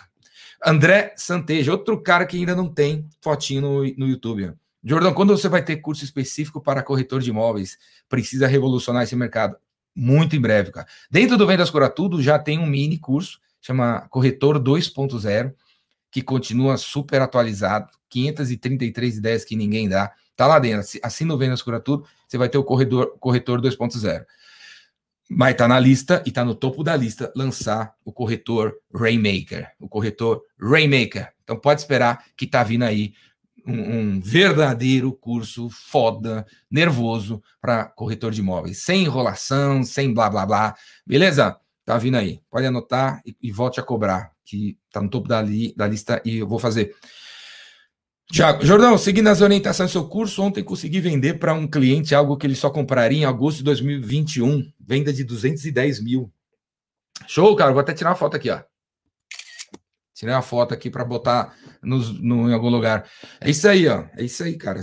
André 0.64 1.12
Santeja, 1.16 1.72
outro 1.72 2.02
cara 2.02 2.24
que 2.24 2.38
ainda 2.38 2.56
não 2.56 2.72
tem 2.72 3.06
fotinho 3.20 3.60
no, 3.60 3.82
no 3.98 4.08
YouTube. 4.08 4.54
Jordão, 4.88 5.12
quando 5.12 5.36
você 5.36 5.48
vai 5.48 5.64
ter 5.64 5.78
curso 5.78 6.04
específico 6.04 6.60
para 6.60 6.80
corretor 6.80 7.20
de 7.20 7.30
imóveis? 7.30 7.76
Precisa 8.08 8.46
revolucionar 8.46 9.02
esse 9.02 9.16
mercado. 9.16 9.56
Muito 9.92 10.36
em 10.36 10.40
breve, 10.40 10.70
cara. 10.70 10.86
Dentro 11.10 11.36
do 11.36 11.44
Vendas 11.44 11.70
Cura 11.70 11.90
Tudo 11.90 12.22
já 12.22 12.38
tem 12.38 12.60
um 12.60 12.66
mini 12.66 12.96
curso, 12.96 13.40
chama 13.60 14.06
Corretor 14.08 14.60
2.0, 14.60 15.52
que 16.08 16.22
continua 16.22 16.76
super 16.76 17.20
atualizado, 17.20 17.90
533 18.08 19.16
ideias 19.16 19.44
que 19.44 19.56
ninguém 19.56 19.88
dá. 19.88 20.12
Tá 20.36 20.46
lá 20.46 20.60
dentro. 20.60 20.86
Assina 21.02 21.34
o 21.34 21.38
Vendas 21.38 21.62
Cura 21.62 21.80
Tudo, 21.80 22.06
você 22.28 22.38
vai 22.38 22.48
ter 22.48 22.58
o 22.58 22.62
corredor, 22.62 23.16
Corretor 23.18 23.60
2.0. 23.60 24.24
Mas 25.28 25.56
tá 25.56 25.66
na 25.66 25.80
lista 25.80 26.22
e 26.24 26.30
tá 26.30 26.44
no 26.44 26.54
topo 26.54 26.84
da 26.84 26.94
lista 26.94 27.32
lançar 27.34 27.92
o 28.04 28.12
corretor 28.12 28.76
Rainmaker, 28.94 29.68
o 29.80 29.88
corretor 29.88 30.42
Rainmaker. 30.60 31.32
Então 31.42 31.58
pode 31.58 31.80
esperar 31.80 32.24
que 32.36 32.46
tá 32.46 32.62
vindo 32.62 32.84
aí 32.84 33.14
um, 33.66 33.98
um 33.98 34.20
verdadeiro 34.20 35.12
curso 35.12 35.68
foda, 35.70 36.46
nervoso 36.70 37.42
para 37.60 37.84
corretor 37.84 38.32
de 38.32 38.40
imóveis, 38.40 38.78
sem 38.78 39.04
enrolação, 39.04 39.82
sem 39.82 40.12
blá 40.12 40.30
blá 40.30 40.46
blá. 40.46 40.74
Beleza? 41.06 41.58
Tá 41.84 41.98
vindo 41.98 42.16
aí. 42.16 42.40
Pode 42.50 42.66
anotar 42.66 43.20
e, 43.24 43.36
e 43.42 43.52
volte 43.52 43.80
a 43.80 43.82
cobrar, 43.82 44.32
que 44.44 44.78
tá 44.92 45.00
no 45.00 45.08
topo 45.08 45.28
da, 45.28 45.42
li, 45.42 45.74
da 45.76 45.86
lista 45.86 46.20
e 46.24 46.38
eu 46.38 46.48
vou 46.48 46.58
fazer. 46.58 46.94
Tiago, 48.32 48.64
Jordão, 48.64 48.98
seguindo 48.98 49.28
as 49.28 49.40
orientações 49.40 49.90
do 49.90 49.92
seu 49.92 50.08
curso, 50.08 50.42
ontem 50.42 50.64
consegui 50.64 51.00
vender 51.00 51.34
para 51.38 51.54
um 51.54 51.66
cliente 51.66 52.14
algo 52.14 52.36
que 52.36 52.46
ele 52.46 52.56
só 52.56 52.70
compraria 52.70 53.18
em 53.18 53.24
agosto 53.24 53.58
de 53.58 53.64
2021. 53.64 54.68
Venda 54.80 55.12
de 55.12 55.22
210 55.22 56.02
mil. 56.02 56.32
Show, 57.26 57.54
cara. 57.54 57.72
Vou 57.72 57.80
até 57.80 57.94
tirar 57.94 58.10
uma 58.10 58.16
foto 58.16 58.36
aqui, 58.36 58.50
ó. 58.50 58.60
Tirei 60.16 60.34
uma 60.34 60.40
foto 60.40 60.72
aqui 60.72 60.88
para 60.88 61.04
botar 61.04 61.54
nos, 61.82 62.18
no, 62.20 62.48
em 62.48 62.54
algum 62.54 62.70
lugar. 62.70 63.06
É 63.38 63.50
isso 63.50 63.68
aí, 63.68 63.86
ó. 63.86 64.06
É 64.16 64.24
isso 64.24 64.42
aí, 64.42 64.56
cara. 64.56 64.80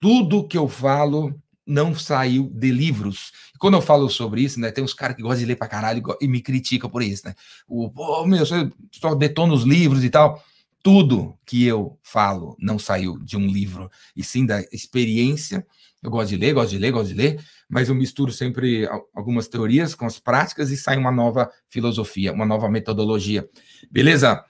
Tudo 0.00 0.48
que 0.48 0.56
eu 0.56 0.66
falo 0.66 1.38
não 1.66 1.94
saiu 1.94 2.50
de 2.50 2.72
livros. 2.72 3.30
E 3.54 3.58
quando 3.58 3.74
eu 3.74 3.82
falo 3.82 4.08
sobre 4.08 4.40
isso, 4.40 4.58
né, 4.58 4.70
tem 4.70 4.82
uns 4.82 4.94
caras 4.94 5.14
que 5.14 5.22
gostam 5.22 5.40
de 5.40 5.44
ler 5.44 5.56
para 5.56 5.68
caralho 5.68 6.02
e 6.18 6.26
me 6.26 6.40
criticam 6.40 6.88
por 6.88 7.02
isso, 7.02 7.26
né? 7.26 7.34
O, 7.68 7.90
pô, 7.90 8.26
meu, 8.26 8.44
você 8.44 8.70
só 8.90 9.14
detona 9.14 9.52
os 9.52 9.64
livros 9.64 10.02
e 10.02 10.08
tal 10.08 10.42
tudo 10.82 11.36
que 11.44 11.66
eu 11.66 11.98
falo 12.02 12.56
não 12.58 12.78
saiu 12.78 13.18
de 13.18 13.36
um 13.36 13.46
livro, 13.46 13.90
e 14.16 14.24
sim 14.24 14.46
da 14.46 14.60
experiência. 14.72 15.66
Eu 16.02 16.10
gosto 16.10 16.30
de 16.30 16.36
ler, 16.36 16.54
gosto 16.54 16.70
de 16.70 16.78
ler, 16.78 16.90
gosto 16.90 17.08
de 17.08 17.14
ler, 17.14 17.44
mas 17.68 17.90
eu 17.90 17.94
misturo 17.94 18.32
sempre 18.32 18.88
algumas 19.14 19.48
teorias 19.48 19.94
com 19.94 20.06
as 20.06 20.18
práticas 20.18 20.70
e 20.70 20.76
sai 20.76 20.96
uma 20.96 21.12
nova 21.12 21.50
filosofia, 21.68 22.32
uma 22.32 22.46
nova 22.46 22.70
metodologia. 22.70 23.46
Beleza? 23.90 24.42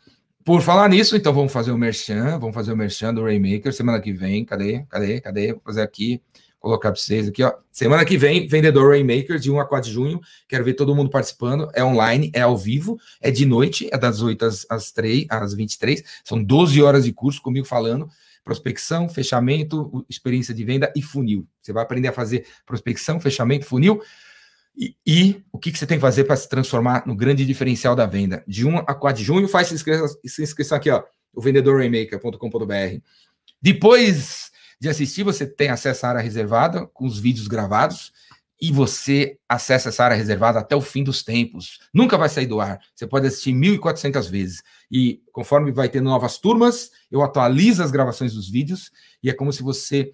Por 0.44 0.62
falar 0.62 0.88
nisso, 0.88 1.16
então 1.16 1.34
vamos 1.34 1.52
fazer 1.52 1.70
o 1.70 1.76
merchan, 1.76 2.38
vamos 2.38 2.54
fazer 2.54 2.72
o 2.72 2.76
merchan 2.76 3.12
do 3.12 3.22
Rainmaker 3.22 3.72
semana 3.72 4.00
que 4.00 4.12
vem. 4.12 4.44
Cadê? 4.44 4.84
Cadê? 4.88 5.20
Cadê? 5.20 5.52
Vou 5.52 5.62
fazer 5.64 5.82
aqui 5.82 6.22
colocar 6.60 6.92
para 6.92 7.00
vocês 7.00 7.26
aqui, 7.26 7.42
ó. 7.42 7.54
Semana 7.72 8.04
que 8.04 8.18
vem, 8.18 8.46
vendedor 8.46 8.90
Rainmaker, 8.90 9.38
de 9.38 9.50
1 9.50 9.58
a 9.58 9.64
4 9.64 9.88
de 9.88 9.94
junho. 9.94 10.20
Quero 10.46 10.62
ver 10.62 10.74
todo 10.74 10.94
mundo 10.94 11.10
participando. 11.10 11.70
É 11.74 11.82
online, 11.82 12.30
é 12.34 12.42
ao 12.42 12.56
vivo, 12.56 12.98
é 13.20 13.30
de 13.30 13.46
noite, 13.46 13.88
é 13.90 13.98
das 13.98 14.20
8 14.20 14.44
às, 14.44 14.66
às, 14.68 14.92
3, 14.92 15.26
às 15.30 15.54
23. 15.54 16.04
São 16.22 16.42
12 16.42 16.82
horas 16.82 17.04
de 17.04 17.12
curso 17.12 17.40
comigo 17.40 17.66
falando. 17.66 18.08
Prospecção, 18.44 19.08
fechamento, 19.08 20.04
experiência 20.08 20.54
de 20.54 20.64
venda 20.64 20.92
e 20.94 21.02
funil. 21.02 21.46
Você 21.60 21.72
vai 21.72 21.82
aprender 21.82 22.08
a 22.08 22.12
fazer 22.12 22.46
prospecção, 22.66 23.18
fechamento, 23.18 23.64
funil. 23.64 24.00
E, 24.80 24.96
e 25.06 25.44
o 25.52 25.58
que, 25.58 25.70
que, 25.70 25.78
você 25.78 25.86
tem 25.86 25.98
que 25.98 26.02
fazer 26.02 26.24
para 26.24 26.36
se 26.36 26.48
transformar 26.48 27.06
no 27.06 27.14
grande 27.14 27.44
diferencial 27.44 27.94
da 27.94 28.06
venda? 28.06 28.42
De 28.48 28.66
1 28.66 28.78
a 28.78 28.94
4 28.94 29.18
de 29.20 29.26
junho, 29.26 29.46
faz 29.46 29.68
sua 29.68 29.74
inscrição, 29.74 30.06
inscrição 30.24 30.78
aqui, 30.78 30.88
ó, 30.88 31.04
o 31.34 31.42
vendedorrainmaker.com.br. 31.42 33.02
Depois 33.60 34.50
de 34.80 34.88
assistir, 34.88 35.22
você 35.22 35.46
tem 35.46 35.68
acesso 35.68 36.06
à 36.06 36.08
área 36.08 36.22
reservada 36.22 36.86
com 36.86 37.04
os 37.04 37.18
vídeos 37.18 37.46
gravados 37.46 38.10
e 38.58 38.72
você 38.72 39.38
acessa 39.46 39.90
essa 39.90 40.02
área 40.02 40.16
reservada 40.16 40.58
até 40.58 40.74
o 40.74 40.80
fim 40.80 41.04
dos 41.04 41.22
tempos. 41.22 41.80
Nunca 41.92 42.16
vai 42.16 42.30
sair 42.30 42.46
do 42.46 42.58
ar. 42.58 42.80
Você 42.94 43.06
pode 43.06 43.26
assistir 43.26 43.52
1.400 43.52 44.30
vezes. 44.30 44.62
E 44.90 45.22
conforme 45.30 45.72
vai 45.72 45.90
tendo 45.90 46.04
novas 46.04 46.38
turmas, 46.38 46.90
eu 47.10 47.22
atualizo 47.22 47.82
as 47.82 47.90
gravações 47.90 48.32
dos 48.32 48.48
vídeos 48.48 48.90
e 49.22 49.28
é 49.28 49.34
como 49.34 49.52
se 49.52 49.62
você 49.62 50.10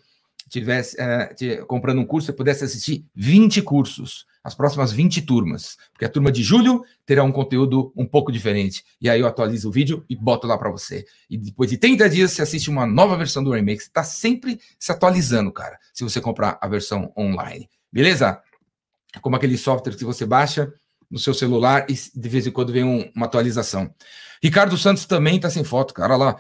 tivesse 0.48 0.96
é, 1.00 1.56
comprando 1.66 2.00
um 2.00 2.06
curso, 2.06 2.26
você 2.26 2.32
pudesse 2.32 2.64
assistir 2.64 3.04
20 3.14 3.62
cursos 3.62 4.26
as 4.46 4.54
próximas 4.54 4.92
20 4.92 5.22
turmas, 5.22 5.76
porque 5.92 6.04
a 6.04 6.08
turma 6.08 6.30
de 6.30 6.40
julho 6.40 6.84
terá 7.04 7.24
um 7.24 7.32
conteúdo 7.32 7.92
um 7.96 8.06
pouco 8.06 8.30
diferente. 8.30 8.84
E 9.00 9.10
aí 9.10 9.18
eu 9.18 9.26
atualizo 9.26 9.68
o 9.68 9.72
vídeo 9.72 10.04
e 10.08 10.14
boto 10.14 10.46
lá 10.46 10.56
para 10.56 10.70
você. 10.70 11.04
E 11.28 11.36
depois 11.36 11.68
de 11.68 11.76
30 11.76 12.08
dias 12.08 12.30
você 12.30 12.42
assiste 12.42 12.70
uma 12.70 12.86
nova 12.86 13.16
versão 13.16 13.42
do 13.42 13.50
Remix. 13.50 13.86
Está 13.86 14.04
sempre 14.04 14.60
se 14.78 14.92
atualizando, 14.92 15.50
cara, 15.50 15.76
se 15.92 16.04
você 16.04 16.20
comprar 16.20 16.60
a 16.62 16.68
versão 16.68 17.12
online. 17.18 17.68
Beleza? 17.92 18.40
É 19.12 19.18
como 19.18 19.34
aquele 19.34 19.58
software 19.58 19.96
que 19.96 20.04
você 20.04 20.24
baixa 20.24 20.72
no 21.10 21.18
seu 21.18 21.34
celular 21.34 21.84
e 21.90 21.94
de 21.94 22.28
vez 22.28 22.46
em 22.46 22.52
quando 22.52 22.72
vem 22.72 22.84
um, 22.84 23.10
uma 23.16 23.26
atualização. 23.26 23.92
Ricardo 24.40 24.78
Santos 24.78 25.06
também 25.06 25.36
está 25.36 25.50
sem 25.50 25.64
foto, 25.64 25.92
cara. 25.92 26.14
Olha 26.14 26.24
lá. 26.24 26.36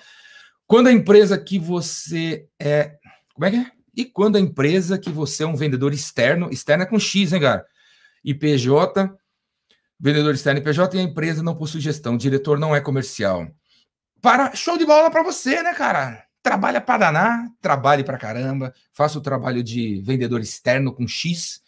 Quando 0.64 0.86
a 0.86 0.92
empresa 0.92 1.36
que 1.36 1.58
você 1.58 2.46
é. 2.56 2.92
Como 3.34 3.46
é 3.46 3.50
que 3.50 3.56
é? 3.56 3.66
E 3.96 4.04
quando 4.04 4.36
a 4.36 4.40
empresa 4.40 4.96
que 4.96 5.10
você 5.10 5.42
é 5.42 5.46
um 5.46 5.56
vendedor 5.56 5.92
externo, 5.92 6.50
externo 6.52 6.84
é 6.84 6.86
com 6.86 7.00
X, 7.00 7.32
hein, 7.32 7.40
cara? 7.40 7.66
IPJ, 8.26 9.08
vendedor 9.98 10.34
externo 10.34 10.60
IPJ 10.60 10.96
e 10.96 10.98
a 10.98 11.02
empresa 11.02 11.42
não 11.44 11.54
possui 11.54 11.80
gestão, 11.80 12.14
o 12.14 12.18
diretor 12.18 12.58
não 12.58 12.74
é 12.74 12.80
comercial. 12.80 13.46
Para 14.20 14.54
show 14.56 14.76
de 14.76 14.84
bola 14.84 15.10
para 15.10 15.22
você, 15.22 15.62
né, 15.62 15.72
cara? 15.72 16.24
Trabalha 16.42 16.80
para 16.80 16.98
danar, 16.98 17.48
trabalhe 17.60 18.02
para 18.02 18.18
caramba, 18.18 18.74
faça 18.92 19.18
o 19.18 19.22
trabalho 19.22 19.62
de 19.62 20.02
vendedor 20.04 20.40
externo 20.40 20.92
com 20.92 21.06
X 21.06 21.60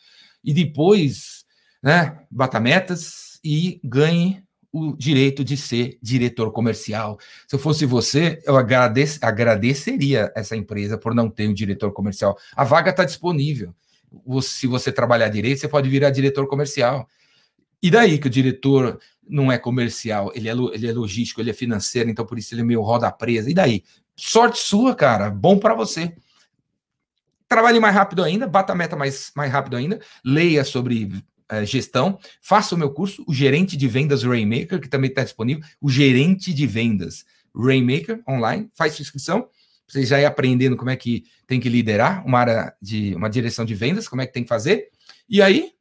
e 0.43 0.53
depois, 0.53 1.45
né, 1.83 2.19
bata 2.31 2.59
metas 2.59 3.41
e 3.45 3.81
ganhe 3.85 4.43
o 4.73 4.97
direito 4.97 5.45
de 5.45 5.57
ser 5.57 5.99
diretor 6.03 6.53
comercial. 6.53 7.19
Se 7.47 7.55
eu 7.57 7.59
fosse 7.59 7.87
você, 7.87 8.43
eu 8.45 8.57
agradec 8.57 9.19
agradeceria 9.23 10.33
essa 10.35 10.57
empresa 10.57 10.99
por 10.99 11.15
não 11.15 11.31
ter 11.31 11.49
um 11.49 11.55
diretor 11.55 11.93
comercial. 11.93 12.37
A 12.55 12.65
vaga 12.65 12.91
está 12.91 13.05
disponível 13.05 13.75
se 14.43 14.67
você 14.67 14.91
trabalhar 14.93 15.29
direito, 15.29 15.61
você 15.61 15.69
pode 15.69 15.89
virar 15.89 16.11
diretor 16.11 16.47
comercial. 16.47 17.09
E 17.83 17.91
daí 17.91 18.19
que 18.19 18.27
o 18.27 18.31
diretor 18.31 19.01
não 19.29 19.53
é 19.53 19.59
comercial, 19.59 20.33
ele 20.35 20.49
é, 20.49 20.53
ele 20.53 20.89
é 20.89 20.93
logístico, 20.93 21.41
ele 21.41 21.51
é 21.51 21.55
financeiro, 21.55 22.09
então 22.09 22.25
por 22.25 22.39
isso 22.39 22.55
ele 22.55 22.63
é 22.63 22.65
meio 22.65 22.83
roda 22.83 23.11
presa. 23.11 23.51
E 23.51 23.55
daí? 23.55 23.85
Sorte 24.17 24.59
sua, 24.59 24.95
cara, 24.95 25.31
bom 25.31 25.59
para 25.59 25.75
você. 25.75 26.15
Trabalhe 27.47 27.79
mais 27.79 27.95
rápido 27.95 28.25
ainda, 28.25 28.47
bata 28.47 28.73
a 28.73 28.77
meta 28.77 28.97
mais, 28.97 29.31
mais 29.35 29.51
rápido 29.51 29.77
ainda, 29.77 30.01
leia 30.25 30.65
sobre 30.65 31.25
é, 31.49 31.65
gestão, 31.65 32.19
faça 32.43 32.75
o 32.75 32.79
meu 32.79 32.91
curso, 32.91 33.25
o 33.27 33.33
Gerente 33.33 33.77
de 33.77 33.89
Vendas 33.89 34.23
Rainmaker, 34.23 34.81
que 34.81 34.89
também 34.89 35.09
está 35.09 35.25
disponível, 35.25 35.65
o 35.81 35.89
Gerente 35.89 36.53
de 36.53 36.67
Vendas 36.67 37.25
Rainmaker, 37.55 38.23
online, 38.29 38.71
faz 38.75 38.95
sua 38.95 39.03
inscrição, 39.03 39.49
você 39.89 40.05
já 40.05 40.21
ir 40.21 40.27
aprendendo 40.27 40.77
como 40.77 40.91
é 40.91 40.97
que 40.97 41.25
tem 41.47 41.59
que 41.59 41.69
liderar 41.69 42.25
uma 42.27 42.39
área 42.39 42.75
de 42.81 43.15
uma 43.15 43.31
direção 43.31 43.65
de 43.65 43.75
vendas, 43.75 44.07
como 44.07 44.21
é 44.21 44.27
que 44.27 44.33
tem 44.33 44.43
que 44.43 44.49
fazer. 44.49 44.91
E 45.29 45.41
aí, 45.41 45.73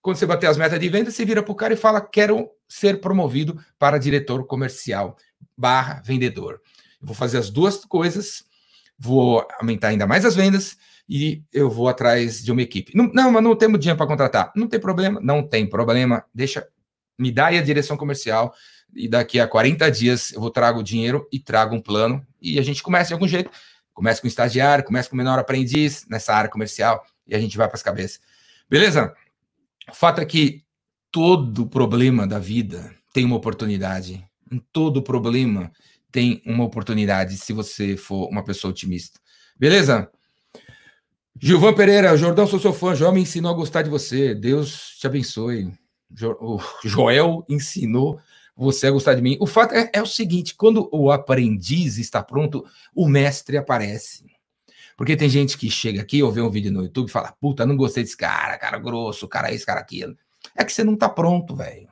quando 0.00 0.16
você 0.16 0.26
bater 0.26 0.48
as 0.48 0.56
metas 0.56 0.80
de 0.80 0.88
vendas, 0.88 1.14
você 1.14 1.24
vira 1.24 1.42
para 1.42 1.52
o 1.52 1.54
cara 1.54 1.72
e 1.72 1.76
fala: 1.76 2.00
quero 2.00 2.50
ser 2.68 3.00
promovido 3.00 3.58
para 3.78 3.98
diretor 3.98 4.44
comercial 4.46 5.16
barra 5.56 6.02
vendedor. 6.04 6.60
Vou 7.00 7.14
fazer 7.14 7.38
as 7.38 7.50
duas 7.50 7.84
coisas, 7.84 8.44
vou 8.98 9.46
aumentar 9.60 9.88
ainda 9.88 10.06
mais 10.06 10.24
as 10.24 10.34
vendas 10.34 10.76
e 11.08 11.42
eu 11.52 11.70
vou 11.70 11.88
atrás 11.88 12.42
de 12.42 12.50
uma 12.50 12.62
equipe. 12.62 12.96
Não, 12.96 13.10
não 13.12 13.30
mas 13.30 13.42
não 13.42 13.54
temos 13.54 13.78
dinheiro 13.78 13.96
para 13.96 14.06
contratar. 14.06 14.52
Não 14.56 14.66
tem 14.66 14.80
problema, 14.80 15.20
não 15.20 15.46
tem 15.46 15.68
problema. 15.68 16.24
Deixa, 16.34 16.66
me 17.18 17.30
dá 17.30 17.46
aí 17.46 17.58
a 17.58 17.62
direção 17.62 17.96
comercial, 17.96 18.54
e 18.94 19.08
daqui 19.08 19.40
a 19.40 19.46
40 19.46 19.90
dias 19.90 20.32
eu 20.32 20.40
vou 20.40 20.50
trago 20.50 20.80
o 20.80 20.82
dinheiro 20.82 21.26
e 21.32 21.38
trago 21.38 21.74
um 21.74 21.80
plano 21.80 22.24
e 22.42 22.58
a 22.58 22.62
gente 22.62 22.82
começa 22.82 23.08
de 23.08 23.14
algum 23.14 23.28
jeito. 23.28 23.50
Começa 23.94 24.20
com 24.20 24.26
estagiário, 24.26 24.84
começa 24.84 25.08
com 25.08 25.16
menor 25.16 25.38
aprendiz 25.38 26.06
nessa 26.08 26.34
área 26.34 26.50
comercial 26.50 27.04
e 27.26 27.34
a 27.34 27.38
gente 27.38 27.56
vai 27.56 27.68
para 27.68 27.76
as 27.76 27.82
cabeças. 27.82 28.20
Beleza? 28.68 29.14
O 29.88 29.94
fato 29.94 30.20
é 30.20 30.24
que 30.24 30.64
todo 31.10 31.66
problema 31.66 32.26
da 32.26 32.38
vida 32.38 32.94
tem 33.12 33.24
uma 33.24 33.36
oportunidade. 33.36 34.26
Em 34.50 34.58
todo 34.72 35.02
problema 35.02 35.70
tem 36.10 36.42
uma 36.44 36.64
oportunidade 36.64 37.36
se 37.36 37.52
você 37.52 37.96
for 37.96 38.28
uma 38.28 38.44
pessoa 38.44 38.70
otimista. 38.70 39.20
Beleza? 39.58 40.10
Gilvan 41.40 41.74
Pereira, 41.74 42.16
Jordão, 42.16 42.46
sou 42.46 42.60
seu 42.60 42.72
fã. 42.72 42.94
Joel 42.94 43.12
me 43.12 43.20
ensinou 43.20 43.52
a 43.52 43.56
gostar 43.56 43.82
de 43.82 43.90
você. 43.90 44.34
Deus 44.34 44.96
te 44.98 45.06
abençoe. 45.06 45.72
Jo 46.14 46.60
Joel 46.84 47.44
ensinou 47.48 48.20
você 48.56 48.86
vai 48.86 48.92
gostar 48.92 49.14
de 49.14 49.22
mim. 49.22 49.36
O 49.40 49.46
fato 49.46 49.74
é, 49.74 49.90
é 49.92 50.02
o 50.02 50.06
seguinte: 50.06 50.54
quando 50.54 50.88
o 50.92 51.10
aprendiz 51.10 51.98
está 51.98 52.22
pronto, 52.22 52.64
o 52.94 53.08
mestre 53.08 53.56
aparece. 53.56 54.24
Porque 54.96 55.16
tem 55.16 55.28
gente 55.28 55.56
que 55.56 55.70
chega 55.70 56.02
aqui 56.02 56.22
ou 56.22 56.30
vê 56.30 56.40
um 56.40 56.50
vídeo 56.50 56.70
no 56.70 56.82
YouTube 56.82 57.08
e 57.08 57.12
fala: 57.12 57.34
puta, 57.40 57.66
não 57.66 57.76
gostei 57.76 58.02
desse 58.02 58.16
cara, 58.16 58.58
cara 58.58 58.78
grosso, 58.78 59.28
cara 59.28 59.52
isso, 59.52 59.66
cara 59.66 59.80
aquilo. 59.80 60.16
É 60.56 60.64
que 60.64 60.72
você 60.72 60.84
não 60.84 60.96
tá 60.96 61.08
pronto, 61.08 61.56
velho. 61.56 61.88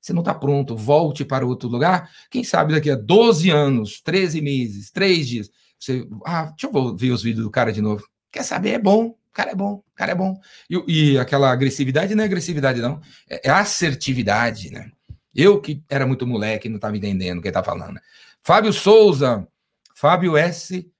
Você 0.00 0.12
não 0.12 0.22
tá 0.22 0.34
pronto. 0.34 0.76
Volte 0.76 1.24
para 1.24 1.46
outro 1.46 1.68
lugar. 1.68 2.10
Quem 2.30 2.44
sabe 2.44 2.74
daqui 2.74 2.90
a 2.90 2.96
12 2.96 3.50
anos, 3.50 4.00
13 4.02 4.40
meses, 4.40 4.90
3 4.90 5.26
dias, 5.26 5.50
você. 5.78 6.06
Ah, 6.24 6.44
deixa 6.44 6.66
eu 6.66 6.96
ver 6.96 7.10
os 7.10 7.22
vídeos 7.22 7.44
do 7.44 7.50
cara 7.50 7.72
de 7.72 7.80
novo. 7.80 8.06
Quer 8.30 8.42
saber? 8.42 8.70
É 8.70 8.78
bom. 8.78 9.06
O 9.06 9.34
cara 9.34 9.50
é 9.50 9.54
bom, 9.54 9.74
o 9.74 9.94
cara 9.96 10.12
é 10.12 10.14
bom. 10.14 10.40
E, 10.70 11.12
e 11.14 11.18
aquela 11.18 11.50
agressividade 11.50 12.14
não 12.14 12.22
é 12.22 12.26
agressividade, 12.26 12.80
não. 12.80 13.00
É, 13.28 13.48
é 13.48 13.50
assertividade, 13.50 14.70
né? 14.70 14.88
Eu 15.34 15.60
que 15.60 15.82
era 15.88 16.06
muito 16.06 16.26
moleque, 16.26 16.68
não 16.68 16.76
estava 16.76 16.96
entendendo 16.96 17.38
o 17.38 17.42
que 17.42 17.48
ele 17.48 17.54
tá 17.54 17.62
falando. 17.62 17.98
Fábio 18.40 18.72
Souza, 18.72 19.46
Fábio 19.94 20.36
S. 20.36 20.90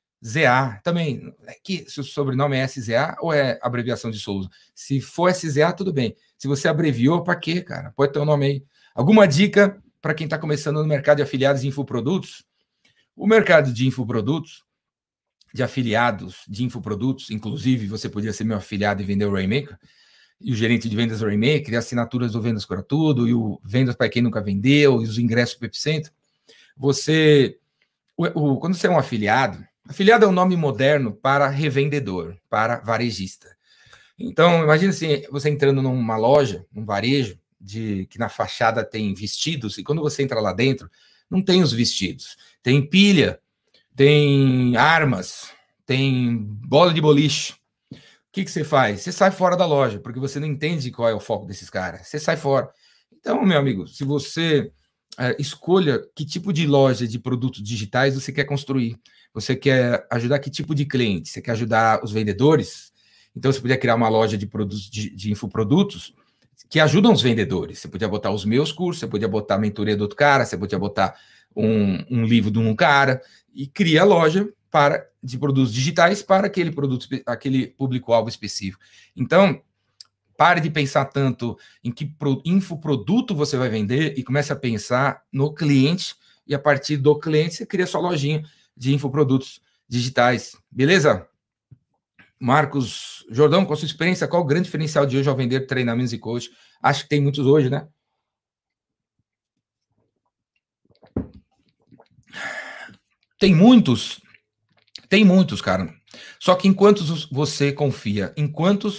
Também, 0.83 1.35
é 1.47 1.55
que 1.63 1.85
se 1.89 2.01
o 2.01 2.05
sobrenome 2.05 2.57
é 2.57 2.67
SZA 2.67 3.15
ou 3.21 3.31
é 3.33 3.59
abreviação 3.63 4.11
de 4.11 4.19
Souza? 4.19 4.49
Se 4.75 4.99
for 4.99 5.31
SZA, 5.31 5.71
tudo 5.73 5.93
bem. 5.93 6.17
Se 6.39 6.49
você 6.49 6.67
abreviou, 6.67 7.23
para 7.23 7.37
quê, 7.37 7.61
cara? 7.61 7.93
Pode 7.95 8.13
ter 8.13 8.19
o 8.19 8.23
um 8.23 8.25
nome 8.25 8.47
aí. 8.47 8.65
Alguma 8.95 9.29
dica 9.29 9.83
para 10.01 10.15
quem 10.15 10.25
está 10.25 10.39
começando 10.39 10.77
no 10.77 10.87
mercado 10.87 11.19
de 11.19 11.23
afiliados 11.23 11.61
de 11.63 11.69
infoprodutos? 11.69 12.45
O 13.15 13.27
mercado 13.27 13.73
de 13.73 13.87
infoprodutos, 13.87 14.65
de 15.53 15.63
afiliados 15.63 16.43
de 16.49 16.65
infoprodutos, 16.65 17.31
inclusive 17.31 17.87
você 17.87 18.09
podia 18.09 18.33
ser 18.33 18.45
meu 18.45 18.57
afiliado 18.57 19.03
e 19.03 19.05
vender 19.05 19.27
o 19.27 19.33
Rainmaker, 19.33 19.79
e 20.41 20.53
o 20.53 20.55
gerente 20.55 20.89
de 20.89 20.97
vendas 20.97 21.21
do 21.21 21.27
Rainmaker, 21.27 21.73
e 21.73 21.77
assinaturas 21.77 22.33
do 22.33 22.41
Vendas 22.41 22.65
Cura 22.65 22.83
Tudo, 22.83 23.29
e 23.29 23.35
o 23.35 23.61
Vendas 23.65 23.95
para 23.95 24.09
quem 24.09 24.23
nunca 24.23 24.41
vendeu, 24.41 25.01
e 25.01 25.05
os 25.05 25.19
ingressos 25.19 25.55
para 25.55 25.67
o 25.67 25.69
Epicentro. 25.69 26.13
Você, 26.77 27.59
o, 28.17 28.25
o, 28.25 28.59
quando 28.59 28.75
você 28.75 28.87
é 28.87 28.91
um 28.91 28.99
afiliado, 28.99 29.65
afiliado 29.89 30.25
é 30.25 30.29
um 30.29 30.33
nome 30.33 30.57
moderno 30.57 31.13
para 31.13 31.49
revendedor, 31.49 32.37
para 32.49 32.81
varejista. 32.81 33.55
Então, 34.19 34.63
imagine 34.63 34.91
assim, 34.91 35.23
você 35.31 35.51
entrando 35.51 35.83
numa 35.83 36.17
loja, 36.17 36.65
num 36.73 36.85
varejo, 36.85 37.39
de 37.61 38.07
que 38.11 38.19
na 38.19 38.29
fachada 38.29 38.85
tem 38.85 39.15
vestidos, 39.15 39.79
e 39.79 39.83
quando 39.83 40.03
você 40.03 40.23
entra 40.23 40.41
lá 40.41 40.53
dentro, 40.53 40.91
não 41.31 41.41
tem 41.41 41.63
os 41.63 41.73
vestidos. 41.73 42.37
Tem 42.63 42.87
pilha, 42.87 43.41
tem 43.97 44.77
armas, 44.77 45.51
tem 45.87 46.37
bola 46.37 46.93
de 46.93 47.01
boliche, 47.01 47.55
que, 48.35 48.45
que 48.45 48.51
você 48.51 48.65
faz? 48.65 49.03
Você 49.03 49.13
sai 49.13 49.31
fora 49.31 49.57
da 49.57 49.65
loja, 49.65 50.01
porque 50.01 50.19
você 50.19 50.41
não 50.41 50.47
entende 50.49 50.91
qual 50.91 51.09
é 51.09 51.15
o 51.15 51.21
foco 51.21 51.47
desses 51.47 51.71
caras. 51.71 52.09
Você 52.09 52.19
sai 52.19 52.37
fora. 52.37 52.69
Então, 53.13 53.45
meu 53.47 53.57
amigo, 53.57 53.87
se 53.87 54.03
você 54.05 54.73
é, 55.17 55.37
escolha 55.39 56.03
que 56.17 56.25
tipo 56.25 56.53
de 56.53 56.67
loja 56.67 57.07
de 57.07 57.17
produtos 57.17 57.63
digitais 57.63 58.17
você 58.17 58.33
quer 58.33 58.45
construir. 58.45 58.99
Você 59.33 59.55
quer 59.55 60.05
ajudar 60.11 60.41
que 60.41 60.51
tipo 60.51 60.75
de 60.75 60.85
cliente? 60.85 61.29
Você 61.29 61.41
quer 61.41 61.53
ajudar 61.53 62.03
os 62.03 62.11
vendedores? 62.11 62.93
Então, 63.37 63.53
você 63.53 63.61
podia 63.61 63.79
criar 63.79 63.95
uma 63.95 64.09
loja 64.09 64.37
de 64.37 64.47
produtos 64.47 64.91
de, 64.91 65.11
de 65.11 65.31
infoprodutos 65.31 66.13
que 66.69 66.81
ajudam 66.81 67.13
os 67.13 67.23
vendedores. 67.23 67.79
Você 67.79 67.89
podia 67.89 68.09
botar 68.09 68.33
os 68.33 68.45
meus 68.45 68.73
cursos, 68.73 68.99
você 68.99 69.07
podia 69.07 69.29
botar 69.29 69.55
a 69.55 69.59
mentoria 69.59 69.97
do 69.97 70.03
outro 70.03 70.17
cara, 70.17 70.45
você 70.45 70.59
podia 70.59 70.79
botar 70.79 71.15
um, 71.55 72.05
um 72.11 72.25
livro 72.25 72.51
de 72.51 72.59
um 72.59 72.75
cara 72.75 73.23
e 73.55 73.69
cria 73.69 74.03
a 74.03 74.05
loja 74.05 74.49
para 74.73 75.07
de 75.25 75.39
produtos 75.39 75.73
digitais 75.73 76.23
para 76.23 76.49
aquele 76.49 76.71
produto, 76.71 77.09
aquele 77.25 77.69
público-alvo 77.69 78.29
específico. 78.29 78.85
Então, 79.17 79.63
pare 80.37 80.61
de 80.61 80.69
pensar 80.69 81.07
tanto 81.07 81.59
em 81.83 81.91
que 81.91 82.15
infoproduto 82.45 83.35
você 83.35 83.57
vai 83.57 83.71
vender 83.71 84.19
e 84.19 84.23
comece 84.23 84.53
a 84.53 84.57
pensar 84.57 85.23
no 85.33 85.55
cliente 85.55 86.15
e 86.47 86.55
a 86.55 86.59
partir 86.59 86.99
do 86.99 87.19
cliente 87.19 87.55
você 87.55 87.65
cria 87.65 87.87
sua 87.87 88.03
lojinha 88.03 88.45
de 88.77 88.93
infoprodutos 88.93 89.63
digitais. 89.89 90.59
Beleza? 90.71 91.27
Marcos 92.39 93.25
Jordão, 93.31 93.65
com 93.65 93.75
sua 93.75 93.87
experiência, 93.87 94.29
qual 94.29 94.43
o 94.43 94.47
grande 94.47 94.67
diferencial 94.67 95.07
de 95.07 95.17
hoje 95.17 95.29
ao 95.29 95.37
vender 95.37 95.67
treinamentos 95.67 96.13
e 96.13 96.19
coach? 96.19 96.51
Acho 96.83 97.05
que 97.05 97.09
tem 97.09 97.23
muitos 97.23 97.47
hoje, 97.47 97.71
né? 97.71 97.89
Tem 103.39 103.55
muitos 103.55 104.24
tem 105.09 105.25
muitos, 105.25 105.61
cara. 105.61 105.93
Só 106.39 106.55
que 106.55 106.69
enquanto 106.69 107.05
você 107.31 107.73
confia, 107.73 108.33
enquanto 108.37 108.91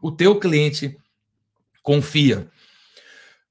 o 0.00 0.12
teu 0.12 0.38
cliente 0.38 0.96
confia, 1.82 2.48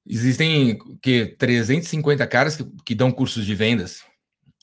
existem 0.06 0.78
que 1.02 1.26
350 1.38 2.26
caras 2.26 2.56
que, 2.56 2.64
que 2.84 2.94
dão 2.94 3.12
cursos 3.12 3.44
de 3.44 3.54
vendas. 3.54 4.02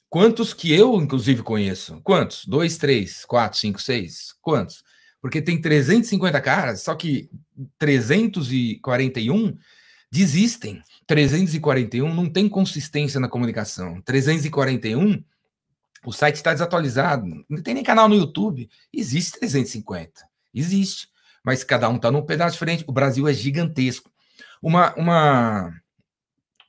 Quantos 0.09 0.53
que 0.53 0.73
eu, 0.73 0.95
inclusive, 1.01 1.43
conheço? 1.43 1.99
Quantos? 2.01 2.45
Dois, 2.45 2.77
três, 2.77 3.25
quatro, 3.25 3.59
cinco, 3.59 3.81
seis? 3.81 4.33
Quantos? 4.41 4.83
Porque 5.21 5.41
tem 5.41 5.59
350 5.59 6.39
caras, 6.41 6.81
só 6.81 6.95
que 6.95 7.29
341 7.77 9.57
desistem. 10.11 10.81
341 11.05 12.13
não 12.13 12.29
tem 12.29 12.47
consistência 12.47 13.19
na 13.19 13.27
comunicação. 13.27 14.01
341 14.01 15.21
o 16.07 16.13
site 16.13 16.35
está 16.35 16.53
desatualizado. 16.53 17.25
Não 17.49 17.61
tem 17.61 17.73
nem 17.73 17.83
canal 17.83 18.07
no 18.07 18.15
YouTube. 18.15 18.69
Existe 18.93 19.39
350. 19.39 20.25
Existe. 20.53 21.09
Mas 21.43 21.65
cada 21.65 21.89
um 21.89 21.97
está 21.97 22.09
num 22.09 22.25
pedaço 22.25 22.53
diferente. 22.53 22.85
O 22.87 22.93
Brasil 22.93 23.27
é 23.27 23.33
gigantesco. 23.33 24.09
Uma, 24.61 24.95
uma, 24.95 25.69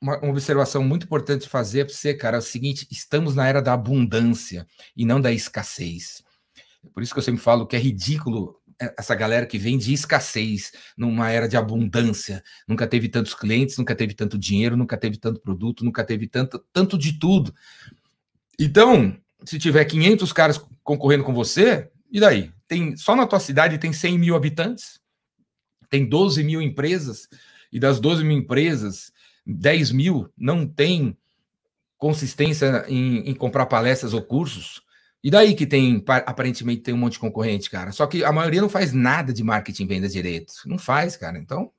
uma, 0.01 0.25
observação 0.25 0.83
muito 0.83 1.05
importante 1.05 1.43
de 1.43 1.47
fazer 1.47 1.85
para 1.85 1.93
você, 1.93 2.13
cara, 2.13 2.35
é 2.35 2.39
o 2.39 2.41
seguinte: 2.41 2.85
estamos 2.91 3.33
na 3.33 3.47
era 3.47 3.61
da 3.61 3.71
abundância 3.71 4.67
e 4.93 5.05
não 5.05 5.21
da 5.21 5.31
escassez. 5.31 6.21
Por 6.93 7.01
isso 7.01 7.13
que 7.13 7.19
eu 7.19 7.23
sempre 7.23 7.41
falo 7.41 7.65
que 7.65 7.77
é 7.77 7.79
ridículo 7.79 8.59
é, 8.77 8.93
essa 8.99 9.15
galera 9.15 9.45
que 9.45 9.57
vem 9.57 9.77
de 9.77 9.93
escassez 9.93 10.73
numa 10.97 11.31
era 11.31 11.47
de 11.47 11.55
abundância. 11.55 12.43
Nunca 12.67 12.85
teve 12.85 13.07
tantos 13.07 13.33
clientes, 13.33 13.77
nunca 13.77 13.95
teve 13.95 14.13
tanto 14.13 14.37
dinheiro, 14.37 14.75
nunca 14.75 14.97
teve 14.97 15.17
tanto 15.17 15.39
produto, 15.39 15.85
nunca 15.85 16.03
teve 16.03 16.27
tanto, 16.27 16.61
tanto 16.73 16.97
de 16.97 17.17
tudo. 17.17 17.55
Então, 18.59 19.17
se 19.43 19.57
tiver 19.57 19.85
500 19.85 20.33
caras 20.33 20.61
concorrendo 20.83 21.23
com 21.23 21.33
você, 21.33 21.89
e 22.11 22.19
daí? 22.19 22.51
Tem, 22.67 22.95
só 22.95 23.15
na 23.15 23.25
tua 23.25 23.39
cidade 23.39 23.77
tem 23.77 23.93
100 23.93 24.17
mil 24.17 24.35
habitantes, 24.35 24.99
tem 25.89 26.07
12 26.07 26.43
mil 26.43 26.61
empresas, 26.61 27.27
e 27.71 27.79
das 27.79 27.99
12 27.99 28.23
mil 28.23 28.37
empresas, 28.37 29.11
10 29.45 29.91
mil 29.91 30.31
não 30.37 30.67
tem 30.67 31.17
consistência 31.97 32.85
em, 32.87 33.29
em 33.29 33.33
comprar 33.33 33.65
palestras 33.65 34.13
ou 34.13 34.21
cursos. 34.21 34.81
E 35.21 35.29
daí 35.29 35.53
que 35.53 35.67
tem, 35.67 36.03
aparentemente, 36.25 36.81
tem 36.81 36.93
um 36.93 36.97
monte 36.97 37.13
de 37.13 37.19
concorrente, 37.19 37.69
cara. 37.69 37.91
Só 37.91 38.07
que 38.07 38.23
a 38.23 38.31
maioria 38.31 38.61
não 38.61 38.69
faz 38.69 38.93
nada 38.93 39.33
de 39.33 39.43
marketing 39.43 39.85
venda 39.85 40.07
direito. 40.07 40.53
Não 40.65 40.77
faz, 40.77 41.17
cara. 41.17 41.37
Então, 41.37 41.71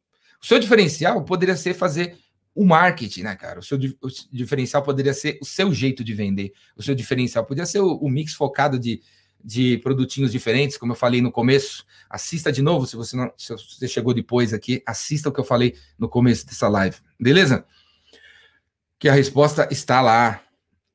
o 0.42 0.46
seu 0.46 0.58
diferencial 0.58 1.24
poderia 1.24 1.56
ser 1.56 1.72
fazer 1.72 2.18
o 2.54 2.64
marketing, 2.64 3.22
né, 3.22 3.36
cara? 3.36 3.60
O 3.60 3.62
seu 3.62 3.78
o 3.78 4.08
diferencial 4.32 4.82
poderia 4.82 5.14
ser 5.14 5.38
o 5.40 5.44
seu 5.44 5.72
jeito 5.72 6.02
de 6.02 6.12
vender. 6.12 6.52
O 6.76 6.82
seu 6.82 6.94
diferencial 6.94 7.44
poderia 7.44 7.66
ser 7.66 7.80
o, 7.80 7.94
o, 7.96 8.08
mix 8.08 8.34
focado 8.34 8.78
de, 8.78 9.00
de 9.42 9.78
produtinhos 9.78 10.32
diferentes, 10.32 10.76
como 10.76 10.92
eu 10.92 10.96
falei 10.96 11.20
no 11.20 11.30
começo. 11.30 11.84
Assista 12.08 12.50
de 12.50 12.60
novo, 12.60 12.86
se 12.86 12.96
você 12.96 13.16
não, 13.16 13.32
se 13.36 13.54
você 13.54 13.86
chegou 13.86 14.12
depois 14.12 14.52
aqui, 14.52 14.82
assista 14.86 15.28
o 15.28 15.32
que 15.32 15.40
eu 15.40 15.44
falei 15.44 15.76
no 15.98 16.08
começo 16.08 16.46
dessa 16.46 16.68
live, 16.68 16.96
beleza? 17.18 17.64
Que 18.98 19.08
a 19.08 19.12
resposta 19.12 19.68
está 19.70 20.00
lá. 20.00 20.42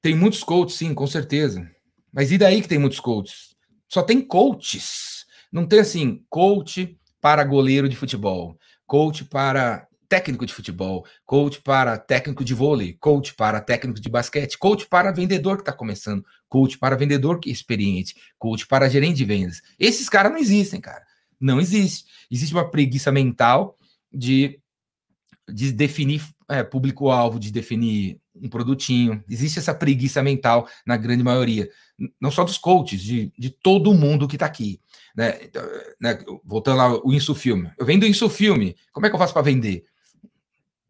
Tem 0.01 0.15
muitos 0.15 0.43
coaches, 0.43 0.77
sim, 0.77 0.93
com 0.93 1.07
certeza. 1.07 1.67
Mas 2.11 2.31
e 2.31 2.37
daí 2.37 2.61
que 2.61 2.67
tem 2.67 2.77
muitos 2.77 2.99
coaches? 2.99 3.55
Só 3.87 4.03
tem 4.03 4.21
coaches. 4.21 5.25
Não 5.51 5.65
tem 5.65 5.79
assim, 5.79 6.23
coach 6.29 6.99
para 7.21 7.43
goleiro 7.43 7.89
de 7.89 7.95
futebol, 7.95 8.59
coach 8.85 9.25
para 9.25 9.87
técnico 10.07 10.45
de 10.45 10.53
futebol, 10.53 11.05
coach 11.25 11.61
para 11.61 11.97
técnico 11.97 12.43
de 12.43 12.53
vôlei, 12.53 12.93
coach 12.93 13.33
para 13.33 13.61
técnico 13.61 13.99
de 13.99 14.09
basquete, 14.09 14.57
coach 14.57 14.87
para 14.87 15.11
vendedor 15.11 15.57
que 15.57 15.61
está 15.61 15.73
começando, 15.73 16.25
coach 16.47 16.77
para 16.77 16.95
vendedor 16.95 17.39
que 17.39 17.49
é 17.49 17.53
experiente, 17.53 18.15
coach 18.37 18.67
para 18.67 18.89
gerente 18.89 19.17
de 19.17 19.25
vendas. 19.25 19.61
Esses 19.79 20.09
caras 20.09 20.31
não 20.31 20.39
existem, 20.39 20.79
cara. 20.79 21.03
Não 21.39 21.59
existe. 21.59 22.05
Existe 22.31 22.53
uma 22.53 22.69
preguiça 22.69 23.11
mental 23.11 23.77
de, 24.11 24.59
de 25.47 25.71
definir 25.71 26.21
é, 26.49 26.63
público-alvo, 26.63 27.39
de 27.39 27.51
definir 27.51 28.19
um 28.35 28.49
produtinho. 28.49 29.23
Existe 29.29 29.59
essa 29.59 29.73
preguiça 29.73 30.21
mental 30.21 30.67
na 30.85 30.97
grande 30.97 31.23
maioria. 31.23 31.69
Não 32.19 32.31
só 32.31 32.43
dos 32.43 32.57
coaches, 32.57 33.01
de, 33.01 33.31
de 33.37 33.49
todo 33.49 33.93
mundo 33.93 34.27
que 34.27 34.35
está 34.35 34.45
aqui. 34.45 34.79
Né? 35.15 35.39
Então, 35.43 35.63
né? 35.99 36.19
Voltando 36.43 36.77
lá, 36.77 37.05
o 37.05 37.13
Insufilme. 37.13 37.71
Eu 37.77 37.85
vendo 37.85 38.05
Insufilme. 38.05 38.75
Como 38.91 39.05
é 39.05 39.09
que 39.09 39.15
eu 39.15 39.19
faço 39.19 39.33
para 39.33 39.41
vender? 39.41 39.85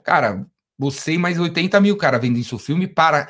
Cara, 0.06 0.45
você 0.78 1.14
e 1.14 1.18
mais 1.18 1.39
80 1.39 1.82
mil, 1.82 1.97
cara, 1.97 2.20
vendem 2.20 2.43
seu 2.43 2.60
filme 2.60 2.88
para, 2.88 3.28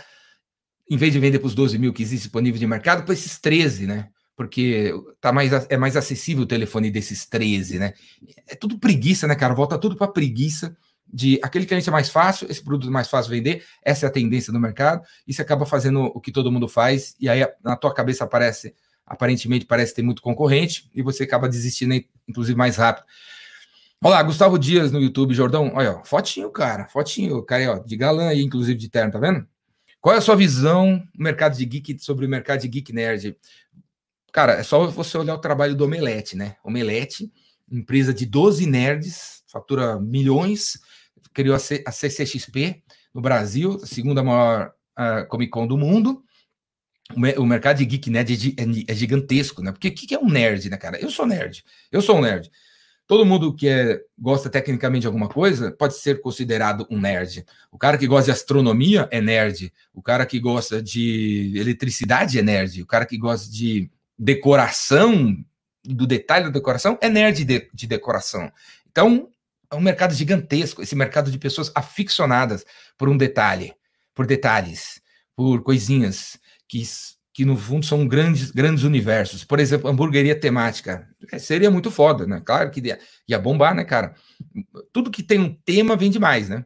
em 0.90 0.98
vez 0.98 1.14
de 1.14 1.20
vender 1.20 1.40
para 1.40 1.48
os 1.48 1.56
12 1.56 1.80
mil 1.80 1.94
que 1.94 2.04
existe 2.04 2.24
disponível 2.24 2.60
de 2.60 2.68
mercado, 2.68 3.04
para 3.04 3.14
esses 3.14 3.40
13, 3.40 3.88
né? 3.88 4.10
Porque 4.36 4.94
tá 5.22 5.32
mais, 5.32 5.52
é 5.70 5.78
mais 5.78 5.96
acessível 5.96 6.44
o 6.44 6.48
telefone 6.48 6.92
desses 6.92 7.26
13, 7.26 7.80
né? 7.80 7.94
É 8.46 8.56
tudo 8.56 8.78
preguiça, 8.78 9.26
né, 9.26 9.36
cara? 9.36 9.54
Volta 9.54 9.78
tudo 9.78 9.96
para 9.96 10.10
preguiça 10.10 10.76
de 11.08 11.40
aquele 11.42 11.66
cliente 11.66 11.88
é 11.88 11.92
mais 11.92 12.10
fácil, 12.10 12.48
esse 12.50 12.62
produto 12.62 12.90
é 12.90 12.92
mais 12.92 13.08
fácil 13.08 13.32
vender, 13.32 13.64
essa 13.84 14.06
é 14.06 14.10
a 14.10 14.12
tendência 14.12 14.52
do 14.52 14.60
mercado, 14.60 15.02
e 15.26 15.34
você 15.34 15.42
acaba 15.42 15.66
fazendo 15.66 16.02
o 16.02 16.20
que 16.20 16.32
todo 16.32 16.52
mundo 16.52 16.68
faz, 16.68 17.16
e 17.20 17.30
aí 17.30 17.48
na 17.64 17.78
tua 17.78 17.94
cabeça 17.94 18.24
aparece, 18.24 18.74
aparentemente 19.06 19.66
parece 19.66 19.94
ter 19.94 20.02
muito 20.02 20.22
concorrente, 20.22 20.90
e 20.94 21.02
você 21.02 21.24
acaba 21.24 21.48
desistindo, 21.48 21.94
inclusive, 22.28 22.58
mais 22.58 22.78
rápido. 22.78 23.06
Olá, 24.06 24.22
Gustavo 24.22 24.60
Dias 24.60 24.92
no 24.92 25.02
YouTube, 25.02 25.34
Jordão. 25.34 25.72
Olha, 25.74 25.94
ó, 25.94 26.04
fotinho, 26.06 26.52
cara, 26.52 26.88
fotinho, 26.88 27.42
cara, 27.42 27.72
ó, 27.72 27.80
de 27.80 27.98
galã 27.98 28.28
aí, 28.28 28.44
inclusive 28.44 28.78
de 28.78 28.88
terno, 28.88 29.12
tá 29.12 29.18
vendo? 29.18 29.48
Qual 30.00 30.14
é 30.14 30.20
a 30.20 30.22
sua 30.22 30.36
visão 30.36 31.04
no 31.16 31.24
mercado 31.24 31.58
de 31.58 31.66
geek 31.66 31.98
sobre 31.98 32.28
o 32.28 32.30
mercado 32.30 32.62
de 32.62 32.68
geek 32.68 32.94
nerd? 32.94 33.36
Cara, 34.32 34.54
é 34.54 34.62
só 34.62 34.86
você 34.86 35.18
olhar 35.18 35.34
o 35.34 35.40
trabalho 35.40 35.76
do 35.76 35.86
Omelete, 35.86 36.38
né? 36.38 36.56
Omelete, 36.64 37.34
empresa 37.68 38.14
de 38.14 38.28
12 38.28 38.68
nerds, 38.68 39.44
fatura 39.48 40.00
milhões, 40.00 40.78
criou 41.34 41.56
a, 41.56 41.60
C, 41.60 41.84
a 41.84 41.92
CCXP 41.92 42.84
no 43.12 43.22
Brasil, 43.22 43.80
a 43.82 43.88
segunda 43.88 44.22
maior 44.22 44.72
uh, 45.00 45.28
Comic 45.30 45.50
Con 45.50 45.66
do 45.66 45.80
mundo. 45.80 46.24
O, 47.16 47.20
me, 47.20 47.34
o 47.40 47.44
mercado 47.44 47.78
de 47.78 47.86
geek 47.86 48.12
nerd 48.12 48.54
é, 48.56 48.62
é, 48.62 48.66
é 48.88 48.94
gigantesco, 48.94 49.64
né? 49.64 49.72
Porque 49.72 49.88
o 49.88 49.96
que 49.96 50.14
é 50.14 50.20
um 50.20 50.30
nerd, 50.30 50.70
né, 50.70 50.78
cara? 50.78 51.02
Eu 51.02 51.10
sou 51.10 51.26
nerd, 51.26 51.64
eu 51.92 52.04
sou 52.04 52.20
um 52.20 52.22
nerd. 52.22 52.52
Todo 53.08 53.26
mundo 53.26 53.54
que 53.56 53.68
é, 53.68 54.02
gosta 54.18 54.50
tecnicamente 54.50 55.02
de 55.02 55.08
alguma 55.08 55.30
coisa 55.30 55.72
pode 55.72 55.94
ser 55.96 56.22
considerado 56.22 56.88
um 56.90 57.00
nerd. 57.00 57.46
O 57.72 57.78
cara 57.78 57.98
que 57.98 58.08
gosta 58.08 58.26
de 58.26 58.32
astronomia 58.32 59.08
é 59.12 59.22
nerd. 59.22 59.72
O 59.94 60.02
cara 60.02 60.26
que 60.26 60.40
gosta 60.40 60.82
de 60.82 61.54
eletricidade 61.56 62.40
é 62.40 62.42
nerd. 62.42 62.82
O 62.82 62.86
cara 62.86 63.06
que 63.06 63.18
gosta 63.18 63.52
de 63.52 63.92
decoração, 64.18 65.38
do 65.84 66.08
detalhe 66.08 66.46
da 66.46 66.52
decoração, 66.52 66.98
é 67.00 67.08
nerd 67.08 67.46
de, 67.46 67.70
de 67.72 67.86
decoração. 67.86 68.52
Então, 68.90 69.30
é 69.72 69.76
um 69.76 69.82
mercado 69.82 70.14
gigantesco, 70.14 70.82
esse 70.82 70.96
mercado 70.96 71.30
de 71.30 71.38
pessoas 71.38 71.72
aficionadas 71.76 72.66
por 72.98 73.08
um 73.08 73.18
detalhe, 73.18 73.74
por 74.14 74.26
detalhes, 74.26 75.02
por 75.36 75.62
coisinhas 75.62 76.40
que 76.68 76.82
que 77.36 77.44
no 77.44 77.58
fundo 77.58 77.86
são 77.86 78.08
grandes, 78.08 78.50
grandes 78.50 78.86
universos. 78.86 79.44
Por 79.44 79.60
exemplo, 79.60 79.90
hamburgueria 79.90 80.40
temática. 80.40 81.06
É, 81.30 81.38
seria 81.38 81.70
muito 81.70 81.92
foda, 81.92 82.26
né? 82.26 82.42
Claro 82.46 82.72
que 82.72 82.80
ia, 82.80 82.98
ia 83.28 83.38
bombar, 83.38 83.76
né, 83.76 83.84
cara? 83.84 84.16
Tudo 84.94 85.12
que 85.12 85.22
tem 85.22 85.38
um 85.38 85.54
tema 85.54 85.98
vende 85.98 86.18
mais, 86.18 86.48
né? 86.48 86.66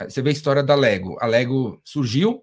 Você 0.00 0.22
vê 0.22 0.30
a 0.30 0.32
história 0.32 0.62
da 0.62 0.74
Lego. 0.74 1.18
A 1.20 1.26
Lego 1.26 1.78
surgiu 1.84 2.42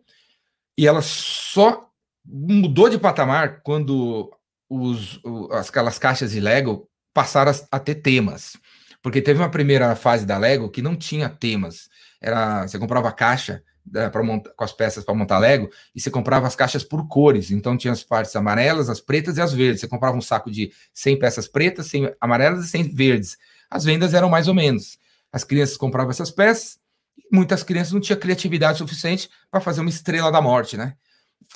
e 0.77 0.86
ela 0.86 1.01
só 1.01 1.89
mudou 2.23 2.88
de 2.88 2.99
patamar 2.99 3.63
quando 3.63 4.31
os, 4.69 5.19
as, 5.53 5.69
aquelas 5.69 5.97
caixas 5.97 6.34
de 6.34 6.39
Lego 6.39 6.88
passaram 7.15 7.51
a, 7.51 7.77
a 7.77 7.79
ter 7.79 7.95
temas. 7.95 8.57
Porque 9.01 9.23
teve 9.23 9.39
uma 9.39 9.49
primeira 9.49 9.95
fase 9.95 10.23
da 10.23 10.38
Lego 10.38 10.69
que 10.69 10.84
não 10.84 10.95
tinha 10.95 11.29
temas. 11.29 11.89
Era, 12.21 12.67
você 12.67 12.77
comprava 12.77 13.09
a 13.09 13.11
caixa 13.11 13.63
montar, 14.23 14.51
com 14.51 14.63
as 14.63 14.71
peças 14.71 15.03
para 15.03 15.13
montar 15.13 15.39
Lego, 15.39 15.69
e 15.95 16.01
você 16.01 16.09
comprava 16.09 16.47
as 16.47 16.55
caixas 16.55 16.84
por 16.84 17.07
cores. 17.07 17.51
Então 17.51 17.77
tinha 17.77 17.93
as 17.93 18.03
partes 18.03 18.36
amarelas, 18.36 18.89
as 18.89 18.99
pretas 19.01 19.38
e 19.38 19.41
as 19.41 19.53
verdes. 19.53 19.81
Você 19.81 19.88
comprava 19.88 20.17
um 20.17 20.21
saco 20.21 20.49
de 20.49 20.71
100 20.93 21.19
peças 21.19 21.47
pretas, 21.47 21.88
100 21.88 22.13
amarelas 22.19 22.65
e 22.65 22.69
100 22.69 22.84
verdes. 22.93 23.38
As 23.69 23.84
vendas 23.84 24.13
eram 24.13 24.29
mais 24.29 24.47
ou 24.47 24.53
menos. 24.53 24.97
As 25.31 25.43
crianças 25.43 25.77
compravam 25.77 26.11
essas 26.11 26.29
peças, 26.29 26.79
muitas 27.31 27.63
crianças 27.63 27.91
não 27.91 27.99
tinham 27.99 28.19
criatividade 28.19 28.77
suficiente 28.77 29.29
para 29.49 29.59
fazer 29.59 29.81
uma 29.81 29.89
estrela 29.89 30.31
da 30.31 30.39
morte, 30.41 30.77
né? 30.77 30.95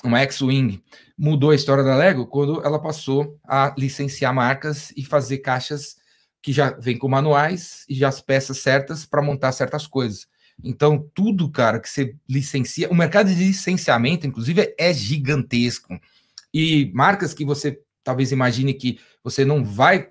Uma 0.02 0.20
X-Wing. 0.20 0.82
Mudou 1.16 1.50
a 1.50 1.54
história 1.54 1.84
da 1.84 1.96
Lego 1.96 2.26
quando 2.26 2.60
ela 2.64 2.80
passou 2.80 3.38
a 3.46 3.74
licenciar 3.78 4.34
marcas 4.34 4.92
e 4.96 5.04
fazer 5.04 5.38
caixas 5.38 5.96
que 6.42 6.52
já 6.52 6.70
vêm 6.70 6.98
com 6.98 7.08
manuais 7.08 7.84
e 7.88 7.94
já 7.94 8.08
as 8.08 8.20
peças 8.20 8.58
certas 8.58 9.06
para 9.06 9.22
montar 9.22 9.52
certas 9.52 9.86
coisas. 9.86 10.26
Então, 10.62 11.08
tudo, 11.14 11.50
cara, 11.50 11.78
que 11.78 11.88
você 11.88 12.14
licencia, 12.28 12.90
o 12.90 12.94
mercado 12.94 13.32
de 13.32 13.44
licenciamento, 13.44 14.26
inclusive, 14.26 14.74
é 14.78 14.92
gigantesco. 14.92 15.98
E 16.52 16.90
marcas 16.94 17.32
que 17.32 17.44
você 17.44 17.80
talvez 18.02 18.32
imagine 18.32 18.72
que 18.72 18.98
você 19.22 19.44
não 19.44 19.62
vai 19.62 20.08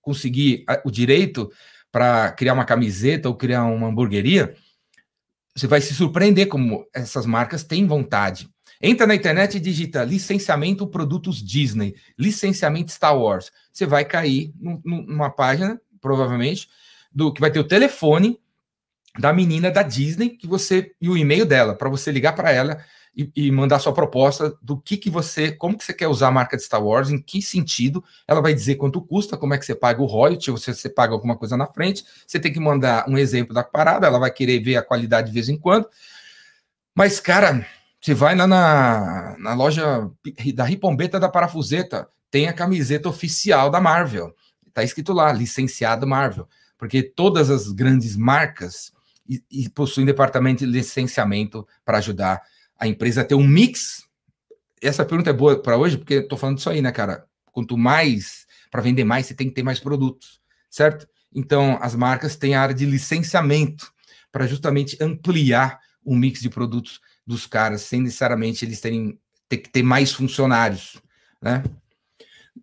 conseguir 0.00 0.64
o 0.84 0.90
direito 0.90 1.50
para 1.90 2.30
criar 2.32 2.54
uma 2.54 2.64
camiseta 2.64 3.28
ou 3.28 3.34
criar 3.34 3.64
uma 3.64 3.88
hamburgueria, 3.88 4.54
você 5.54 5.66
vai 5.66 5.80
se 5.80 5.92
surpreender 5.92 6.46
como 6.46 6.86
essas 6.94 7.26
marcas 7.26 7.64
têm 7.64 7.86
vontade. 7.86 8.48
Entra 8.80 9.06
na 9.06 9.14
internet 9.14 9.56
e 9.56 9.60
digita 9.60 10.04
licenciamento 10.04 10.86
produtos 10.86 11.42
Disney, 11.42 11.94
licenciamento 12.16 12.92
Star 12.92 13.18
Wars. 13.18 13.50
Você 13.72 13.84
vai 13.84 14.04
cair 14.04 14.54
numa 14.56 15.28
página, 15.28 15.80
provavelmente, 16.00 16.68
do 17.12 17.32
que 17.32 17.40
vai 17.40 17.50
ter 17.50 17.58
o 17.58 17.64
telefone 17.64 18.38
da 19.18 19.32
menina 19.32 19.70
da 19.70 19.82
Disney 19.82 20.30
que 20.30 20.46
você 20.46 20.92
e 21.00 21.08
o 21.08 21.16
e-mail 21.16 21.44
dela 21.44 21.74
para 21.74 21.88
você 21.88 22.12
ligar 22.12 22.34
para 22.34 22.52
ela 22.52 22.84
e, 23.16 23.30
e, 23.34 23.50
mandar 23.50 23.80
sua 23.80 23.92
proposta 23.92 24.56
do 24.62 24.80
que 24.80 24.96
que 24.96 25.10
você, 25.10 25.50
como 25.50 25.76
que 25.76 25.84
você 25.84 25.92
quer 25.92 26.06
usar 26.06 26.28
a 26.28 26.32
marca 26.32 26.56
de 26.56 26.62
Star 26.62 26.82
Wars, 26.82 27.10
em 27.10 27.20
que 27.20 27.42
sentido. 27.42 28.04
Ela 28.26 28.40
vai 28.40 28.54
dizer 28.54 28.76
quanto 28.76 29.02
custa, 29.02 29.36
como 29.36 29.52
é 29.52 29.58
que 29.58 29.66
você 29.66 29.74
paga 29.74 30.00
o 30.00 30.06
royalty, 30.06 30.50
ou 30.50 30.56
se 30.56 30.72
você 30.72 30.88
paga 30.88 31.12
alguma 31.12 31.36
coisa 31.36 31.56
na 31.56 31.66
frente. 31.66 32.04
Você 32.26 32.38
tem 32.38 32.52
que 32.52 32.60
mandar 32.60 33.08
um 33.08 33.18
exemplo 33.18 33.52
da 33.52 33.64
parada, 33.64 34.06
ela 34.06 34.18
vai 34.18 34.30
querer 34.30 34.60
ver 34.60 34.76
a 34.76 34.82
qualidade 34.82 35.28
de 35.28 35.34
vez 35.34 35.48
em 35.48 35.58
quando. 35.58 35.88
Mas, 36.94 37.18
cara, 37.18 37.66
você 38.00 38.14
vai 38.14 38.36
lá 38.36 38.46
na, 38.46 39.36
na 39.38 39.54
loja 39.54 40.10
da 40.54 40.64
Ripombeta 40.64 41.18
da 41.18 41.28
Parafuseta, 41.28 42.08
tem 42.30 42.48
a 42.48 42.52
camiseta 42.52 43.08
oficial 43.08 43.70
da 43.70 43.80
Marvel. 43.80 44.34
Tá 44.72 44.84
escrito 44.84 45.12
lá, 45.12 45.32
licenciado 45.32 46.06
Marvel. 46.06 46.48
Porque 46.78 47.02
todas 47.02 47.50
as 47.50 47.72
grandes 47.72 48.16
marcas 48.16 48.92
e, 49.30 49.44
e 49.48 49.68
possuem 49.68 50.04
departamento 50.04 50.66
de 50.66 50.70
licenciamento 50.70 51.64
para 51.84 51.98
ajudar 51.98 52.42
a 52.76 52.88
empresa 52.88 53.20
a 53.20 53.24
ter 53.24 53.36
um 53.36 53.46
mix. 53.46 54.04
Essa 54.82 55.04
pergunta 55.04 55.30
é 55.30 55.32
boa 55.32 55.62
para 55.62 55.76
hoje, 55.76 55.96
porque 55.96 56.14
estou 56.14 56.36
falando 56.36 56.56
disso 56.56 56.68
aí, 56.68 56.82
né, 56.82 56.90
cara? 56.90 57.24
Quanto 57.52 57.78
mais, 57.78 58.46
para 58.70 58.82
vender 58.82 59.04
mais, 59.04 59.26
você 59.26 59.34
tem 59.34 59.48
que 59.48 59.54
ter 59.54 59.62
mais 59.62 59.78
produtos, 59.78 60.40
certo? 60.68 61.06
Então, 61.32 61.78
as 61.80 61.94
marcas 61.94 62.34
têm 62.34 62.56
a 62.56 62.62
área 62.62 62.74
de 62.74 62.84
licenciamento 62.84 63.92
para 64.32 64.48
justamente 64.48 64.98
ampliar 65.00 65.78
o 66.04 66.16
mix 66.16 66.40
de 66.40 66.50
produtos 66.50 67.00
dos 67.24 67.46
caras, 67.46 67.82
sem 67.82 68.00
necessariamente 68.00 68.64
eles 68.64 68.80
terem 68.80 69.16
ter 69.48 69.58
que 69.58 69.68
ter 69.68 69.82
mais 69.82 70.12
funcionários, 70.12 71.00
né? 71.40 71.62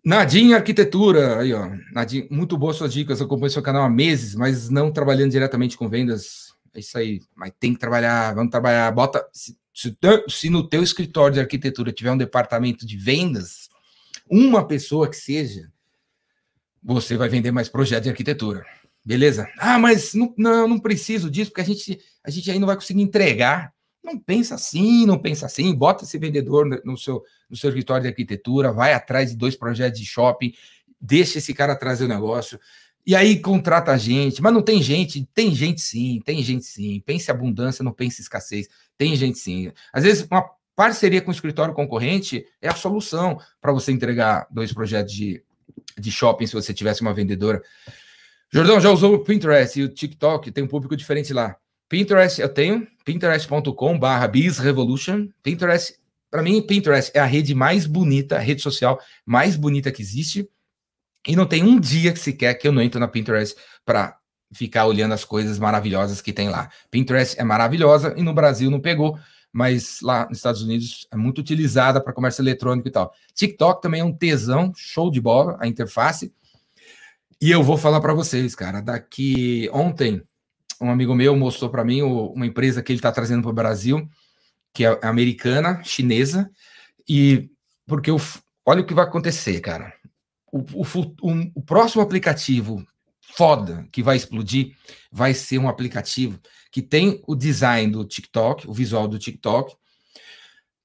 Nadinha 0.04 0.56
Arquitetura, 0.56 1.38
aí 1.40 1.52
ó, 1.52 1.70
Nadinha, 1.92 2.26
muito 2.30 2.56
boas 2.56 2.76
suas 2.76 2.92
dicas, 2.92 3.20
eu 3.20 3.26
acompanho 3.26 3.50
seu 3.50 3.62
canal 3.62 3.84
há 3.84 3.90
meses, 3.90 4.34
mas 4.34 4.70
não 4.70 4.90
trabalhando 4.90 5.30
diretamente 5.30 5.76
com 5.76 5.88
vendas 5.88 6.47
é 6.78 6.80
isso 6.80 6.96
aí. 6.96 7.20
Mas 7.34 7.52
tem 7.58 7.74
que 7.74 7.80
trabalhar, 7.80 8.34
vamos 8.34 8.50
trabalhar. 8.50 8.90
Bota. 8.92 9.26
Se, 9.32 9.56
se, 9.74 9.96
se 10.28 10.50
no 10.50 10.66
teu 10.66 10.82
escritório 10.82 11.34
de 11.34 11.40
arquitetura 11.40 11.92
tiver 11.92 12.12
um 12.12 12.16
departamento 12.16 12.86
de 12.86 12.96
vendas, 12.96 13.68
uma 14.30 14.66
pessoa 14.66 15.08
que 15.08 15.16
seja, 15.16 15.70
você 16.82 17.16
vai 17.16 17.28
vender 17.28 17.50
mais 17.50 17.68
projetos 17.68 18.04
de 18.04 18.10
arquitetura. 18.10 18.64
Beleza? 19.04 19.48
Ah, 19.58 19.78
mas 19.78 20.14
não, 20.14 20.34
não, 20.36 20.68
não 20.68 20.78
preciso 20.78 21.30
disso, 21.30 21.50
porque 21.50 21.62
a 21.62 21.64
gente, 21.64 21.98
a 22.22 22.30
gente 22.30 22.50
aí 22.50 22.58
não 22.58 22.66
vai 22.66 22.76
conseguir 22.76 23.02
entregar. 23.02 23.72
Não 24.02 24.18
pensa 24.18 24.54
assim, 24.54 25.06
não 25.06 25.18
pensa 25.18 25.46
assim. 25.46 25.74
Bota 25.74 26.04
esse 26.04 26.18
vendedor 26.18 26.66
no 26.84 26.96
seu, 26.96 27.22
no 27.48 27.56
seu 27.56 27.70
escritório 27.70 28.02
de 28.02 28.08
arquitetura, 28.08 28.72
vai 28.72 28.92
atrás 28.92 29.30
de 29.30 29.36
dois 29.36 29.56
projetos 29.56 30.00
de 30.00 30.06
shopping, 30.06 30.52
deixa 31.00 31.38
esse 31.38 31.54
cara 31.54 31.76
trazer 31.76 32.04
o 32.04 32.08
negócio. 32.08 32.58
E 33.08 33.16
aí 33.16 33.40
contrata 33.40 33.96
gente, 33.96 34.42
mas 34.42 34.52
não 34.52 34.60
tem 34.60 34.82
gente, 34.82 35.26
tem 35.32 35.54
gente 35.54 35.80
sim, 35.80 36.20
tem 36.26 36.42
gente 36.42 36.66
sim. 36.66 37.02
Pense 37.06 37.30
abundância, 37.30 37.82
não 37.82 37.90
pense 37.90 38.20
escassez. 38.20 38.68
Tem 38.98 39.16
gente 39.16 39.38
sim. 39.38 39.72
Às 39.90 40.04
vezes 40.04 40.28
uma 40.30 40.44
parceria 40.76 41.22
com 41.22 41.30
o 41.30 41.34
escritório 41.34 41.72
concorrente 41.72 42.44
é 42.60 42.68
a 42.68 42.74
solução 42.74 43.40
para 43.62 43.72
você 43.72 43.92
entregar 43.92 44.46
dois 44.50 44.74
projetos 44.74 45.14
de, 45.14 45.42
de 45.98 46.12
shopping 46.12 46.46
se 46.46 46.52
você 46.52 46.74
tivesse 46.74 47.00
uma 47.00 47.14
vendedora. 47.14 47.62
Jordão, 48.52 48.78
já 48.78 48.90
usou 48.90 49.14
o 49.14 49.24
Pinterest 49.24 49.80
e 49.80 49.84
o 49.84 49.88
TikTok? 49.88 50.50
Tem 50.50 50.64
um 50.64 50.68
público 50.68 50.94
diferente 50.94 51.32
lá. 51.32 51.56
Pinterest, 51.88 52.38
eu 52.42 52.48
tenho, 52.50 52.86
pinterest.com 53.06 53.98
barra 53.98 54.28
bizrevolution. 54.28 55.28
Pinterest, 55.42 55.98
para 56.30 56.42
mim, 56.42 56.60
Pinterest 56.60 57.10
é 57.14 57.20
a 57.20 57.24
rede 57.24 57.54
mais 57.54 57.86
bonita, 57.86 58.36
a 58.36 58.38
rede 58.38 58.60
social 58.60 59.00
mais 59.24 59.56
bonita 59.56 59.90
que 59.90 60.02
existe 60.02 60.46
e 61.28 61.36
não 61.36 61.44
tem 61.44 61.62
um 61.62 61.78
dia 61.78 62.10
que 62.10 62.18
sequer 62.18 62.54
que 62.54 62.66
eu 62.66 62.72
não 62.72 62.80
entro 62.80 62.98
na 62.98 63.06
Pinterest 63.06 63.54
para 63.84 64.16
ficar 64.50 64.86
olhando 64.86 65.12
as 65.12 65.26
coisas 65.26 65.58
maravilhosas 65.58 66.22
que 66.22 66.32
tem 66.32 66.48
lá. 66.48 66.70
Pinterest 66.90 67.38
é 67.38 67.44
maravilhosa 67.44 68.14
e 68.16 68.22
no 68.22 68.32
Brasil 68.32 68.70
não 68.70 68.80
pegou, 68.80 69.18
mas 69.52 70.00
lá 70.00 70.26
nos 70.26 70.38
Estados 70.38 70.62
Unidos 70.62 71.06
é 71.12 71.16
muito 71.16 71.42
utilizada 71.42 72.00
para 72.00 72.14
comércio 72.14 72.40
eletrônico 72.40 72.88
e 72.88 72.90
tal. 72.90 73.12
TikTok 73.34 73.82
também 73.82 74.00
é 74.00 74.04
um 74.04 74.12
tesão, 74.12 74.72
show 74.74 75.10
de 75.10 75.20
bola, 75.20 75.58
a 75.60 75.66
interface. 75.66 76.32
E 77.38 77.50
eu 77.50 77.62
vou 77.62 77.76
falar 77.76 78.00
para 78.00 78.14
vocês, 78.14 78.54
cara, 78.54 78.80
daqui 78.80 79.68
ontem 79.70 80.22
um 80.80 80.90
amigo 80.90 81.14
meu 81.14 81.36
mostrou 81.36 81.70
para 81.70 81.84
mim 81.84 82.00
uma 82.00 82.46
empresa 82.46 82.82
que 82.82 82.90
ele 82.90 83.00
está 83.00 83.12
trazendo 83.12 83.42
para 83.42 83.50
o 83.50 83.54
Brasil, 83.54 84.08
que 84.72 84.86
é 84.86 84.98
americana, 85.02 85.82
chinesa, 85.84 86.50
e 87.06 87.50
porque 87.86 88.10
eu, 88.10 88.16
olha 88.64 88.80
o 88.80 88.86
que 88.86 88.94
vai 88.94 89.04
acontecer, 89.04 89.60
cara 89.60 89.97
o, 90.52 90.60
o, 90.60 91.50
o, 91.54 91.62
próximo 91.62 92.02
aplicativo 92.02 92.84
foda 93.20 93.86
que 93.92 94.02
vai 94.02 94.16
explodir 94.16 94.74
vai 95.12 95.34
ser 95.34 95.58
um 95.58 95.68
aplicativo 95.68 96.40
que 96.70 96.82
tem 96.82 97.22
o 97.26 97.34
design 97.34 97.92
do 97.92 98.04
TikTok, 98.04 98.68
o 98.68 98.72
visual 98.72 99.06
do 99.06 99.18
TikTok. 99.18 99.76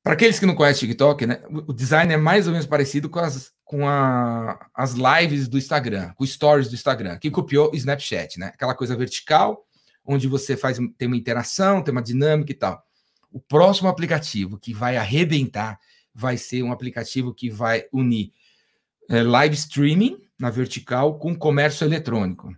Para 0.02 0.14
aqueles 0.14 0.38
que 0.38 0.46
não 0.46 0.56
conhecem 0.56 0.88
TikTok, 0.88 1.26
né, 1.26 1.42
o 1.50 1.72
design 1.72 2.14
é 2.14 2.18
mais 2.18 2.46
ou 2.48 2.52
menos 2.52 2.68
parecido 2.68 3.10
com 3.10 3.20
as, 3.20 3.54
com 3.64 3.88
a, 3.88 4.68
as 4.76 4.94
lives 4.94 5.48
do 5.48 5.58
Instagram, 5.58 6.14
com 6.16 6.26
stories 6.26 6.68
do 6.68 6.76
Instagram, 6.76 7.18
que 7.18 7.32
copiou 7.32 7.72
o 7.72 7.76
Snapchat, 7.76 8.38
né? 8.38 8.48
Aquela 8.48 8.76
coisa 8.76 8.96
vertical, 8.98 9.66
onde 10.06 10.28
você 10.28 10.58
faz 10.58 10.78
tem 10.98 11.08
uma 11.08 11.18
interação, 11.18 11.82
tem 11.82 11.94
uma 11.94 12.02
dinâmica 12.02 12.52
e 12.52 12.56
tal. 12.56 12.84
O 13.32 13.40
próximo 13.40 13.88
aplicativo 13.88 14.60
que 14.60 14.74
vai 14.74 14.98
arrebentar 14.98 15.80
vai 16.14 16.38
ser 16.38 16.62
um 16.64 16.72
aplicativo 16.72 17.34
que 17.34 17.50
vai 17.50 17.86
unir 17.92 18.32
é, 19.10 19.22
live 19.22 19.56
streaming 19.56 20.18
na 20.40 20.50
vertical 20.50 21.18
com 21.18 21.36
comércio 21.36 21.86
eletrônico. 21.86 22.54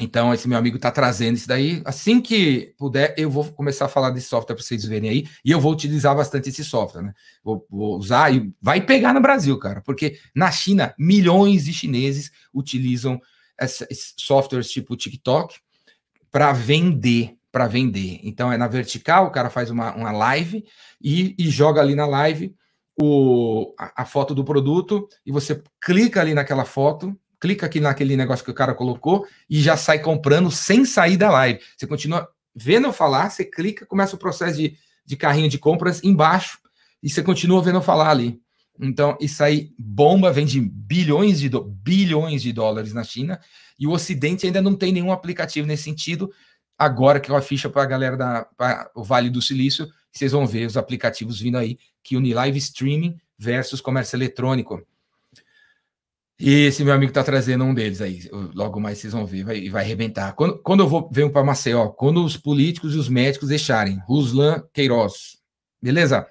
Então, 0.00 0.34
esse 0.34 0.48
meu 0.48 0.58
amigo 0.58 0.76
está 0.76 0.90
trazendo 0.90 1.36
isso 1.36 1.46
daí. 1.46 1.80
Assim 1.84 2.20
que 2.20 2.74
puder, 2.76 3.14
eu 3.16 3.30
vou 3.30 3.44
começar 3.52 3.84
a 3.84 3.88
falar 3.88 4.10
desse 4.10 4.26
software 4.26 4.56
para 4.56 4.64
vocês 4.64 4.84
verem 4.84 5.08
aí. 5.08 5.28
E 5.44 5.52
eu 5.52 5.60
vou 5.60 5.72
utilizar 5.72 6.16
bastante 6.16 6.48
esse 6.48 6.64
software, 6.64 7.02
né? 7.02 7.14
Vou, 7.44 7.64
vou, 7.70 7.96
usar 7.96 8.34
e 8.34 8.52
vai 8.60 8.80
pegar 8.80 9.14
no 9.14 9.20
Brasil, 9.20 9.56
cara. 9.56 9.80
Porque 9.82 10.18
na 10.34 10.50
China, 10.50 10.92
milhões 10.98 11.66
de 11.66 11.72
chineses 11.72 12.32
utilizam 12.52 13.20
esses 13.60 14.14
softwares 14.18 14.68
tipo 14.68 14.96
TikTok 14.96 15.60
para 16.28 16.52
vender. 16.52 17.36
Para 17.52 17.68
vender. 17.68 18.18
Então, 18.24 18.50
é 18.50 18.58
na 18.58 18.66
vertical, 18.66 19.26
o 19.26 19.30
cara 19.30 19.48
faz 19.48 19.70
uma, 19.70 19.94
uma 19.94 20.10
live 20.10 20.64
e, 21.00 21.36
e 21.38 21.48
joga 21.48 21.80
ali 21.80 21.94
na 21.94 22.04
live 22.04 22.52
o, 23.00 23.74
a, 23.78 24.02
a 24.02 24.04
foto 24.04 24.34
do 24.34 24.44
produto 24.44 25.08
e 25.26 25.32
você 25.32 25.62
clica 25.80 26.20
ali 26.20 26.34
naquela 26.34 26.64
foto 26.64 27.18
clica 27.44 27.66
aqui 27.66 27.78
naquele 27.78 28.16
negócio 28.16 28.42
que 28.42 28.50
o 28.50 28.54
cara 28.54 28.72
colocou 28.72 29.26
e 29.50 29.60
já 29.60 29.76
sai 29.76 29.98
comprando 29.98 30.50
sem 30.50 30.82
sair 30.86 31.18
da 31.18 31.30
live. 31.30 31.60
Você 31.76 31.86
continua 31.86 32.26
vendo 32.54 32.86
eu 32.86 32.92
falar, 32.92 33.28
você 33.28 33.44
clica, 33.44 33.84
começa 33.84 34.16
o 34.16 34.18
processo 34.18 34.56
de, 34.56 34.78
de 35.04 35.14
carrinho 35.14 35.50
de 35.50 35.58
compras 35.58 36.02
embaixo 36.02 36.58
e 37.02 37.10
você 37.10 37.22
continua 37.22 37.62
vendo 37.62 37.76
eu 37.76 37.82
falar 37.82 38.08
ali. 38.08 38.40
Então, 38.80 39.14
isso 39.20 39.44
aí 39.44 39.72
bomba, 39.78 40.32
vende 40.32 40.58
bilhões 40.58 41.38
de, 41.38 41.50
bilhões 41.50 42.40
de 42.40 42.50
dólares 42.50 42.94
na 42.94 43.04
China 43.04 43.38
e 43.78 43.86
o 43.86 43.90
Ocidente 43.90 44.46
ainda 44.46 44.62
não 44.62 44.74
tem 44.74 44.90
nenhum 44.90 45.12
aplicativo 45.12 45.66
nesse 45.66 45.82
sentido. 45.82 46.32
Agora 46.78 47.20
que 47.20 47.30
é 47.30 47.36
a 47.36 47.42
ficha 47.42 47.68
para 47.68 47.82
a 47.82 47.86
galera 47.86 48.16
da 48.16 48.48
o 48.94 49.04
Vale 49.04 49.28
do 49.28 49.42
Silício, 49.42 49.86
vocês 50.10 50.32
vão 50.32 50.46
ver 50.46 50.66
os 50.66 50.78
aplicativos 50.78 51.40
vindo 51.40 51.58
aí 51.58 51.78
que 52.04 52.16
une 52.16 52.34
live 52.34 52.58
streaming 52.58 53.18
versus 53.38 53.80
comércio 53.80 54.16
eletrônico. 54.16 54.86
E 56.38 56.66
esse 56.66 56.84
meu 56.84 56.92
amigo 56.92 57.10
está 57.10 57.22
trazendo 57.22 57.64
um 57.64 57.72
deles 57.72 58.00
aí. 58.00 58.28
Logo 58.54 58.80
mais 58.80 58.98
vocês 58.98 59.12
vão 59.12 59.24
ver, 59.24 59.44
vai, 59.44 59.68
vai 59.70 59.84
arrebentar. 59.84 60.34
Quando, 60.34 60.58
quando 60.58 60.80
eu 60.82 60.88
vou 60.88 61.08
venho 61.10 61.30
para 61.30 61.44
Maceió, 61.44 61.88
quando 61.88 62.24
os 62.24 62.36
políticos 62.36 62.94
e 62.94 62.98
os 62.98 63.08
médicos 63.08 63.48
deixarem, 63.48 64.00
Ruslan 64.06 64.62
Queiroz, 64.72 65.38
beleza? 65.80 66.26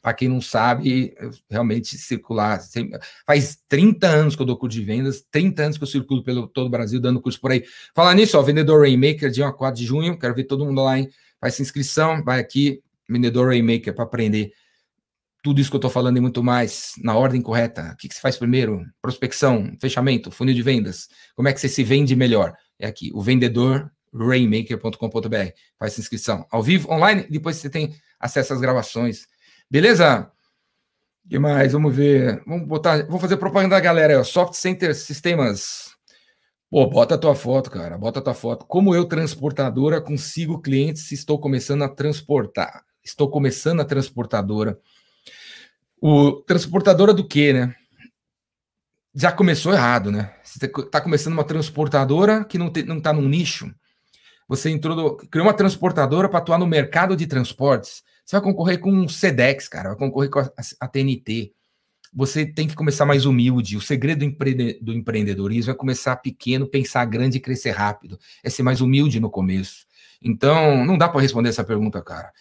Para 0.00 0.14
quem 0.14 0.28
não 0.28 0.40
sabe, 0.40 1.14
realmente 1.48 1.96
circular. 1.96 2.60
Faz 3.24 3.58
30 3.68 4.08
anos 4.08 4.34
que 4.34 4.42
eu 4.42 4.46
dou 4.46 4.56
curso 4.56 4.76
de 4.76 4.84
vendas, 4.84 5.24
30 5.30 5.62
anos 5.62 5.78
que 5.78 5.84
eu 5.84 5.88
circulo 5.88 6.24
pelo 6.24 6.48
todo 6.48 6.66
o 6.66 6.70
Brasil 6.70 6.98
dando 6.98 7.20
curso 7.20 7.40
por 7.40 7.52
aí. 7.52 7.62
Falar 7.94 8.14
nisso, 8.14 8.36
ó, 8.36 8.42
vendedor 8.42 8.80
Rainmaker, 8.80 9.30
dia 9.30 9.52
4 9.52 9.80
de 9.80 9.86
junho, 9.86 10.18
quero 10.18 10.34
ver 10.34 10.44
todo 10.44 10.64
mundo 10.64 10.82
lá, 10.82 10.98
hein? 10.98 11.08
Faz 11.40 11.60
inscrição, 11.60 12.24
vai 12.24 12.40
aqui, 12.40 12.82
vendedor 13.08 13.48
Rainmaker, 13.48 13.94
para 13.94 14.04
aprender 14.04 14.52
tudo 15.42 15.60
isso 15.60 15.70
que 15.70 15.76
eu 15.76 15.78
estou 15.78 15.90
falando 15.90 16.16
e 16.16 16.20
muito 16.20 16.42
mais 16.42 16.92
na 17.02 17.16
ordem 17.16 17.42
correta. 17.42 17.90
O 17.92 17.96
que, 17.96 18.08
que 18.08 18.14
se 18.14 18.20
faz 18.20 18.36
primeiro? 18.36 18.84
Prospecção, 19.00 19.76
fechamento, 19.80 20.30
funil 20.30 20.54
de 20.54 20.62
vendas. 20.62 21.08
Como 21.34 21.48
é 21.48 21.52
que 21.52 21.60
você 21.60 21.68
se 21.68 21.82
vende 21.82 22.14
melhor? 22.14 22.54
É 22.78 22.86
aqui, 22.86 23.10
o 23.12 23.20
vendedor 23.20 23.90
rainmaker.com.br. 24.14 25.50
Faz 25.78 25.98
inscrição 25.98 26.46
ao 26.50 26.62
vivo, 26.62 26.90
online, 26.92 27.26
depois 27.28 27.56
você 27.56 27.68
tem 27.68 27.94
acesso 28.20 28.52
às 28.52 28.60
gravações. 28.60 29.26
Beleza? 29.68 30.30
Que 31.28 31.38
mais? 31.38 31.72
Vamos 31.72 31.94
ver. 31.94 32.42
Vamos 32.46 32.68
botar. 32.68 33.04
Vamos 33.06 33.20
fazer 33.20 33.36
propaganda 33.36 33.74
da 33.76 33.80
galera. 33.80 34.22
Soft 34.22 34.54
Center 34.54 34.94
Sistemas. 34.94 35.92
Pô, 36.70 36.86
bota 36.86 37.16
a 37.16 37.18
tua 37.18 37.34
foto, 37.34 37.70
cara. 37.70 37.98
Bota 37.98 38.20
a 38.20 38.22
tua 38.22 38.34
foto. 38.34 38.64
Como 38.66 38.94
eu, 38.94 39.04
transportadora, 39.06 40.00
consigo 40.00 40.60
clientes 40.60 41.10
estou 41.12 41.38
começando 41.38 41.82
a 41.82 41.88
transportar. 41.88 42.82
Estou 43.04 43.30
começando 43.30 43.80
a 43.80 43.84
transportadora 43.84 44.78
o 46.02 46.32
transportadora 46.32 47.14
do 47.14 47.24
quê, 47.24 47.52
né? 47.52 47.72
Já 49.14 49.30
começou 49.30 49.72
errado, 49.72 50.10
né? 50.10 50.34
Você 50.42 50.66
está 50.66 51.00
começando 51.00 51.34
uma 51.34 51.44
transportadora 51.44 52.44
que 52.44 52.58
não, 52.58 52.70
te, 52.72 52.82
não 52.82 53.00
tá 53.00 53.12
num 53.12 53.28
nicho. 53.28 53.72
Você 54.48 54.68
entrou, 54.68 55.16
criou 55.16 55.46
uma 55.46 55.54
transportadora 55.54 56.28
para 56.28 56.40
atuar 56.40 56.58
no 56.58 56.66
mercado 56.66 57.14
de 57.14 57.24
transportes. 57.24 58.02
Você 58.24 58.34
vai 58.34 58.42
concorrer 58.42 58.80
com 58.80 59.04
o 59.04 59.08
Sedex, 59.08 59.68
cara, 59.68 59.90
vai 59.90 59.98
concorrer 59.98 60.28
com 60.28 60.40
a, 60.40 60.50
a 60.80 60.88
TNT. 60.88 61.52
Você 62.12 62.44
tem 62.44 62.66
que 62.66 62.74
começar 62.74 63.06
mais 63.06 63.24
humilde. 63.24 63.76
O 63.76 63.80
segredo 63.80 64.18
do, 64.18 64.24
empre, 64.24 64.80
do 64.82 64.92
empreendedorismo 64.92 65.70
é 65.70 65.74
começar 65.74 66.16
pequeno, 66.16 66.66
pensar 66.66 67.04
grande 67.04 67.36
e 67.36 67.40
crescer 67.40 67.70
rápido. 67.70 68.18
É 68.42 68.50
ser 68.50 68.64
mais 68.64 68.80
humilde 68.80 69.20
no 69.20 69.30
começo. 69.30 69.86
Então, 70.20 70.84
não 70.84 70.98
dá 70.98 71.08
para 71.08 71.20
responder 71.20 71.50
essa 71.50 71.62
pergunta, 71.62 72.02
cara. 72.02 72.32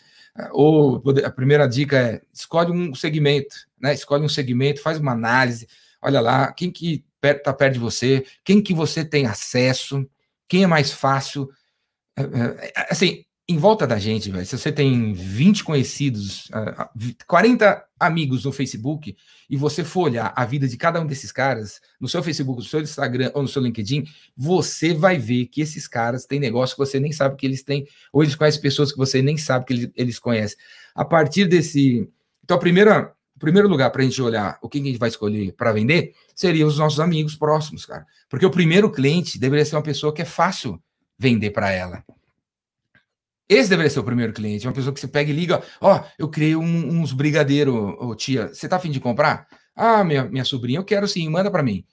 Ou 0.52 1.04
a 1.26 1.30
primeira 1.30 1.68
dica 1.68 1.98
é 1.98 2.22
escolhe 2.34 2.72
um 2.72 2.96
segmento, 2.96 3.56
né? 3.80 3.94
Escolhe 3.94 4.24
um 4.24 4.30
segmento, 4.30 4.82
faz 4.82 4.98
uma 4.98 5.12
análise, 5.12 5.68
olha 6.02 6.22
lá, 6.22 6.52
quem 6.54 6.72
que 6.72 7.04
está 7.22 7.54
perto 7.54 7.74
de 7.74 7.80
você, 7.80 8.26
quem 8.44 8.62
que 8.62 8.74
você 8.74 9.06
tem 9.06 9.26
acesso, 9.26 10.08
quem 10.48 10.64
é 10.64 10.68
mais 10.68 10.92
fácil. 10.92 11.50
É, 12.18 12.22
é, 12.22 12.72
é, 12.76 12.88
assim, 12.90 13.24
em 13.52 13.58
volta 13.58 13.86
da 13.86 14.00
gente, 14.00 14.32
velho, 14.32 14.46
se 14.46 14.58
você 14.58 14.72
tem 14.72 15.14
20 15.14 15.64
conhecidos, 15.64 16.50
40 17.28 17.84
amigos 18.00 18.46
no 18.46 18.52
Facebook, 18.52 19.16
e 19.50 19.58
você 19.58 19.84
for 19.84 20.04
olhar 20.04 20.34
a 20.36 20.46
vida 20.46 20.68
de 20.68 20.78
cada 20.78 21.02
um 21.02 21.06
desses 21.06 21.32
caras, 21.32 21.82
no 22.00 22.08
seu 22.08 22.24
Facebook, 22.24 22.60
no 22.60 22.66
seu 22.66 22.82
Instagram 22.82 23.32
ou 23.34 23.42
no 23.42 23.48
seu 23.48 23.62
LinkedIn, 23.62 24.06
você 24.36 24.94
vai 24.94 25.18
ver 25.18 25.48
que 25.48 25.62
esses 25.62 25.88
caras 25.88 26.26
têm 26.26 26.40
negócio 26.40 26.76
que 26.76 26.80
você 26.80 27.00
nem 27.00 27.12
sabe 27.12 27.36
que 27.36 27.46
eles 27.46 27.62
têm, 27.62 27.86
ou 28.14 28.24
eles 28.24 28.36
conhecem 28.36 28.62
pessoas 28.62 28.92
que 28.92 28.98
você 28.98 29.22
nem 29.22 29.38
sabe 29.38 29.66
que 29.66 29.92
eles, 29.96 30.18
conhecem. 30.18 30.58
A 30.96 31.04
partir 31.04 31.46
desse. 31.46 32.10
Então, 32.44 32.58
a 32.58 32.60
primeira, 32.60 33.14
primeiro 33.38 33.68
lugar 33.68 33.90
para 33.92 34.02
a 34.02 34.06
gente 34.06 34.22
olhar 34.22 34.58
o 34.62 34.70
que 34.70 34.80
a 34.80 34.84
gente 34.84 34.98
vai 34.98 35.10
escolher 35.10 35.52
para 35.54 35.74
vender 35.74 36.14
seria 36.34 36.66
os 36.66 36.78
nossos 36.78 37.00
amigos 37.00 37.36
próximos, 37.36 37.86
cara. 37.86 38.06
Porque 38.30 38.46
o 38.46 38.52
primeiro 38.52 38.90
cliente 38.90 39.38
deveria 39.38 39.66
ser 39.66 39.76
uma 39.76 39.84
pessoa 39.84 40.14
que 40.14 40.22
é 40.22 40.26
fácil 40.26 40.82
vender 41.20 41.52
para 41.52 41.72
ela. 41.72 42.04
Esse 43.52 43.70
deveria 43.70 43.90
ser 43.90 44.00
o 44.00 44.04
primeiro 44.06 44.32
cliente, 44.32 44.66
uma 44.66 44.72
pessoa 44.72 44.94
que 44.94 45.00
você 45.02 45.10
pega 45.10 45.30
e 45.30 45.34
liga, 45.34 45.62
ó, 45.82 45.98
oh, 45.98 46.06
eu 46.18 46.30
criei 46.30 46.56
um, 46.56 47.02
uns 47.02 47.12
brigadeiros, 47.12 47.76
oh, 48.00 48.16
tia, 48.16 48.48
você 48.48 48.66
tá 48.66 48.78
afim 48.78 48.90
de 48.90 49.02
comprar? 49.02 49.46
Ah, 49.76 50.06
minha, 50.06 50.24
minha 50.24 50.46
sobrinha, 50.46 50.80
eu 50.80 50.86
quero 50.86 51.06
sim, 51.06 51.28
manda 51.28 51.52
para 51.52 51.62
mim. 51.62 51.84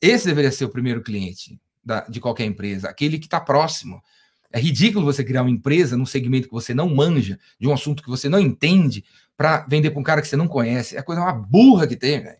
Esse 0.00 0.26
deveria 0.26 0.52
ser 0.52 0.66
o 0.66 0.68
primeiro 0.68 1.02
cliente 1.02 1.60
da, 1.84 2.02
de 2.02 2.20
qualquer 2.20 2.44
empresa, 2.44 2.88
aquele 2.88 3.18
que 3.18 3.26
está 3.26 3.40
próximo. 3.40 4.00
É 4.52 4.60
ridículo 4.60 5.04
você 5.04 5.24
criar 5.24 5.42
uma 5.42 5.50
empresa 5.50 5.96
num 5.96 6.06
segmento 6.06 6.46
que 6.46 6.54
você 6.54 6.72
não 6.72 6.88
manja, 6.88 7.36
de 7.58 7.66
um 7.66 7.72
assunto 7.72 8.00
que 8.00 8.08
você 8.08 8.28
não 8.28 8.38
entende, 8.38 9.04
para 9.36 9.66
vender 9.68 9.90
para 9.90 9.98
um 9.98 10.04
cara 10.04 10.22
que 10.22 10.28
você 10.28 10.36
não 10.36 10.46
conhece. 10.46 10.96
É 10.96 11.02
coisa 11.02 11.20
uma 11.20 11.32
burra 11.32 11.88
que 11.88 11.96
tem, 11.96 12.22
velho. 12.22 12.38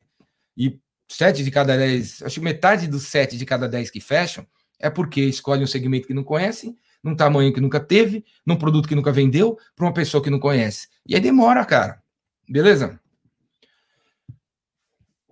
E 0.57 0.79
sete 1.09 1.43
de 1.43 1.51
cada 1.51 1.76
dez, 1.76 2.22
acho 2.22 2.39
que 2.39 2.45
metade 2.45 2.87
dos 2.87 3.09
sete 3.09 3.37
de 3.37 3.45
cada 3.45 3.68
dez 3.68 3.91
que 3.91 4.01
fecham 4.01 4.47
é 4.79 4.89
porque 4.89 5.20
escolhem 5.22 5.64
um 5.64 5.66
segmento 5.66 6.07
que 6.07 6.14
não 6.14 6.22
conhecem 6.22 6.76
num 7.03 7.14
tamanho 7.14 7.53
que 7.53 7.61
nunca 7.61 7.80
teve, 7.80 8.24
num 8.44 8.57
produto 8.57 8.88
que 8.88 8.94
nunca 8.94 9.12
vendeu, 9.12 9.59
para 9.76 9.86
uma 9.86 9.92
pessoa 9.92 10.22
que 10.22 10.30
não 10.30 10.38
conhece. 10.38 10.88
E 11.07 11.14
aí 11.14 11.20
demora, 11.20 11.64
cara. 11.64 12.03
Beleza? 12.49 13.01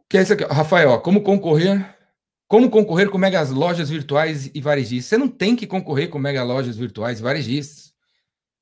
Que 0.09 0.19
é 0.19 0.23
isso 0.23 0.33
aqui, 0.33 0.45
Rafael, 0.45 1.01
como 1.01 1.23
concorrer? 1.23 1.95
Como 2.49 2.71
concorrer 2.71 3.11
com 3.11 3.19
megas 3.19 3.51
lojas 3.51 3.91
virtuais 3.91 4.51
e 4.55 4.61
varejistas? 4.61 5.07
Você 5.07 5.19
não 5.19 5.29
tem 5.29 5.57
que 5.57 5.67
concorrer 5.67 6.09
com 6.09 6.19
mega 6.19 6.45
lojas 6.45 6.77
virtuais 6.77 7.19
e 7.19 7.23
varejistas. 7.23 7.93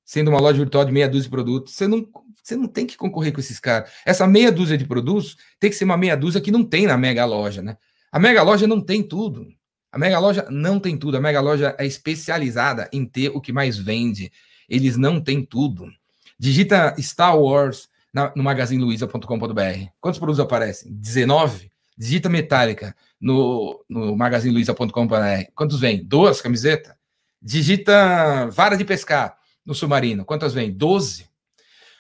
Sendo 0.07 0.31
uma 0.31 0.41
loja 0.41 0.59
virtual 0.59 0.85
de 0.85 0.93
meia 0.93 1.09
dúzia 1.09 1.25
de 1.25 1.31
produtos, 1.31 1.75
você 1.75 1.87
não, 1.87 2.07
você 2.43 2.57
não 2.57 2.67
tem 2.67 2.87
que 2.87 2.97
concorrer 2.97 3.33
com 3.33 3.41
esses 3.41 3.61
caras. 3.61 3.91
Essa 4.05 4.27
meia 4.27 4.51
dúzia 4.51 4.79
de 4.79 4.87
produtos 4.87 5.37
tem 5.59 5.69
que 5.69 5.77
ser 5.77 5.85
uma 5.85 5.97
meia 5.97 6.17
dúzia 6.17 6.41
que 6.41 6.51
não 6.51 6.65
tem 6.65 6.87
na 6.87 6.97
mega 6.97 7.25
loja, 7.25 7.63
né? 7.63 7.77
A 8.11 8.19
mega 8.19 8.43
loja 8.43 8.67
não 8.67 8.81
tem 8.81 9.03
tudo. 9.03 9.47
A 9.95 9.99
Mega 9.99 10.19
Loja 10.19 10.45
não 10.51 10.81
tem 10.81 10.97
tudo. 10.97 11.17
A 11.17 11.21
Mega 11.21 11.41
Loja 11.41 11.77
é 11.79 11.87
especializada 11.87 12.91
em 12.93 13.07
ter 13.07 13.29
o 13.29 13.41
que 13.41 13.53
mais 13.53 13.79
vende. 13.79 14.33
Eles 14.69 14.97
não 14.97 15.21
têm 15.21 15.45
tudo. 15.45 15.89
Digita 16.37 16.97
Star 16.99 17.39
Wars 17.39 17.89
na, 18.13 18.33
no 18.35 18.43
magazineluiza.com.br. 18.43 19.87
Quantos 20.01 20.19
produtos 20.19 20.41
aparecem? 20.41 20.93
19? 20.93 21.71
Digita 21.97 22.29
Metallica 22.29 22.97
no, 23.21 23.85
no 23.89 24.17
magazineluiza.com.br. 24.17 25.53
Quantos 25.55 25.79
vem? 25.79 26.05
Duas 26.05 26.41
camisetas? 26.41 26.93
Digita 27.41 28.49
vara 28.51 28.77
de 28.77 28.85
pescar 28.85 29.39
no 29.65 29.77
Submarino. 29.77 30.25
Quantas 30.25 30.53
vem? 30.53 30.73
12? 30.73 31.29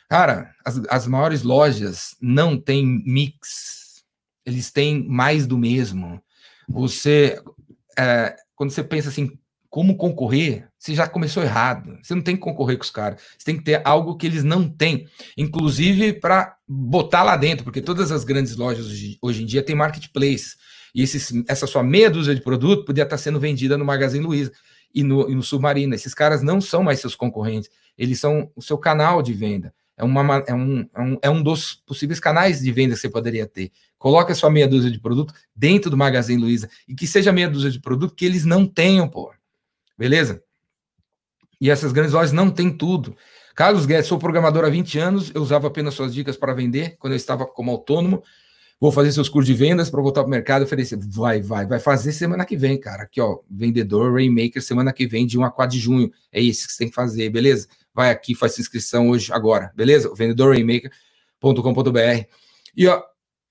Cara, 0.08 0.52
as, 0.64 0.82
as 0.90 1.06
maiores 1.06 1.44
lojas 1.44 2.16
não 2.20 2.58
têm 2.58 2.84
mix. 3.06 4.02
Eles 4.44 4.72
têm 4.72 5.06
mais 5.08 5.46
do 5.46 5.56
mesmo. 5.56 6.20
Você 6.68 7.40
é, 7.98 8.36
quando 8.54 8.70
você 8.70 8.82
pensa 8.82 9.08
assim, 9.08 9.38
como 9.74 9.96
concorrer, 9.96 10.68
você 10.78 10.94
já 10.94 11.06
começou 11.08 11.42
errado. 11.42 11.98
Você 12.00 12.14
não 12.14 12.22
tem 12.22 12.36
que 12.36 12.42
concorrer 12.42 12.76
com 12.76 12.84
os 12.84 12.90
caras. 12.90 13.20
Você 13.36 13.44
tem 13.44 13.56
que 13.56 13.64
ter 13.64 13.82
algo 13.84 14.16
que 14.16 14.24
eles 14.24 14.44
não 14.44 14.68
têm, 14.68 15.08
inclusive 15.36 16.12
para 16.12 16.56
botar 16.68 17.24
lá 17.24 17.36
dentro, 17.36 17.64
porque 17.64 17.80
todas 17.80 18.12
as 18.12 18.22
grandes 18.22 18.54
lojas 18.54 18.86
hoje, 18.86 19.18
hoje 19.20 19.42
em 19.42 19.46
dia 19.46 19.64
têm 19.64 19.74
marketplace. 19.74 20.54
E 20.94 21.02
esses, 21.02 21.32
essa 21.48 21.66
sua 21.66 21.82
meia 21.82 22.08
dúzia 22.08 22.34
de 22.34 22.40
produto 22.40 22.84
podia 22.84 23.02
estar 23.02 23.18
sendo 23.18 23.40
vendida 23.40 23.76
no 23.76 23.84
Magazine 23.84 24.24
Luiza 24.24 24.52
e 24.94 25.02
no, 25.02 25.28
e 25.28 25.34
no 25.34 25.42
Submarino. 25.42 25.92
Esses 25.92 26.14
caras 26.14 26.40
não 26.40 26.60
são 26.60 26.84
mais 26.84 27.00
seus 27.00 27.16
concorrentes, 27.16 27.68
eles 27.98 28.20
são 28.20 28.52
o 28.54 28.62
seu 28.62 28.78
canal 28.78 29.22
de 29.22 29.32
venda. 29.32 29.74
É, 29.96 30.02
uma, 30.02 30.44
é, 30.46 30.54
um, 30.54 30.88
é, 30.94 31.00
um, 31.00 31.18
é 31.22 31.30
um 31.30 31.42
dos 31.42 31.74
possíveis 31.86 32.18
canais 32.18 32.60
de 32.60 32.72
venda 32.72 32.94
que 32.94 33.00
você 33.00 33.08
poderia 33.08 33.46
ter. 33.46 33.70
Coloque 33.98 34.32
a 34.32 34.34
sua 34.34 34.50
meia 34.50 34.66
dúzia 34.66 34.90
de 34.90 35.00
produto 35.00 35.32
dentro 35.54 35.90
do 35.90 35.96
Magazine 35.96 36.40
Luiza 36.40 36.68
e 36.88 36.94
que 36.94 37.06
seja 37.06 37.32
meia 37.32 37.48
dúzia 37.48 37.70
de 37.70 37.80
produto 37.80 38.14
que 38.14 38.24
eles 38.24 38.44
não 38.44 38.66
tenham, 38.66 39.08
pô. 39.08 39.32
Beleza? 39.96 40.42
E 41.60 41.70
essas 41.70 41.92
grandes 41.92 42.12
lojas 42.12 42.32
não 42.32 42.50
têm 42.50 42.70
tudo. 42.70 43.16
Carlos 43.54 43.86
Guedes, 43.86 44.06
sou 44.06 44.18
programador 44.18 44.64
há 44.64 44.68
20 44.68 44.98
anos, 44.98 45.30
eu 45.32 45.40
usava 45.40 45.68
apenas 45.68 45.94
suas 45.94 46.12
dicas 46.12 46.36
para 46.36 46.52
vender 46.52 46.96
quando 46.98 47.12
eu 47.12 47.16
estava 47.16 47.46
como 47.46 47.70
autônomo. 47.70 48.22
Vou 48.80 48.90
fazer 48.90 49.12
seus 49.12 49.28
cursos 49.28 49.46
de 49.46 49.54
vendas 49.54 49.88
para 49.88 50.02
voltar 50.02 50.22
para 50.22 50.26
o 50.26 50.30
mercado 50.30 50.62
e 50.62 50.64
oferecer. 50.64 50.98
Vai, 51.00 51.40
vai, 51.40 51.64
vai 51.64 51.78
fazer 51.78 52.12
semana 52.12 52.44
que 52.44 52.56
vem, 52.56 52.78
cara. 52.78 53.04
Aqui, 53.04 53.20
ó, 53.20 53.38
vendedor, 53.48 54.12
Rainmaker, 54.12 54.60
semana 54.60 54.92
que 54.92 55.06
vem, 55.06 55.24
de 55.24 55.38
1 55.38 55.44
a 55.44 55.50
4 55.50 55.76
de 55.76 55.82
junho. 55.82 56.12
É 56.32 56.40
isso 56.40 56.66
que 56.66 56.72
você 56.72 56.78
tem 56.80 56.88
que 56.88 56.94
fazer, 56.94 57.30
beleza? 57.30 57.68
Vai 57.94 58.10
aqui, 58.10 58.34
faz 58.34 58.58
inscrição 58.58 59.10
hoje, 59.10 59.32
agora, 59.32 59.72
beleza? 59.74 60.12
Vendedorrainmaker.com.br. 60.14 62.24
E, 62.76 62.88
ó, 62.88 63.02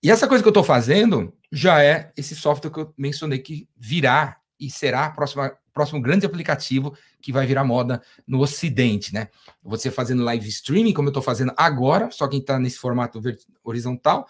e 0.01 0.11
essa 0.11 0.27
coisa 0.27 0.43
que 0.43 0.47
eu 0.47 0.51
estou 0.51 0.63
fazendo 0.63 1.33
já 1.51 1.81
é 1.81 2.11
esse 2.17 2.35
software 2.35 2.71
que 2.71 2.79
eu 2.79 2.93
mencionei 2.97 3.39
que 3.39 3.69
virá 3.77 4.37
e 4.59 4.69
será 4.69 5.05
a 5.05 5.11
próxima 5.11 5.55
próximo 5.73 5.99
grande 5.99 6.25
aplicativo 6.25 6.95
que 7.19 7.31
vai 7.31 7.47
virar 7.47 7.63
moda 7.63 8.01
no 8.27 8.41
Ocidente, 8.41 9.13
né? 9.13 9.29
Você 9.63 9.89
fazendo 9.89 10.23
live 10.23 10.47
streaming, 10.47 10.93
como 10.93 11.07
eu 11.07 11.11
estou 11.11 11.23
fazendo 11.23 11.51
agora, 11.57 12.11
só 12.11 12.27
quem 12.27 12.39
está 12.39 12.59
nesse 12.59 12.77
formato 12.77 13.19
horizontal, 13.63 14.27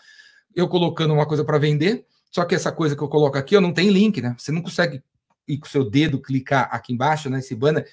eu 0.55 0.67
colocando 0.69 1.13
uma 1.13 1.25
coisa 1.25 1.43
para 1.43 1.57
vender, 1.57 2.05
só 2.31 2.45
que 2.45 2.55
essa 2.55 2.71
coisa 2.71 2.95
que 2.95 3.03
eu 3.03 3.09
coloco 3.09 3.37
aqui, 3.37 3.55
eu 3.55 3.61
não 3.61 3.73
tem 3.73 3.89
link, 3.89 4.21
né? 4.21 4.35
Você 4.37 4.51
não 4.51 4.61
consegue 4.61 5.03
ir 5.47 5.57
com 5.57 5.67
seu 5.67 5.89
dedo 5.89 6.21
clicar 6.21 6.69
aqui 6.71 6.93
embaixo, 6.93 7.29
né, 7.29 7.39
esse 7.39 7.55
banner, 7.55 7.87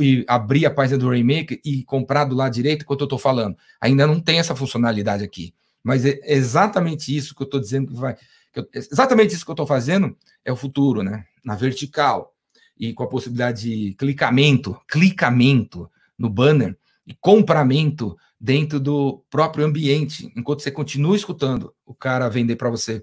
e 0.00 0.24
abrir 0.26 0.66
a 0.66 0.70
página 0.70 0.98
do 0.98 1.08
Rainmaker 1.08 1.60
e 1.64 1.84
comprar 1.84 2.24
do 2.24 2.34
lado 2.34 2.52
direito 2.52 2.82
enquanto 2.82 3.02
eu 3.02 3.06
estou 3.06 3.18
falando. 3.18 3.56
Ainda 3.80 4.06
não 4.06 4.20
tem 4.20 4.38
essa 4.38 4.56
funcionalidade 4.56 5.22
aqui. 5.22 5.54
Mas 5.82 6.06
é 6.06 6.18
exatamente 6.24 7.14
isso 7.14 7.34
que 7.34 7.42
eu 7.42 7.46
estou 7.46 7.60
dizendo 7.60 7.88
que 7.88 7.94
vai. 7.94 8.16
Que 8.52 8.60
eu, 8.60 8.68
exatamente 8.72 9.34
isso 9.34 9.44
que 9.44 9.50
eu 9.50 9.54
estou 9.54 9.66
fazendo 9.66 10.16
é 10.44 10.50
o 10.50 10.56
futuro, 10.56 11.02
né? 11.02 11.26
Na 11.44 11.54
vertical 11.54 12.34
e 12.78 12.94
com 12.94 13.02
a 13.02 13.08
possibilidade 13.08 13.62
de 13.62 13.94
clicamento, 13.94 14.80
clicamento 14.88 15.90
no 16.18 16.30
banner 16.30 16.76
e 17.06 17.14
compramento 17.14 18.16
dentro 18.40 18.80
do 18.80 19.22
próprio 19.30 19.64
ambiente, 19.64 20.32
enquanto 20.36 20.62
você 20.62 20.70
continua 20.70 21.16
escutando 21.16 21.72
o 21.84 21.94
cara 21.94 22.28
vender 22.28 22.56
para 22.56 22.70
você. 22.70 23.02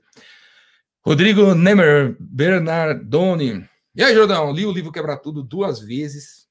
Rodrigo 1.03 1.55
Nemer 1.55 2.15
Bernardoni. 2.19 3.67
E 3.93 4.03
aí, 4.03 4.13
Jordão, 4.13 4.51
li 4.51 4.65
o 4.65 4.71
livro 4.71 4.91
Quebrar 4.91 5.17
Tudo 5.17 5.43
duas 5.43 5.79
vezes. 5.79 6.47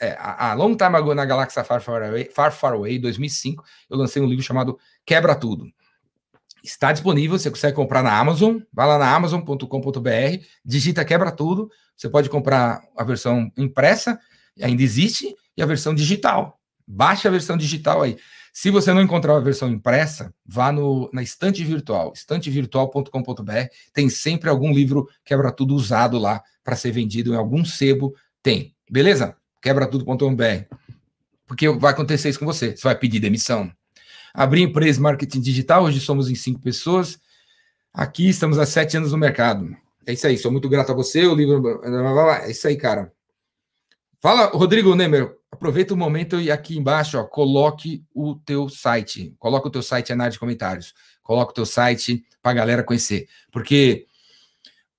É, 0.00 0.16
a, 0.18 0.52
Long 0.54 0.76
Time 0.76 0.96
Ago 0.96 1.14
na 1.14 1.24
Galáxia 1.24 1.64
Far 1.64 1.80
Far 1.80 2.02
Away, 2.02 2.30
Far 2.34 2.52
Far 2.52 2.74
Away 2.74 2.98
2005, 2.98 3.64
eu 3.88 3.96
lancei 3.96 4.20
um 4.20 4.26
livro 4.26 4.44
chamado 4.44 4.78
Quebra 5.06 5.34
Tudo. 5.34 5.66
Está 6.64 6.92
disponível, 6.92 7.38
você 7.38 7.50
consegue 7.50 7.76
comprar 7.76 8.02
na 8.02 8.18
Amazon. 8.18 8.58
Vai 8.72 8.86
lá 8.86 8.98
na 8.98 9.14
amazon.com.br, 9.14 10.44
digita 10.64 11.04
quebra 11.04 11.30
tudo. 11.30 11.70
Você 11.94 12.08
pode 12.08 12.30
comprar 12.30 12.82
a 12.96 13.04
versão 13.04 13.52
impressa, 13.56 14.18
ainda 14.60 14.82
existe, 14.82 15.36
e 15.54 15.62
a 15.62 15.66
versão 15.66 15.94
digital. 15.94 16.58
Baixe 16.86 17.28
a 17.28 17.30
versão 17.30 17.58
digital 17.58 18.00
aí. 18.00 18.16
Se 18.54 18.70
você 18.70 18.94
não 18.94 19.02
encontrar 19.02 19.36
a 19.36 19.40
versão 19.40 19.68
impressa, 19.68 20.32
vá 20.46 20.72
no, 20.72 21.10
na 21.12 21.22
estante 21.22 21.62
virtual, 21.62 22.12
estantevirtual.com.br. 22.14 23.66
Tem 23.92 24.08
sempre 24.08 24.48
algum 24.48 24.72
livro 24.72 25.06
quebra 25.22 25.52
tudo 25.52 25.74
usado 25.74 26.16
lá 26.16 26.40
para 26.62 26.76
ser 26.76 26.92
vendido 26.92 27.34
em 27.34 27.36
algum 27.36 27.64
sebo. 27.64 28.14
Tem, 28.42 28.74
beleza? 28.90 29.36
Quebra 29.60 29.86
tudo.com.br. 29.86 30.76
Porque 31.46 31.68
vai 31.68 31.92
acontecer 31.92 32.30
isso 32.30 32.38
com 32.38 32.46
você. 32.46 32.74
Você 32.74 32.84
vai 32.84 32.96
pedir 32.96 33.20
demissão 33.20 33.70
abri 34.34 34.62
empresa 34.62 35.00
marketing 35.00 35.40
digital, 35.40 35.84
hoje 35.84 36.00
somos 36.00 36.28
em 36.28 36.34
cinco 36.34 36.60
pessoas. 36.60 37.20
Aqui 37.92 38.28
estamos 38.28 38.58
há 38.58 38.66
sete 38.66 38.96
anos 38.96 39.12
no 39.12 39.18
mercado. 39.18 39.74
É 40.04 40.12
isso 40.12 40.26
aí, 40.26 40.36
sou 40.36 40.50
muito 40.50 40.68
grato 40.68 40.90
a 40.90 40.94
você, 40.94 41.24
o 41.24 41.34
livro. 41.34 41.80
É 42.42 42.50
isso 42.50 42.66
aí, 42.66 42.76
cara. 42.76 43.12
Fala, 44.20 44.46
Rodrigo 44.46 44.94
Nemer, 44.96 45.36
aproveita 45.54 45.94
o 45.94 45.96
momento 45.96 46.40
e 46.40 46.50
aqui 46.50 46.76
embaixo, 46.76 47.18
ó, 47.18 47.24
coloque 47.24 48.04
o 48.14 48.34
teu 48.34 48.68
site. 48.68 49.34
Coloca 49.38 49.68
o 49.68 49.70
teu 49.70 49.82
site 49.82 50.14
na 50.14 50.24
área 50.24 50.32
de 50.32 50.38
comentários. 50.38 50.94
Coloca 51.22 51.50
o 51.50 51.54
teu 51.54 51.66
site 51.66 52.24
para 52.42 52.52
a 52.52 52.54
galera 52.54 52.82
conhecer. 52.82 53.26
Porque 53.50 54.06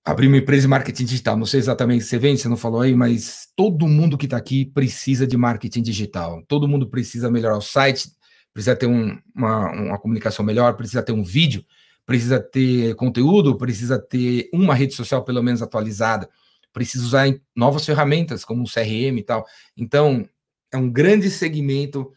abrir 0.03 0.27
uma 0.27 0.37
empresa 0.37 0.61
de 0.61 0.67
marketing 0.67 1.05
digital, 1.05 1.35
não 1.35 1.47
sei 1.47 1.59
exatamente 1.59 2.03
se 2.03 2.11
você 2.11 2.19
vende, 2.19 2.39
você 2.39 2.47
não 2.47 2.55
falou 2.55 2.81
aí, 2.81 2.93
mas 2.93 3.47
todo 3.55 3.87
mundo 3.87 4.17
que 4.17 4.25
está 4.25 4.37
aqui 4.37 4.65
precisa 4.65 5.25
de 5.25 5.35
marketing 5.35 5.81
digital. 5.81 6.43
Todo 6.47 6.67
mundo 6.67 6.87
precisa 6.87 7.29
melhorar 7.31 7.57
o 7.57 7.61
site, 7.61 8.09
precisa 8.53 8.75
ter 8.75 8.85
um, 8.85 9.17
uma, 9.35 9.71
uma 9.71 9.99
comunicação 9.99 10.45
melhor, 10.45 10.75
precisa 10.75 11.01
ter 11.01 11.11
um 11.11 11.23
vídeo, 11.23 11.65
precisa 12.05 12.39
ter 12.39 12.95
conteúdo, 12.95 13.57
precisa 13.57 13.97
ter 13.97 14.47
uma 14.53 14.75
rede 14.75 14.93
social 14.93 15.23
pelo 15.23 15.41
menos 15.41 15.63
atualizada, 15.63 16.29
precisa 16.71 17.03
usar 17.03 17.27
novas 17.55 17.83
ferramentas 17.83 18.45
como 18.45 18.63
o 18.63 18.71
CRM 18.71 19.17
e 19.17 19.23
tal. 19.23 19.43
Então, 19.75 20.27
é 20.75 20.77
um 20.77 20.89
grande 20.89 21.29
segmento 21.29 22.11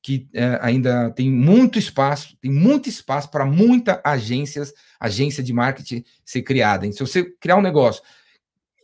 que 0.00 0.28
é, 0.34 0.58
ainda 0.60 1.10
tem 1.10 1.30
muito 1.30 1.78
espaço, 1.78 2.36
tem 2.40 2.50
muito 2.50 2.88
espaço 2.88 3.30
para 3.30 3.44
muita 3.44 4.00
agências, 4.04 4.72
agência 5.00 5.42
de 5.42 5.52
marketing 5.52 6.04
ser 6.24 6.42
criada. 6.42 6.90
se 6.92 7.00
você 7.00 7.24
criar 7.40 7.56
um 7.56 7.62
negócio 7.62 8.02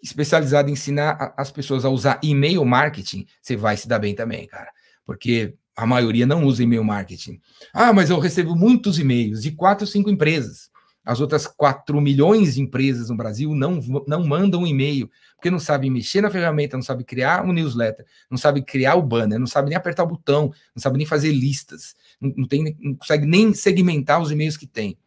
especializado 0.02 0.70
em 0.70 0.72
ensinar 0.72 1.34
as 1.36 1.50
pessoas 1.50 1.84
a 1.84 1.90
usar 1.90 2.18
e-mail 2.22 2.64
marketing, 2.64 3.26
você 3.40 3.54
vai 3.54 3.76
se 3.76 3.86
dar 3.86 3.98
bem 3.98 4.14
também, 4.14 4.46
cara. 4.46 4.70
Porque 5.04 5.54
a 5.76 5.86
maioria 5.86 6.26
não 6.26 6.44
usa 6.44 6.62
e-mail 6.62 6.82
marketing. 6.82 7.38
Ah, 7.72 7.92
mas 7.92 8.08
eu 8.08 8.18
recebo 8.18 8.56
muitos 8.56 8.98
e-mails 8.98 9.42
de 9.42 9.52
quatro, 9.52 9.86
cinco 9.86 10.08
empresas. 10.08 10.70
As 11.05 11.20
outras 11.20 11.46
4 11.46 11.98
milhões 12.01 12.55
de 12.55 12.61
empresas 12.61 13.09
no 13.09 13.16
Brasil 13.16 13.55
não, 13.55 13.80
não 14.07 14.24
mandam 14.24 14.66
e-mail, 14.66 15.11
porque 15.34 15.51
não 15.51 15.59
sabem 15.59 15.90
mexer 15.90 16.20
na 16.20 16.30
ferramenta, 16.30 16.76
não 16.76 16.82
sabem 16.82 17.05
criar 17.05 17.44
um 17.44 17.53
newsletter, 17.53 18.05
não 18.30 18.36
sabem 18.36 18.62
criar 18.62 18.96
o 18.96 19.03
banner, 19.03 19.38
não 19.38 19.46
sabem 19.46 19.70
nem 19.70 19.78
apertar 19.78 20.05
o 20.05 20.09
botão, 20.09 20.53
não 20.74 20.82
sabem 20.82 20.98
nem 20.98 21.07
fazer 21.07 21.32
listas, 21.32 21.94
não, 22.20 22.46
tem, 22.46 22.76
não 22.78 22.94
consegue 22.94 23.26
nem 23.26 23.55
segmentar 23.55 24.20
os 24.20 24.30
e-mails 24.30 24.59
que 24.59 24.66
tem. 24.66 24.98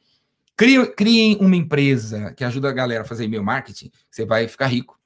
Criem 0.56 1.38
uma 1.40 1.56
empresa 1.56 2.34
que 2.34 2.44
ajuda 2.44 2.70
a 2.70 2.74
galera 2.74 3.04
a 3.04 3.08
fazer 3.08 3.26
e-mail 3.26 3.44
marketing, 3.44 3.92
você 4.10 4.26
vai 4.26 4.48
ficar 4.48 4.68
rico. 4.68 5.00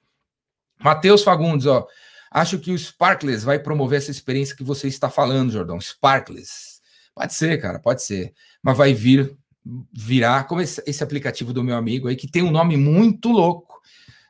Matheus 0.79 1.23
Fagundes, 1.23 1.65
ó. 1.65 1.85
Acho 2.29 2.59
que 2.59 2.71
o 2.71 2.77
Sparkless 2.77 3.43
vai 3.43 3.57
promover 3.57 3.97
essa 3.97 4.11
experiência 4.11 4.55
que 4.55 4.63
você 4.63 4.87
está 4.87 5.09
falando, 5.09 5.51
Jordão. 5.51 5.79
Sparkless. 5.79 6.81
Pode 7.15 7.33
ser, 7.33 7.59
cara, 7.59 7.79
pode 7.79 8.03
ser. 8.03 8.33
Mas 8.61 8.77
vai 8.77 8.93
vir, 8.93 9.35
virar 9.93 10.45
como 10.45 10.61
esse, 10.61 10.81
esse 10.85 11.03
aplicativo 11.03 11.53
do 11.53 11.63
meu 11.63 11.75
amigo 11.75 12.07
aí, 12.07 12.15
que 12.15 12.29
tem 12.29 12.43
um 12.43 12.51
nome 12.51 12.77
muito 12.77 13.29
louco. 13.29 13.81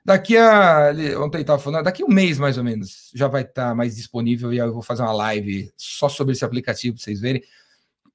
Daqui 0.04 0.38
a. 0.38 0.92
Ontem 1.20 1.42
estava 1.42 1.62
falando, 1.62 1.84
daqui 1.84 2.02
a 2.02 2.06
um 2.06 2.10
mês 2.10 2.40
mais 2.40 2.58
ou 2.58 2.64
menos, 2.64 3.12
já 3.14 3.28
vai 3.28 3.42
estar 3.42 3.70
tá 3.70 3.76
mais 3.76 3.96
disponível 3.96 4.54
e 4.54 4.58
eu 4.58 4.74
vou 4.74 4.82
fazer 4.82 5.02
uma 5.02 5.14
live 5.14 5.72
só 5.76 6.08
sobre 6.08 6.34
esse 6.34 6.46
aplicativo 6.46 6.96
para 6.96 7.04
vocês 7.04 7.20
verem. 7.20 7.44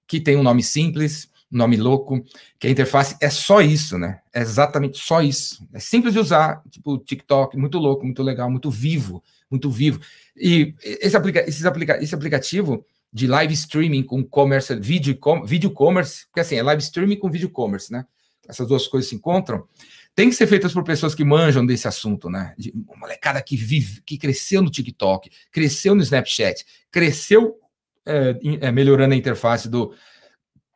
Que 0.06 0.20
tem 0.20 0.36
um 0.36 0.42
nome 0.42 0.62
simples, 0.62 1.28
nome 1.50 1.76
louco, 1.76 2.24
que 2.58 2.66
a 2.66 2.70
interface 2.70 3.16
é 3.20 3.28
só 3.28 3.60
isso, 3.60 3.98
né? 3.98 4.20
É 4.32 4.40
exatamente 4.40 4.98
só 4.98 5.22
isso. 5.22 5.66
É 5.72 5.78
simples 5.78 6.14
de 6.14 6.20
usar, 6.20 6.62
tipo 6.70 6.98
TikTok, 6.98 7.56
muito 7.56 7.78
louco, 7.78 8.04
muito 8.04 8.22
legal, 8.22 8.50
muito 8.50 8.70
vivo 8.70 9.22
muito 9.52 9.70
vivo. 9.70 10.00
E 10.34 10.74
esse, 10.82 11.16
aplica 11.16 11.46
esses 11.46 11.66
aplica 11.66 12.02
esse 12.02 12.14
aplicativo 12.14 12.84
de 13.12 13.26
live 13.26 13.52
streaming 13.54 14.02
com 14.02 14.24
commerce, 14.24 14.74
vídeo, 14.76 15.16
com, 15.18 15.44
vídeo 15.44 15.70
commerce, 15.70 16.26
porque 16.26 16.40
assim, 16.40 16.56
é 16.56 16.62
live 16.62 16.82
streaming 16.82 17.16
com 17.16 17.30
vídeo 17.30 17.50
commerce, 17.50 17.92
né? 17.92 18.06
Essas 18.48 18.66
duas 18.66 18.86
coisas 18.86 19.08
se 19.08 19.14
encontram. 19.14 19.68
Tem 20.14 20.28
que 20.28 20.34
ser 20.34 20.46
feitas 20.46 20.72
por 20.72 20.82
pessoas 20.82 21.14
que 21.14 21.24
manjam 21.24 21.64
desse 21.64 21.86
assunto, 21.86 22.28
né? 22.30 22.54
De 22.58 22.72
uma 22.74 22.96
molecada 22.96 23.40
que 23.42 23.56
vive, 23.56 24.02
que 24.02 24.18
cresceu 24.18 24.62
no 24.62 24.70
TikTok, 24.70 25.30
cresceu 25.50 25.94
no 25.94 26.02
Snapchat, 26.02 26.64
cresceu 26.90 27.56
é, 28.04 28.38
é, 28.60 28.72
melhorando 28.72 29.14
a 29.14 29.16
interface 29.16 29.68
do, 29.68 29.94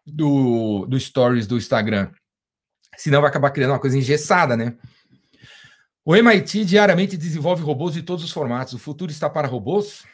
do, 0.06 0.86
do 0.86 0.98
Stories 0.98 1.46
do 1.46 1.56
Instagram. 1.56 2.10
Senão 2.96 3.20
vai 3.20 3.30
acabar 3.30 3.50
criando 3.50 3.72
uma 3.72 3.80
coisa 3.80 3.98
engessada, 3.98 4.56
né? 4.56 4.76
O 6.04 6.14
MIT 6.14 6.64
diariamente 6.64 7.16
desenvolve 7.16 7.62
robôs 7.62 7.94
de 7.94 8.02
todos 8.02 8.24
os 8.24 8.30
formatos. 8.30 8.74
O 8.74 8.78
futuro 8.78 9.10
está 9.10 9.28
para 9.28 9.48
robôs? 9.48 10.04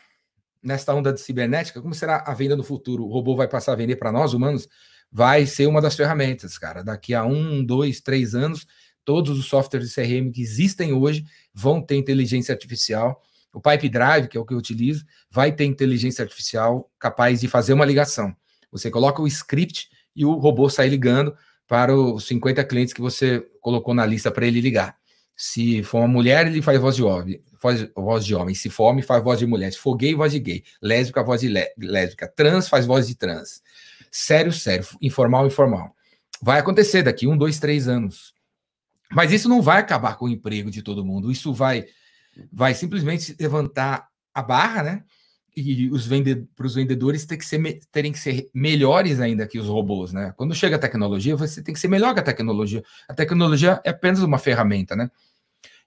Nesta 0.62 0.94
onda 0.94 1.12
de 1.12 1.20
cibernética, 1.20 1.80
como 1.82 1.94
será 1.94 2.22
a 2.26 2.34
venda 2.34 2.56
no 2.56 2.62
futuro? 2.62 3.04
O 3.04 3.12
robô 3.12 3.34
vai 3.34 3.48
passar 3.48 3.72
a 3.72 3.76
vender 3.76 3.96
para 3.96 4.12
nós, 4.12 4.32
humanos? 4.32 4.68
Vai 5.10 5.44
ser 5.44 5.66
uma 5.66 5.80
das 5.80 5.96
ferramentas, 5.96 6.56
cara. 6.56 6.82
Daqui 6.82 7.14
a 7.14 7.24
um, 7.24 7.64
dois, 7.64 8.00
três 8.00 8.34
anos, 8.34 8.66
Todos 9.04 9.36
os 9.36 9.46
softwares 9.46 9.90
de 9.90 9.94
CRM 9.94 10.30
que 10.30 10.40
existem 10.40 10.92
hoje 10.92 11.24
vão 11.52 11.80
ter 11.82 11.96
inteligência 11.96 12.52
artificial. 12.52 13.20
O 13.52 13.60
Pipe 13.60 13.88
Drive, 13.88 14.28
que 14.28 14.36
é 14.36 14.40
o 14.40 14.44
que 14.44 14.54
eu 14.54 14.58
utilizo, 14.58 15.04
vai 15.30 15.52
ter 15.52 15.64
inteligência 15.64 16.22
artificial 16.22 16.90
capaz 16.98 17.40
de 17.40 17.48
fazer 17.48 17.72
uma 17.72 17.84
ligação. 17.84 18.34
Você 18.70 18.90
coloca 18.90 19.20
o 19.20 19.26
script 19.26 19.88
e 20.14 20.24
o 20.24 20.34
robô 20.34 20.68
sai 20.70 20.88
ligando 20.88 21.34
para 21.66 21.94
os 21.94 22.26
50 22.26 22.64
clientes 22.64 22.94
que 22.94 23.00
você 23.00 23.40
colocou 23.60 23.92
na 23.92 24.06
lista 24.06 24.30
para 24.30 24.46
ele 24.46 24.60
ligar. 24.60 24.96
Se 25.36 25.82
for 25.82 25.98
uma 25.98 26.08
mulher, 26.08 26.46
ele 26.46 26.62
faz 26.62 26.80
voz 26.80 26.94
de 26.94 27.02
homem. 27.02 27.42
Faz 27.62 27.88
voz 27.94 28.26
de 28.26 28.34
homem. 28.34 28.56
Se 28.56 28.68
for 28.68 28.90
homem, 28.90 29.04
faz 29.04 29.22
voz 29.22 29.38
de 29.38 29.46
mulher. 29.46 29.70
Se 29.70 29.78
for 29.78 29.94
gay, 29.94 30.16
voz 30.16 30.32
de 30.32 30.40
gay. 30.40 30.64
Lésbica, 30.82 31.22
voz 31.22 31.42
de 31.42 31.48
lésbica. 31.78 32.26
Trans, 32.26 32.68
faz 32.68 32.86
voz 32.86 33.06
de 33.06 33.14
trans. 33.14 33.62
Sério, 34.10 34.52
sério. 34.52 34.84
Informal, 35.00 35.46
informal. 35.46 35.94
Vai 36.42 36.58
acontecer 36.58 37.04
daqui 37.04 37.28
um, 37.28 37.36
dois, 37.36 37.60
três 37.60 37.86
anos. 37.86 38.34
Mas 39.12 39.30
isso 39.30 39.48
não 39.48 39.62
vai 39.62 39.78
acabar 39.78 40.16
com 40.16 40.24
o 40.24 40.28
emprego 40.28 40.72
de 40.72 40.82
todo 40.82 41.04
mundo. 41.04 41.30
Isso 41.30 41.54
vai, 41.54 41.84
vai 42.52 42.74
simplesmente 42.74 43.36
levantar 43.38 44.08
a 44.34 44.42
barra, 44.42 44.82
né? 44.82 45.04
E 45.56 45.88
os 45.88 46.04
vende 46.04 46.48
para 46.56 46.66
os 46.66 46.74
vendedores 46.74 47.24
tem 47.26 47.38
que 47.38 47.44
ser, 47.44 47.78
terem 47.92 48.10
que 48.10 48.18
ser 48.18 48.50
melhores 48.52 49.20
ainda 49.20 49.46
que 49.46 49.60
os 49.60 49.68
robôs, 49.68 50.12
né? 50.12 50.34
Quando 50.36 50.52
chega 50.52 50.74
a 50.74 50.80
tecnologia, 50.80 51.36
você 51.36 51.62
tem 51.62 51.72
que 51.72 51.78
ser 51.78 51.88
melhor 51.88 52.12
que 52.12 52.18
a 52.18 52.24
tecnologia. 52.24 52.82
A 53.08 53.14
tecnologia 53.14 53.80
é 53.84 53.90
apenas 53.90 54.20
uma 54.20 54.38
ferramenta, 54.38 54.96
né? 54.96 55.08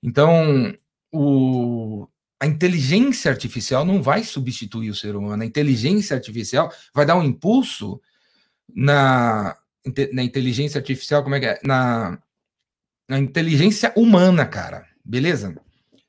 Então, 0.02 0.74
o, 1.16 2.08
a 2.40 2.46
inteligência 2.46 3.32
artificial 3.32 3.86
não 3.86 4.02
vai 4.02 4.24
substituir 4.24 4.90
o 4.90 4.96
ser 4.96 5.16
humano. 5.16 5.42
A 5.42 5.46
inteligência 5.46 6.16
artificial 6.16 6.72
vai 6.94 7.06
dar 7.06 7.16
um 7.16 7.24
impulso 7.24 8.02
na, 8.74 9.58
na 10.12 10.24
inteligência 10.24 10.78
artificial, 10.78 11.24
como 11.24 11.36
é 11.36 11.40
que 11.40 11.46
é? 11.46 11.60
Na, 11.64 12.20
na 13.08 13.20
inteligência 13.20 13.94
humana, 13.96 14.46
cara. 14.46 14.86
Beleza? 15.04 15.56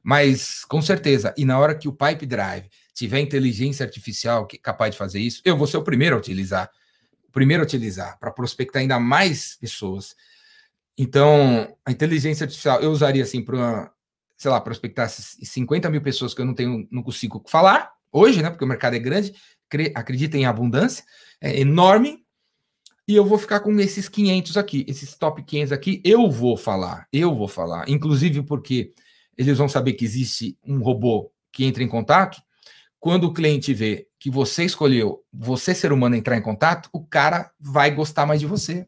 Mas, 0.03 0.65
com 0.65 0.83
certeza, 0.83 1.35
e 1.37 1.45
na 1.45 1.59
hora 1.59 1.75
que 1.75 1.89
o 1.89 1.93
Pipe 1.93 2.27
Drive 2.27 2.69
tiver 2.95 3.21
inteligência 3.21 3.85
artificial 3.85 4.49
capaz 4.63 4.93
de 4.93 4.99
fazer 4.99 5.21
isso, 5.21 5.43
eu 5.45 5.57
vou 5.57 5.67
ser 5.67 5.77
o 5.77 5.85
primeiro 5.85 6.17
a 6.17 6.19
utilizar. 6.19 6.71
O 7.29 7.33
primeiro 7.33 7.63
a 7.63 7.67
utilizar 7.67 8.19
para 8.19 8.31
prospectar 8.31 8.81
ainda 8.81 8.99
mais 8.99 9.57
pessoas. 9.57 10.17
Então, 10.97 11.77
a 11.85 11.93
inteligência 11.93 12.45
artificial 12.45 12.81
eu 12.81 12.91
usaria 12.91 13.23
assim 13.23 13.43
para, 13.43 13.93
sei 14.37 14.51
lá, 14.51 14.61
prospectar 14.61 15.09
50 15.09 15.89
mil 15.91 16.03
pessoas 16.03 16.34
que 16.34 16.41
eu 16.41 16.45
não 16.45 16.55
tenho, 16.55 16.87
não 16.91 17.03
consigo 17.03 17.43
falar 17.49 17.93
hoje, 18.12 18.43
né? 18.43 18.51
Porque 18.51 18.64
o 18.64 18.68
mercado 18.68 18.95
é 18.95 18.99
grande, 18.99 19.34
acredita 19.95 20.37
em 20.37 20.47
abundância, 20.47 21.05
é 21.41 21.61
enorme, 21.61 22.24
e 23.09 23.14
eu 23.14 23.24
vou 23.24 23.39
ficar 23.39 23.61
com 23.61 23.78
esses 23.78 24.09
500 24.09 24.57
aqui, 24.57 24.84
esses 24.89 25.14
top 25.14 25.43
500 25.43 25.72
aqui, 25.72 26.01
eu 26.05 26.28
vou 26.30 26.57
falar, 26.57 27.07
eu 27.12 27.34
vou 27.34 27.47
falar, 27.47 27.89
inclusive 27.89 28.43
porque 28.43 28.93
eles 29.39 29.59
vão 29.59 29.68
saber 29.68 29.93
que 29.93 30.05
existe 30.05 30.59
um 30.66 30.80
robô 30.80 31.30
que 31.53 31.64
entra 31.64 31.82
em 31.82 31.89
contato, 31.89 32.43
quando 32.99 33.24
o 33.24 33.32
cliente 33.32 33.72
vê 33.72 34.09
que 34.18 34.30
você 34.30 34.64
escolheu 34.64 35.22
você, 35.32 35.72
ser 35.74 35.93
humano, 35.93 36.16
entrar 36.16 36.37
em 36.37 36.43
contato, 36.43 36.89
o 36.93 37.05
cara 37.05 37.53
vai 37.61 37.95
gostar 37.95 38.26
mais 38.26 38.41
de 38.41 38.47
você. 38.47 38.87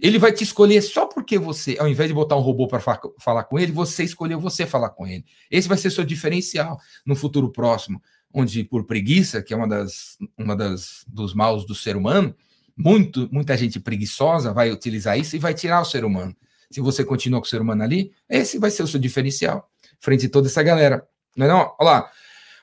Ele 0.00 0.18
vai 0.18 0.32
te 0.32 0.44
escolher 0.44 0.80
só 0.82 1.06
porque 1.06 1.38
você, 1.38 1.76
ao 1.78 1.88
invés 1.88 2.08
de 2.08 2.14
botar 2.14 2.36
um 2.36 2.40
robô 2.40 2.66
para 2.66 2.80
fa 2.80 3.00
falar 3.18 3.44
com 3.44 3.58
ele, 3.58 3.72
você 3.72 4.04
escolheu 4.04 4.40
você 4.40 4.66
falar 4.66 4.90
com 4.90 5.06
ele. 5.06 5.24
Esse 5.50 5.68
vai 5.68 5.78
ser 5.78 5.90
seu 5.90 6.04
diferencial 6.04 6.78
no 7.04 7.16
futuro 7.16 7.50
próximo, 7.50 8.02
onde 8.32 8.64
por 8.64 8.84
preguiça, 8.84 9.42
que 9.42 9.52
é 9.52 9.56
uma 9.56 9.68
das, 9.68 10.16
uma 10.38 10.56
das 10.56 11.04
dos 11.06 11.34
maus 11.34 11.64
do 11.64 11.74
ser 11.74 11.96
humano, 11.96 12.34
muito, 12.76 13.28
muita 13.30 13.56
gente 13.56 13.78
preguiçosa 13.78 14.52
vai 14.52 14.70
utilizar 14.70 15.18
isso 15.18 15.36
e 15.36 15.38
vai 15.38 15.52
tirar 15.52 15.80
o 15.80 15.84
ser 15.84 16.04
humano. 16.04 16.34
Se 16.70 16.80
você 16.80 17.04
continua 17.04 17.40
com 17.40 17.46
o 17.46 17.48
ser 17.50 17.60
humano 17.60 17.82
ali, 17.82 18.12
esse 18.28 18.58
vai 18.58 18.70
ser 18.70 18.82
o 18.82 18.86
seu 18.86 19.00
diferencial 19.00 19.68
frente 19.98 20.26
a 20.26 20.30
toda 20.30 20.48
essa 20.48 20.62
galera. 20.62 21.06
Não 21.36 21.46
é 21.46 21.48
não? 21.48 21.74
Olha 21.78 21.90
lá. 21.90 22.10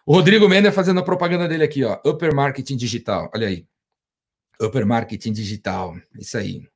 O 0.06 0.14
Rodrigo 0.14 0.48
Mendes 0.48 0.74
fazendo 0.74 1.00
a 1.00 1.04
propaganda 1.04 1.48
dele 1.48 1.64
aqui, 1.64 1.84
ó. 1.84 2.00
Upper 2.06 2.34
Marketing 2.34 2.78
Digital. 2.78 3.30
Olha 3.34 3.48
aí. 3.48 3.68
Upper 4.62 4.86
Marketing 4.86 5.34
Digital. 5.34 5.96
Isso 6.18 6.38
aí. 6.38 6.68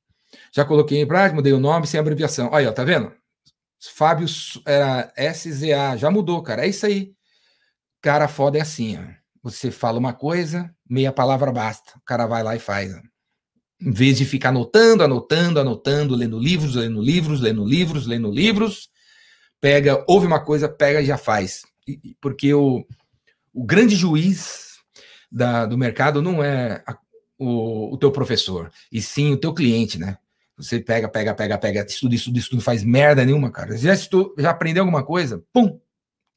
Já 0.52 0.66
coloquei 0.66 1.02
em 1.02 1.08
prática, 1.08 1.36
mudei 1.36 1.54
o 1.54 1.60
nome 1.60 1.88
sem 1.88 2.00
abreviação. 2.00 2.50
Olha, 2.52 2.70
ó, 2.70 2.74
tá 2.74 2.84
vendo? 2.84 3.12
Fábio 3.80 4.28
era 4.66 5.12
SZA. 5.34 5.98
Já 5.98 6.12
mudou, 6.12 6.42
cara. 6.42 6.66
É 6.66 6.70
isso 6.70 6.86
aí. 6.86 7.14
Cara 8.02 8.28
foda 8.28 8.58
é 8.58 8.62
assim, 8.62 8.98
ó. 8.98 9.22
Você 9.44 9.72
fala 9.72 9.98
uma 9.98 10.14
coisa, 10.14 10.74
meia 10.88 11.12
palavra 11.12 11.52
basta. 11.52 11.98
O 11.98 12.02
cara 12.06 12.28
vai 12.28 12.44
lá 12.44 12.56
e 12.56 12.60
faz. 12.60 12.94
Ó. 12.94 13.00
Em 13.82 13.92
vez 13.92 14.18
de 14.18 14.26
ficar 14.26 14.50
anotando, 14.50 15.04
anotando, 15.04 15.60
anotando, 15.60 16.16
lendo 16.16 16.38
livros, 16.38 16.76
lendo 16.76 17.02
livros, 17.02 17.42
lendo 17.42 17.66
livros, 17.66 18.06
lendo 18.06 18.30
livros, 18.30 18.90
pega, 19.60 20.04
ouve 20.08 20.28
uma 20.28 20.40
coisa, 20.40 20.70
pega 20.70 21.02
e 21.02 21.06
já 21.06 21.18
faz. 21.18 21.64
Porque 22.22 22.54
o, 22.54 22.86
o 23.52 23.66
grande 23.66 23.96
juiz 23.96 24.78
da, 25.32 25.66
do 25.66 25.78
mercado 25.78 26.22
não 26.22 26.44
é 26.44 26.84
a, 26.86 26.96
o, 27.40 27.94
o 27.94 27.98
teu 27.98 28.12
professor, 28.12 28.72
e 28.92 29.02
sim 29.02 29.34
o 29.34 29.38
teu 29.38 29.52
cliente, 29.52 29.98
né? 29.98 30.18
Você 30.62 30.80
pega, 30.80 31.10
pega, 31.10 31.34
pega, 31.34 31.58
pega, 31.58 31.86
estuda, 31.88 32.16
estuda, 32.16 32.40
estuda, 32.40 32.62
faz 32.62 32.84
merda 32.84 33.26
nenhuma, 33.26 33.52
cara. 33.52 33.78
Já, 33.78 33.94
estu, 33.94 34.34
já 34.38 34.52
aprendeu 34.52 34.84
alguma 34.84 35.04
coisa? 35.04 35.44
Pum! 35.52 35.80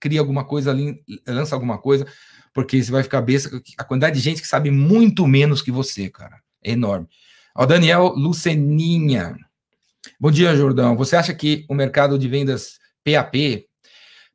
Cria 0.01 0.21
alguma 0.21 0.45
coisa 0.45 0.71
ali, 0.71 1.03
lança 1.27 1.55
alguma 1.55 1.79
coisa, 1.79 2.07
porque 2.53 2.83
você 2.83 2.91
vai 2.91 3.03
ficar 3.03 3.23
besta. 3.23 3.51
A 3.79 3.85
quantidade 3.85 4.17
de 4.17 4.23
gente 4.23 4.43
que 4.43 4.49
sabe 4.49 4.71
muito 4.71 5.27
menos 5.27 5.63
que 5.63 5.71
você, 5.71 6.11
cara. 6.11 6.41
É 6.63 6.73
enorme. 6.73 7.07
Ó, 7.55 7.67
Daniel 7.67 8.15
Luceninha. 8.17 9.37
Bom 10.19 10.31
dia, 10.31 10.55
Jordão. 10.57 10.97
Você 10.97 11.17
acha 11.17 11.33
que 11.33 11.65
o 11.69 11.75
mercado 11.75 12.19
de 12.19 12.29
vendas 12.29 12.79
PAP 13.05 13.67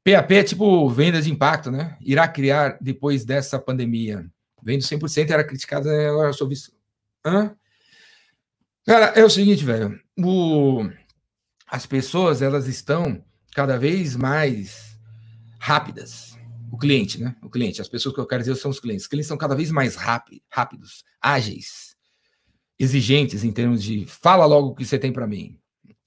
PAP 0.04 0.32
é 0.32 0.44
tipo 0.44 0.90
vendas 0.90 1.26
de 1.26 1.32
impacto, 1.32 1.72
né? 1.72 1.98
Irá 2.02 2.28
criar 2.28 2.78
depois 2.82 3.26
dessa 3.26 3.60
pandemia. 3.60 4.26
Vendo 4.62 4.82
100% 4.82 5.30
era 5.30 5.44
criticada, 5.44 5.90
né? 5.90 6.10
agora 6.10 6.34
sou 6.34 6.48
visto. 6.48 6.72
Hã? 7.26 7.56
Cara, 8.90 9.14
é 9.16 9.24
o 9.24 9.30
seguinte, 9.30 9.64
velho. 9.64 10.02
O... 10.18 10.90
As 11.68 11.86
pessoas, 11.86 12.42
elas 12.42 12.66
estão 12.66 13.24
cada 13.54 13.78
vez 13.78 14.16
mais 14.16 15.00
rápidas. 15.60 16.36
O 16.72 16.76
cliente, 16.76 17.22
né? 17.22 17.36
O 17.44 17.52
cliente. 17.52 17.84
As 17.84 17.88
pessoas 17.88 18.16
que 18.16 18.20
eu 18.20 18.26
quero 18.26 18.42
dizer 18.42 18.56
são 18.56 18.72
os 18.72 18.80
clientes. 18.80 19.04
Os 19.04 19.08
clientes 19.08 19.28
são 19.28 19.38
cada 19.38 19.56
vez 19.56 19.70
mais 19.70 19.96
rápidos, 19.96 21.04
ágeis, 21.22 21.96
exigentes 22.80 23.44
em 23.44 23.52
termos 23.52 23.84
de 23.84 24.08
fala 24.08 24.48
logo 24.48 24.70
o 24.70 24.76
que 24.76 24.84
você 24.84 24.98
tem 24.98 25.14
para 25.14 25.28
mim. 25.28 25.56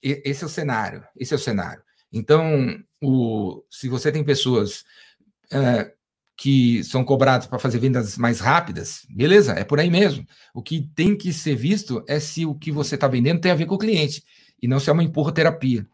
Esse 0.01 0.43
é 0.43 0.47
o 0.47 0.49
cenário. 0.49 1.05
Esse 1.15 1.33
é 1.33 1.37
o 1.37 1.39
cenário. 1.39 1.81
Então, 2.11 2.83
o, 3.01 3.63
se 3.71 3.87
você 3.87 4.11
tem 4.11 4.25
pessoas 4.25 4.83
é, 5.49 5.93
que 6.35 6.83
são 6.83 7.03
cobradas 7.03 7.47
para 7.47 7.59
fazer 7.59 7.79
vendas 7.79 8.17
mais 8.17 8.39
rápidas, 8.39 9.05
beleza, 9.09 9.53
é 9.53 9.63
por 9.63 9.79
aí 9.79 9.89
mesmo. 9.89 10.25
O 10.53 10.61
que 10.61 10.89
tem 10.95 11.15
que 11.15 11.31
ser 11.31 11.55
visto 11.55 12.03
é 12.07 12.19
se 12.19 12.45
o 12.45 12.55
que 12.55 12.71
você 12.71 12.95
está 12.95 13.07
vendendo 13.07 13.39
tem 13.39 13.51
a 13.51 13.55
ver 13.55 13.65
com 13.65 13.75
o 13.75 13.79
cliente 13.79 14.23
e 14.61 14.67
não 14.67 14.79
se 14.79 14.89
é 14.89 14.93
uma 14.93 15.03
empurra-terapia. 15.03 15.87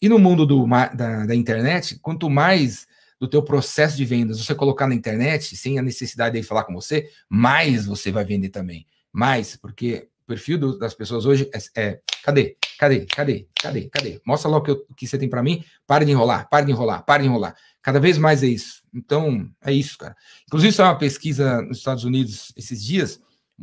E 0.00 0.08
no 0.08 0.18
mundo 0.18 0.46
do, 0.46 0.66
da, 0.66 1.26
da 1.26 1.34
internet, 1.34 1.98
quanto 2.00 2.28
mais 2.28 2.86
do 3.20 3.28
teu 3.28 3.42
processo 3.42 3.96
de 3.96 4.04
vendas 4.04 4.44
você 4.44 4.54
colocar 4.54 4.88
na 4.88 4.94
internet, 4.96 5.54
sem 5.56 5.78
a 5.78 5.82
necessidade 5.82 6.40
de 6.40 6.44
falar 6.44 6.64
com 6.64 6.74
você, 6.74 7.08
mais 7.28 7.86
você 7.86 8.10
vai 8.10 8.24
vender 8.24 8.48
também. 8.48 8.84
Mais, 9.12 9.54
porque 9.54 10.08
o 10.24 10.26
perfil 10.26 10.58
do, 10.58 10.78
das 10.78 10.94
pessoas 10.94 11.24
hoje 11.24 11.48
é, 11.54 11.80
é, 11.80 12.00
cadê? 12.24 12.56
Cadê? 12.82 13.06
Cadê? 13.06 13.46
Cadê? 13.54 13.88
Cadê? 13.88 14.20
Mostra 14.26 14.50
lá 14.50 14.56
o 14.56 14.60
que, 14.60 14.74
que 14.96 15.06
você 15.06 15.16
tem 15.16 15.28
para 15.28 15.40
mim. 15.40 15.64
Pare 15.86 16.04
de 16.04 16.10
enrolar, 16.10 16.48
pare 16.50 16.66
de 16.66 16.72
enrolar, 16.72 17.04
pare 17.04 17.22
de 17.22 17.28
enrolar. 17.28 17.54
Cada 17.80 18.00
vez 18.00 18.18
mais 18.18 18.42
é 18.42 18.48
isso. 18.48 18.82
Então, 18.92 19.48
é 19.62 19.72
isso, 19.72 19.96
cara. 19.96 20.16
Inclusive, 20.48 20.80
é 20.80 20.82
uma 20.82 20.98
pesquisa 20.98 21.62
nos 21.62 21.78
Estados 21.78 22.02
Unidos 22.02 22.52
esses 22.56 22.82
dias, 22.84 23.20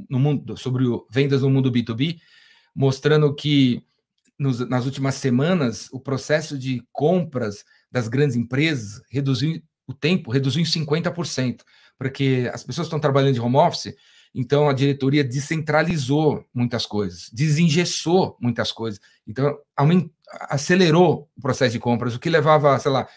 no 0.09 0.17
mundo, 0.17 0.55
sobre 0.55 0.88
o, 0.88 1.05
vendas 1.11 1.41
no 1.41 1.49
mundo 1.49 1.70
B2B, 1.70 2.17
mostrando 2.74 3.36
que 3.36 3.84
nos, 4.39 4.61
nas 4.70 4.86
últimas 4.86 5.15
semanas 5.15 5.89
o 5.91 5.99
processo 5.99 6.57
de 6.57 6.82
compras 6.89 7.65
das 7.91 8.07
grandes 8.07 8.38
empresas 8.38 9.01
reduziu 9.11 9.61
o 9.86 9.93
tempo, 9.93 10.32
reduziu 10.32 10.61
em 10.61 10.65
50%, 10.65 11.59
porque 11.97 12.49
as 12.53 12.63
pessoas 12.63 12.88
estão 12.88 13.01
trabalhando 13.01 13.34
de 13.34 13.41
home 13.41 13.57
office 13.57 13.93
então 14.34 14.70
a 14.70 14.74
diretoria 14.74 15.24
descentralizou 15.24 16.46
muitas 16.54 16.86
coisas, 16.86 17.30
desengessou 17.34 18.38
muitas 18.40 18.72
coisas. 18.72 19.00
Então 19.28 19.58
acelerou 20.50 21.30
o 21.36 21.42
processo 21.42 21.72
de 21.72 21.80
compras, 21.80 22.16
o 22.16 22.20
que 22.20 22.30
levava, 22.30 22.78
sei 22.80 22.92
lá, 22.92 23.08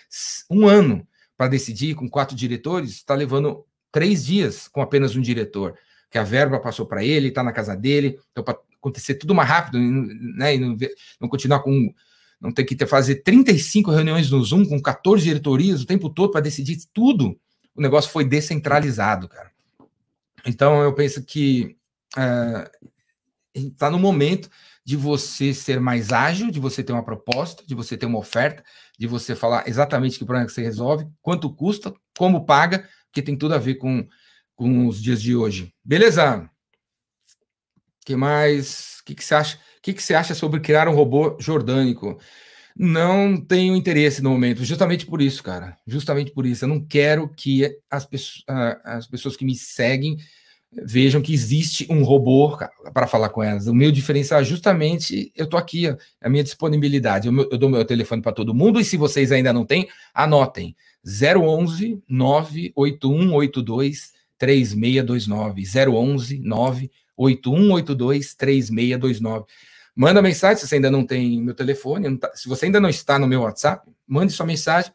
um 0.51 0.67
ano 0.67 1.07
para 1.37 1.49
decidir 1.49 1.95
com 1.95 2.09
quatro 2.09 2.35
diretores, 2.35 2.93
está 2.93 3.15
levando 3.15 3.65
três 3.91 4.25
dias 4.25 4.69
com 4.69 4.81
apenas 4.81 5.15
um 5.15 5.21
diretor, 5.21 5.75
que 6.11 6.19
a 6.19 6.23
verba 6.23 6.59
passou 6.59 6.87
para 6.87 7.05
ele, 7.05 7.29
está 7.29 7.43
na 7.43 7.53
casa 7.53 7.77
dele, 7.77 8.19
então 8.31 8.43
para 8.43 8.59
acontecer 8.79 9.15
tudo 9.15 9.35
mais 9.35 9.49
rápido, 9.49 9.79
né, 9.79 10.55
e 10.55 10.59
não, 10.59 10.77
não 11.21 11.29
continuar 11.29 11.61
com 11.61 11.93
não 12.41 12.51
ter 12.51 12.65
que 12.65 12.75
ter, 12.75 12.89
fazer 12.89 13.17
35 13.23 13.93
reuniões 13.93 14.29
no 14.29 14.43
Zoom 14.43 14.65
com 14.65 14.83
14 14.83 15.23
diretorias 15.23 15.83
o 15.83 15.87
tempo 15.87 16.11
todo 16.11 16.33
para 16.33 16.41
decidir 16.41 16.77
tudo. 16.93 17.39
O 17.73 17.81
negócio 17.81 18.11
foi 18.11 18.25
descentralizado, 18.25 19.29
cara. 19.29 19.53
Então, 20.47 20.83
eu 20.83 20.95
penso 20.95 21.25
que 21.25 21.77
está 23.55 23.87
é, 23.87 23.91
no 23.91 23.99
momento 23.99 24.51
de 24.85 24.97
você 24.97 25.55
ser 25.55 25.81
mais 25.81 26.13
ágil, 26.13 26.51
de 26.51 26.59
você 26.59 26.83
ter 26.83 26.93
uma 26.93 27.05
proposta, 27.05 27.65
de 27.67 27.75
você 27.75 27.97
ter 27.97 28.07
uma 28.07 28.19
oferta, 28.19 28.65
de 28.99 29.07
você 29.07 29.37
falar 29.37 29.69
exatamente 29.69 30.19
que 30.19 30.25
problema 30.25 30.47
que 30.47 30.53
você 30.53 30.63
resolve, 30.63 31.07
quanto 31.21 31.55
custa, 31.55 31.95
como 32.19 32.45
paga, 32.45 32.89
que 33.13 33.23
tem 33.23 33.37
tudo 33.37 33.55
a 33.55 33.59
ver 33.59 33.77
com, 33.77 34.07
com 34.57 34.87
os 34.87 35.01
dias 35.01 35.23
de 35.23 35.37
hoje. 35.37 35.73
Beleza? 35.85 36.51
que 38.05 38.17
mais? 38.17 38.99
O 39.01 39.05
que, 39.05 39.15
que 39.15 39.25
você 39.25 39.35
acha? 39.35 39.57
O 39.57 39.83
que, 39.83 39.93
que 39.93 40.03
você 40.03 40.15
acha 40.15 40.35
sobre 40.35 40.61
criar 40.61 40.89
um 40.89 40.95
robô 40.95 41.37
jordânico? 41.41 42.19
Não 42.77 43.37
tenho 43.37 43.77
interesse 43.77 44.23
no 44.23 44.31
momento, 44.31 44.65
justamente 44.65 45.07
por 45.07 45.21
isso, 45.21 45.43
cara. 45.43 45.77
Justamente 45.87 46.31
por 46.31 46.47
isso. 46.47 46.65
Eu 46.65 46.69
não 46.69 46.81
quero 46.81 47.29
que 47.29 47.65
as, 47.91 48.09
as 48.85 49.07
pessoas 49.07 49.37
que 49.37 49.45
me 49.45 49.55
seguem 49.55 50.17
vejam 50.73 51.21
que 51.21 51.35
existe 51.35 51.87
um 51.91 52.03
robô 52.03 52.57
para 52.95 53.07
falar 53.07 53.29
com 53.29 53.43
elas. 53.43 53.67
O 53.67 53.75
meu 53.75 53.93
diferencial 53.93 54.41
é 54.41 54.45
justamente 54.45 55.31
eu 55.37 55.47
tô 55.47 55.57
aqui, 55.57 55.87
a 56.21 56.29
minha 56.29 56.43
disponibilidade. 56.43 57.29
Eu, 57.29 57.49
eu 57.51 57.59
dou 57.59 57.69
meu 57.69 57.85
telefone 57.85 58.23
para 58.23 58.33
todo 58.33 58.55
mundo 58.55 58.81
e 58.81 58.85
se 58.85 58.97
vocês 58.97 59.31
ainda 59.31 59.53
não 59.53 59.67
têm, 59.67 59.89
anotem. 60.15 60.75
011 61.05 62.03
981 62.09 63.35
82 63.35 64.13
3629 64.39 65.63
011 65.89 66.39
98182 66.39 68.35
3629 68.35 69.47
Manda 69.95 70.23
mensagem 70.23 70.57
se 70.57 70.67
você 70.67 70.77
ainda 70.77 70.91
não 70.91 71.05
tem 71.07 71.41
meu 71.43 71.55
telefone. 71.55 72.17
Tá, 72.19 72.31
se 72.35 72.49
você 72.49 72.67
ainda 72.67 72.81
não 72.81 72.89
está 72.89 73.19
no 73.19 73.27
meu 73.27 73.43
WhatsApp, 73.43 73.91
mande 74.07 74.33
sua 74.33 74.47
mensagem. 74.47 74.93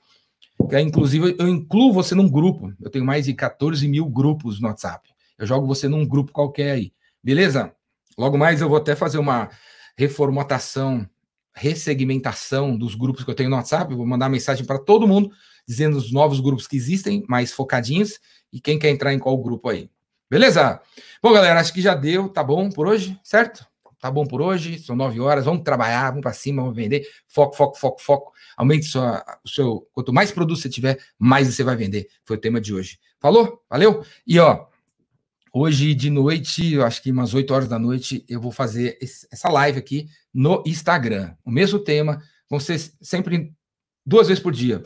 Que, 0.70 0.80
inclusive, 0.80 1.36
eu 1.38 1.48
incluo 1.48 1.94
você 1.94 2.16
num 2.16 2.30
grupo. 2.30 2.74
Eu 2.82 2.90
tenho 2.90 3.06
mais 3.06 3.26
de 3.26 3.34
14 3.34 3.88
mil 3.88 4.06
grupos 4.08 4.60
no 4.60 4.68
WhatsApp. 4.68 5.10
Eu 5.38 5.46
jogo 5.46 5.68
você 5.68 5.88
num 5.88 6.06
grupo 6.06 6.32
qualquer 6.32 6.72
aí. 6.72 6.92
Beleza? 7.24 7.72
Logo 8.18 8.38
mais 8.38 8.62
eu 8.62 8.68
vou 8.68 8.78
até 8.78 8.96
fazer 8.96 9.20
uma 9.20 9.50
reformatação, 9.96 11.08
ressegmentação 11.54 12.76
dos 12.76 12.96
grupos 12.96 13.24
que 13.24 13.30
eu 13.30 13.36
tenho 13.36 13.50
no 13.50 13.56
WhatsApp. 13.56 13.92
Eu 13.92 13.98
vou 13.98 14.08
mandar 14.08 14.30
mensagem 14.30 14.66
para 14.66 14.80
todo 14.80 15.08
mundo, 15.08 15.32
dizendo 15.68 15.96
os 15.98 16.12
novos 16.12 16.40
grupos 16.40 16.68
que 16.68 16.76
existem, 16.76 17.24
mais 17.28 17.52
focadinhos, 17.52 18.20
e 18.52 18.60
quem 18.60 18.80
quer 18.80 18.90
entrar 18.90 19.14
em 19.14 19.20
qual 19.20 19.38
grupo 19.38 19.70
aí. 19.70 19.90
Beleza? 20.30 20.82
Bom, 21.22 21.32
galera, 21.32 21.60
acho 21.60 21.74
que 21.74 21.82
já 21.82 21.94
deu, 21.94 22.30
tá 22.30 22.44
bom 22.44 22.70
por 22.70 22.88
hoje, 22.88 23.18
certo? 23.24 23.66
Tá 24.08 24.12
bom 24.12 24.26
por 24.26 24.42
hoje, 24.42 24.80
são 24.80 24.96
nove 24.96 25.20
horas, 25.20 25.44
vamos 25.44 25.64
trabalhar, 25.64 26.12
vamos 26.12 26.22
para 26.22 26.32
cima, 26.32 26.62
vamos 26.62 26.78
vender. 26.78 27.06
Foco, 27.28 27.58
foco, 27.58 27.78
foco, 27.78 28.02
foco. 28.02 28.32
Aumente 28.56 28.86
sua, 28.86 29.22
o 29.44 29.50
seu. 29.50 29.86
Quanto 29.92 30.14
mais 30.14 30.32
produto 30.32 30.58
você 30.58 30.70
tiver, 30.70 30.98
mais 31.20 31.54
você 31.54 31.62
vai 31.62 31.76
vender. 31.76 32.08
Foi 32.24 32.38
o 32.38 32.40
tema 32.40 32.62
de 32.62 32.74
hoje. 32.74 33.00
Falou? 33.20 33.62
Valeu? 33.70 34.06
E 34.26 34.40
ó, 34.40 34.66
hoje 35.54 35.94
de 35.94 36.10
noite, 36.10 36.76
eu 36.76 36.86
acho 36.86 37.04
que 37.04 37.12
umas 37.12 37.34
8 37.34 37.54
horas 37.54 37.68
da 37.68 37.78
noite, 37.78 38.24
eu 38.30 38.40
vou 38.40 38.50
fazer 38.50 38.98
esse, 39.02 39.28
essa 39.30 39.50
live 39.50 39.78
aqui 39.78 40.08
no 40.34 40.64
Instagram. 40.66 41.36
O 41.44 41.52
mesmo 41.52 41.78
tema, 41.78 42.24
vão 42.50 42.62
ser 42.62 42.80
sempre 43.02 43.52
duas 44.06 44.30
vezes 44.30 44.42
por 44.42 44.54
dia. 44.54 44.86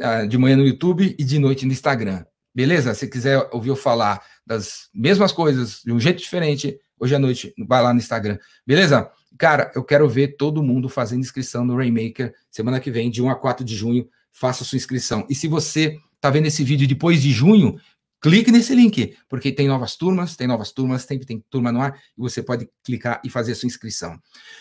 Ah, 0.00 0.24
de 0.24 0.38
manhã 0.38 0.56
no 0.56 0.66
YouTube 0.66 1.14
e 1.18 1.22
de 1.22 1.38
noite 1.38 1.66
no 1.66 1.72
Instagram. 1.72 2.24
Beleza? 2.54 2.94
Se 2.94 3.06
quiser 3.06 3.50
ouvir 3.52 3.68
eu 3.68 3.76
falar 3.76 4.22
das 4.46 4.88
mesmas 4.94 5.30
coisas 5.30 5.82
de 5.84 5.92
um 5.92 6.00
jeito 6.00 6.20
diferente, 6.20 6.78
hoje 7.02 7.16
à 7.16 7.18
noite, 7.18 7.52
vai 7.58 7.82
lá 7.82 7.92
no 7.92 7.98
Instagram. 7.98 8.38
Beleza? 8.64 9.10
Cara, 9.36 9.72
eu 9.74 9.82
quero 9.82 10.08
ver 10.08 10.36
todo 10.36 10.62
mundo 10.62 10.88
fazendo 10.88 11.20
inscrição 11.20 11.64
no 11.64 11.76
Rainmaker 11.76 12.32
semana 12.48 12.78
que 12.78 12.92
vem, 12.92 13.10
de 13.10 13.20
1 13.20 13.28
a 13.28 13.34
4 13.34 13.64
de 13.64 13.74
junho. 13.74 14.08
Faça 14.32 14.64
sua 14.64 14.76
inscrição. 14.76 15.26
E 15.28 15.34
se 15.34 15.48
você 15.48 15.98
tá 16.20 16.30
vendo 16.30 16.46
esse 16.46 16.62
vídeo 16.62 16.86
depois 16.86 17.20
de 17.20 17.32
junho, 17.32 17.76
clique 18.20 18.52
nesse 18.52 18.72
link, 18.72 19.16
porque 19.28 19.50
tem 19.50 19.66
novas 19.66 19.96
turmas, 19.96 20.36
tem 20.36 20.46
novas 20.46 20.70
turmas, 20.70 21.02
sempre 21.02 21.26
tem 21.26 21.44
turma 21.50 21.72
no 21.72 21.80
ar, 21.80 21.98
e 22.16 22.20
você 22.20 22.40
pode 22.40 22.68
clicar 22.84 23.20
e 23.24 23.28
fazer 23.28 23.52
a 23.52 23.54
sua 23.56 23.66
inscrição. 23.66 24.16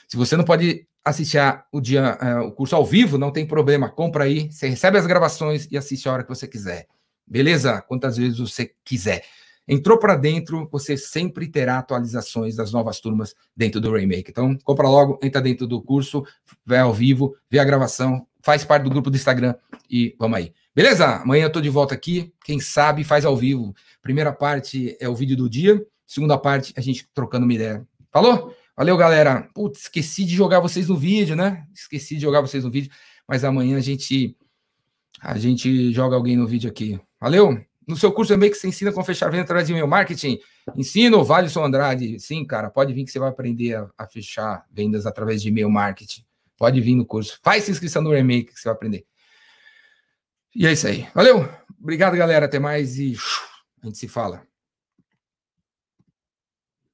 Se 0.08 0.18
você 0.18 0.36
não 0.36 0.44
pode 0.44 0.88
assistir 1.06 1.38
o 1.72 1.80
dia, 1.80 2.18
uh, 2.20 2.48
o 2.48 2.52
curso 2.52 2.76
ao 2.76 2.84
vivo, 2.84 3.20
não 3.20 3.32
tem 3.32 3.46
problema, 3.46 3.88
compra 3.88 4.24
aí, 4.24 4.52
você 4.52 4.68
recebe 4.68 4.98
as 4.98 5.06
gravações 5.06 5.68
e 5.70 5.78
assiste 5.78 6.10
a 6.10 6.14
hora 6.14 6.24
que 6.24 6.30
você 6.30 6.48
quiser. 6.48 6.88
Beleza? 7.28 7.82
Quantas 7.84 8.18
vezes 8.18 8.40
você 8.40 8.72
quiser. 8.84 9.24
Entrou 9.68 9.98
para 9.98 10.16
dentro, 10.16 10.68
você 10.72 10.98
sempre 10.98 11.48
terá 11.48 11.78
atualizações 11.78 12.56
das 12.56 12.72
novas 12.72 13.00
turmas 13.00 13.36
dentro 13.56 13.80
do 13.80 13.94
Remake. 13.94 14.32
Então, 14.32 14.58
compra 14.64 14.90
logo, 14.90 15.20
entra 15.22 15.42
dentro 15.42 15.68
do 15.68 15.82
curso, 15.82 16.24
vê 16.66 16.78
ao 16.78 16.94
vivo, 16.94 17.36
vê 17.50 17.60
a 17.60 17.64
gravação, 17.64 18.26
faz 18.42 18.66
parte 18.66 18.84
do 18.84 18.90
grupo 18.90 19.10
do 19.10 19.16
Instagram 19.16 19.56
e 19.90 20.16
vamos 20.20 20.38
aí. 20.38 20.54
Beleza? 20.76 21.06
Amanhã 21.18 21.46
eu 21.46 21.52
tô 21.52 21.62
de 21.62 21.70
volta 21.70 21.94
aqui. 21.94 22.34
Quem 22.44 22.60
sabe 22.60 23.04
faz 23.04 23.26
ao 23.26 23.36
vivo. 23.36 23.74
Primeira 24.02 24.32
parte 24.32 24.98
é 25.00 25.08
o 25.08 25.16
vídeo 25.16 25.38
do 25.38 25.50
dia, 25.50 25.86
segunda 26.08 26.38
parte 26.38 26.74
a 26.76 26.82
gente 26.82 27.08
trocando 27.14 27.46
uma 27.46 27.54
ideia. 27.54 27.88
Falou? 28.12 28.56
Valeu, 28.76 28.98
galera. 28.98 29.48
Putz, 29.54 29.82
esqueci 29.82 30.26
de 30.26 30.36
jogar 30.36 30.60
vocês 30.60 30.88
no 30.88 30.98
vídeo, 30.98 31.36
né? 31.36 31.66
Esqueci 31.74 32.16
de 32.16 32.22
jogar 32.22 32.42
vocês 32.42 32.64
no 32.64 32.72
vídeo, 32.72 32.92
mas 33.28 33.44
amanhã 33.44 33.78
a 33.78 33.82
gente 33.82 34.36
a 35.22 35.38
gente 35.38 35.94
joga 35.94 36.16
alguém 36.16 36.36
no 36.36 36.48
vídeo 36.48 36.70
aqui. 36.70 37.00
Valeu? 37.20 37.64
No 37.92 37.98
seu 37.98 38.12
curso 38.12 38.34
também 38.34 38.50
que 38.50 38.56
você 38.56 38.68
ensina 38.68 38.92
como 38.92 39.06
fechar 39.06 39.30
venda 39.30 39.44
através 39.44 39.68
de 39.68 39.74
e-mail 39.74 39.88
marketing. 39.88 40.40
Ensino, 40.76 41.24
Valisson 41.26 41.66
Andrade. 41.66 42.18
Sim, 42.20 42.46
cara, 42.46 42.70
pode 42.70 42.94
vir 42.94 43.04
que 43.04 43.12
você 43.12 43.20
vai 43.20 43.30
aprender 43.30 43.76
a, 43.76 43.90
a 43.98 44.08
fechar 44.08 44.66
vendas 44.72 45.06
através 45.06 45.42
de 45.42 45.50
e-mail 45.50 45.70
marketing. 45.70 46.24
Pode 46.58 46.80
vir 46.80 46.96
no 46.96 47.06
curso. 47.06 47.38
Faz 47.44 47.68
inscrição 47.68 48.02
no 48.02 48.12
Remake 48.12 48.54
que 48.54 48.60
você 48.60 48.70
vai 48.70 48.76
aprender. 48.76 49.06
E 50.56 50.66
é 50.66 50.72
isso 50.72 50.88
aí. 50.88 51.08
Valeu. 51.14 51.50
Obrigado, 51.82 52.16
galera. 52.16 52.46
Até 52.46 52.60
mais 52.60 52.98
e 52.98 53.16
a 53.82 53.88
gente 53.88 53.98
se 53.98 54.08
fala. 54.08 54.42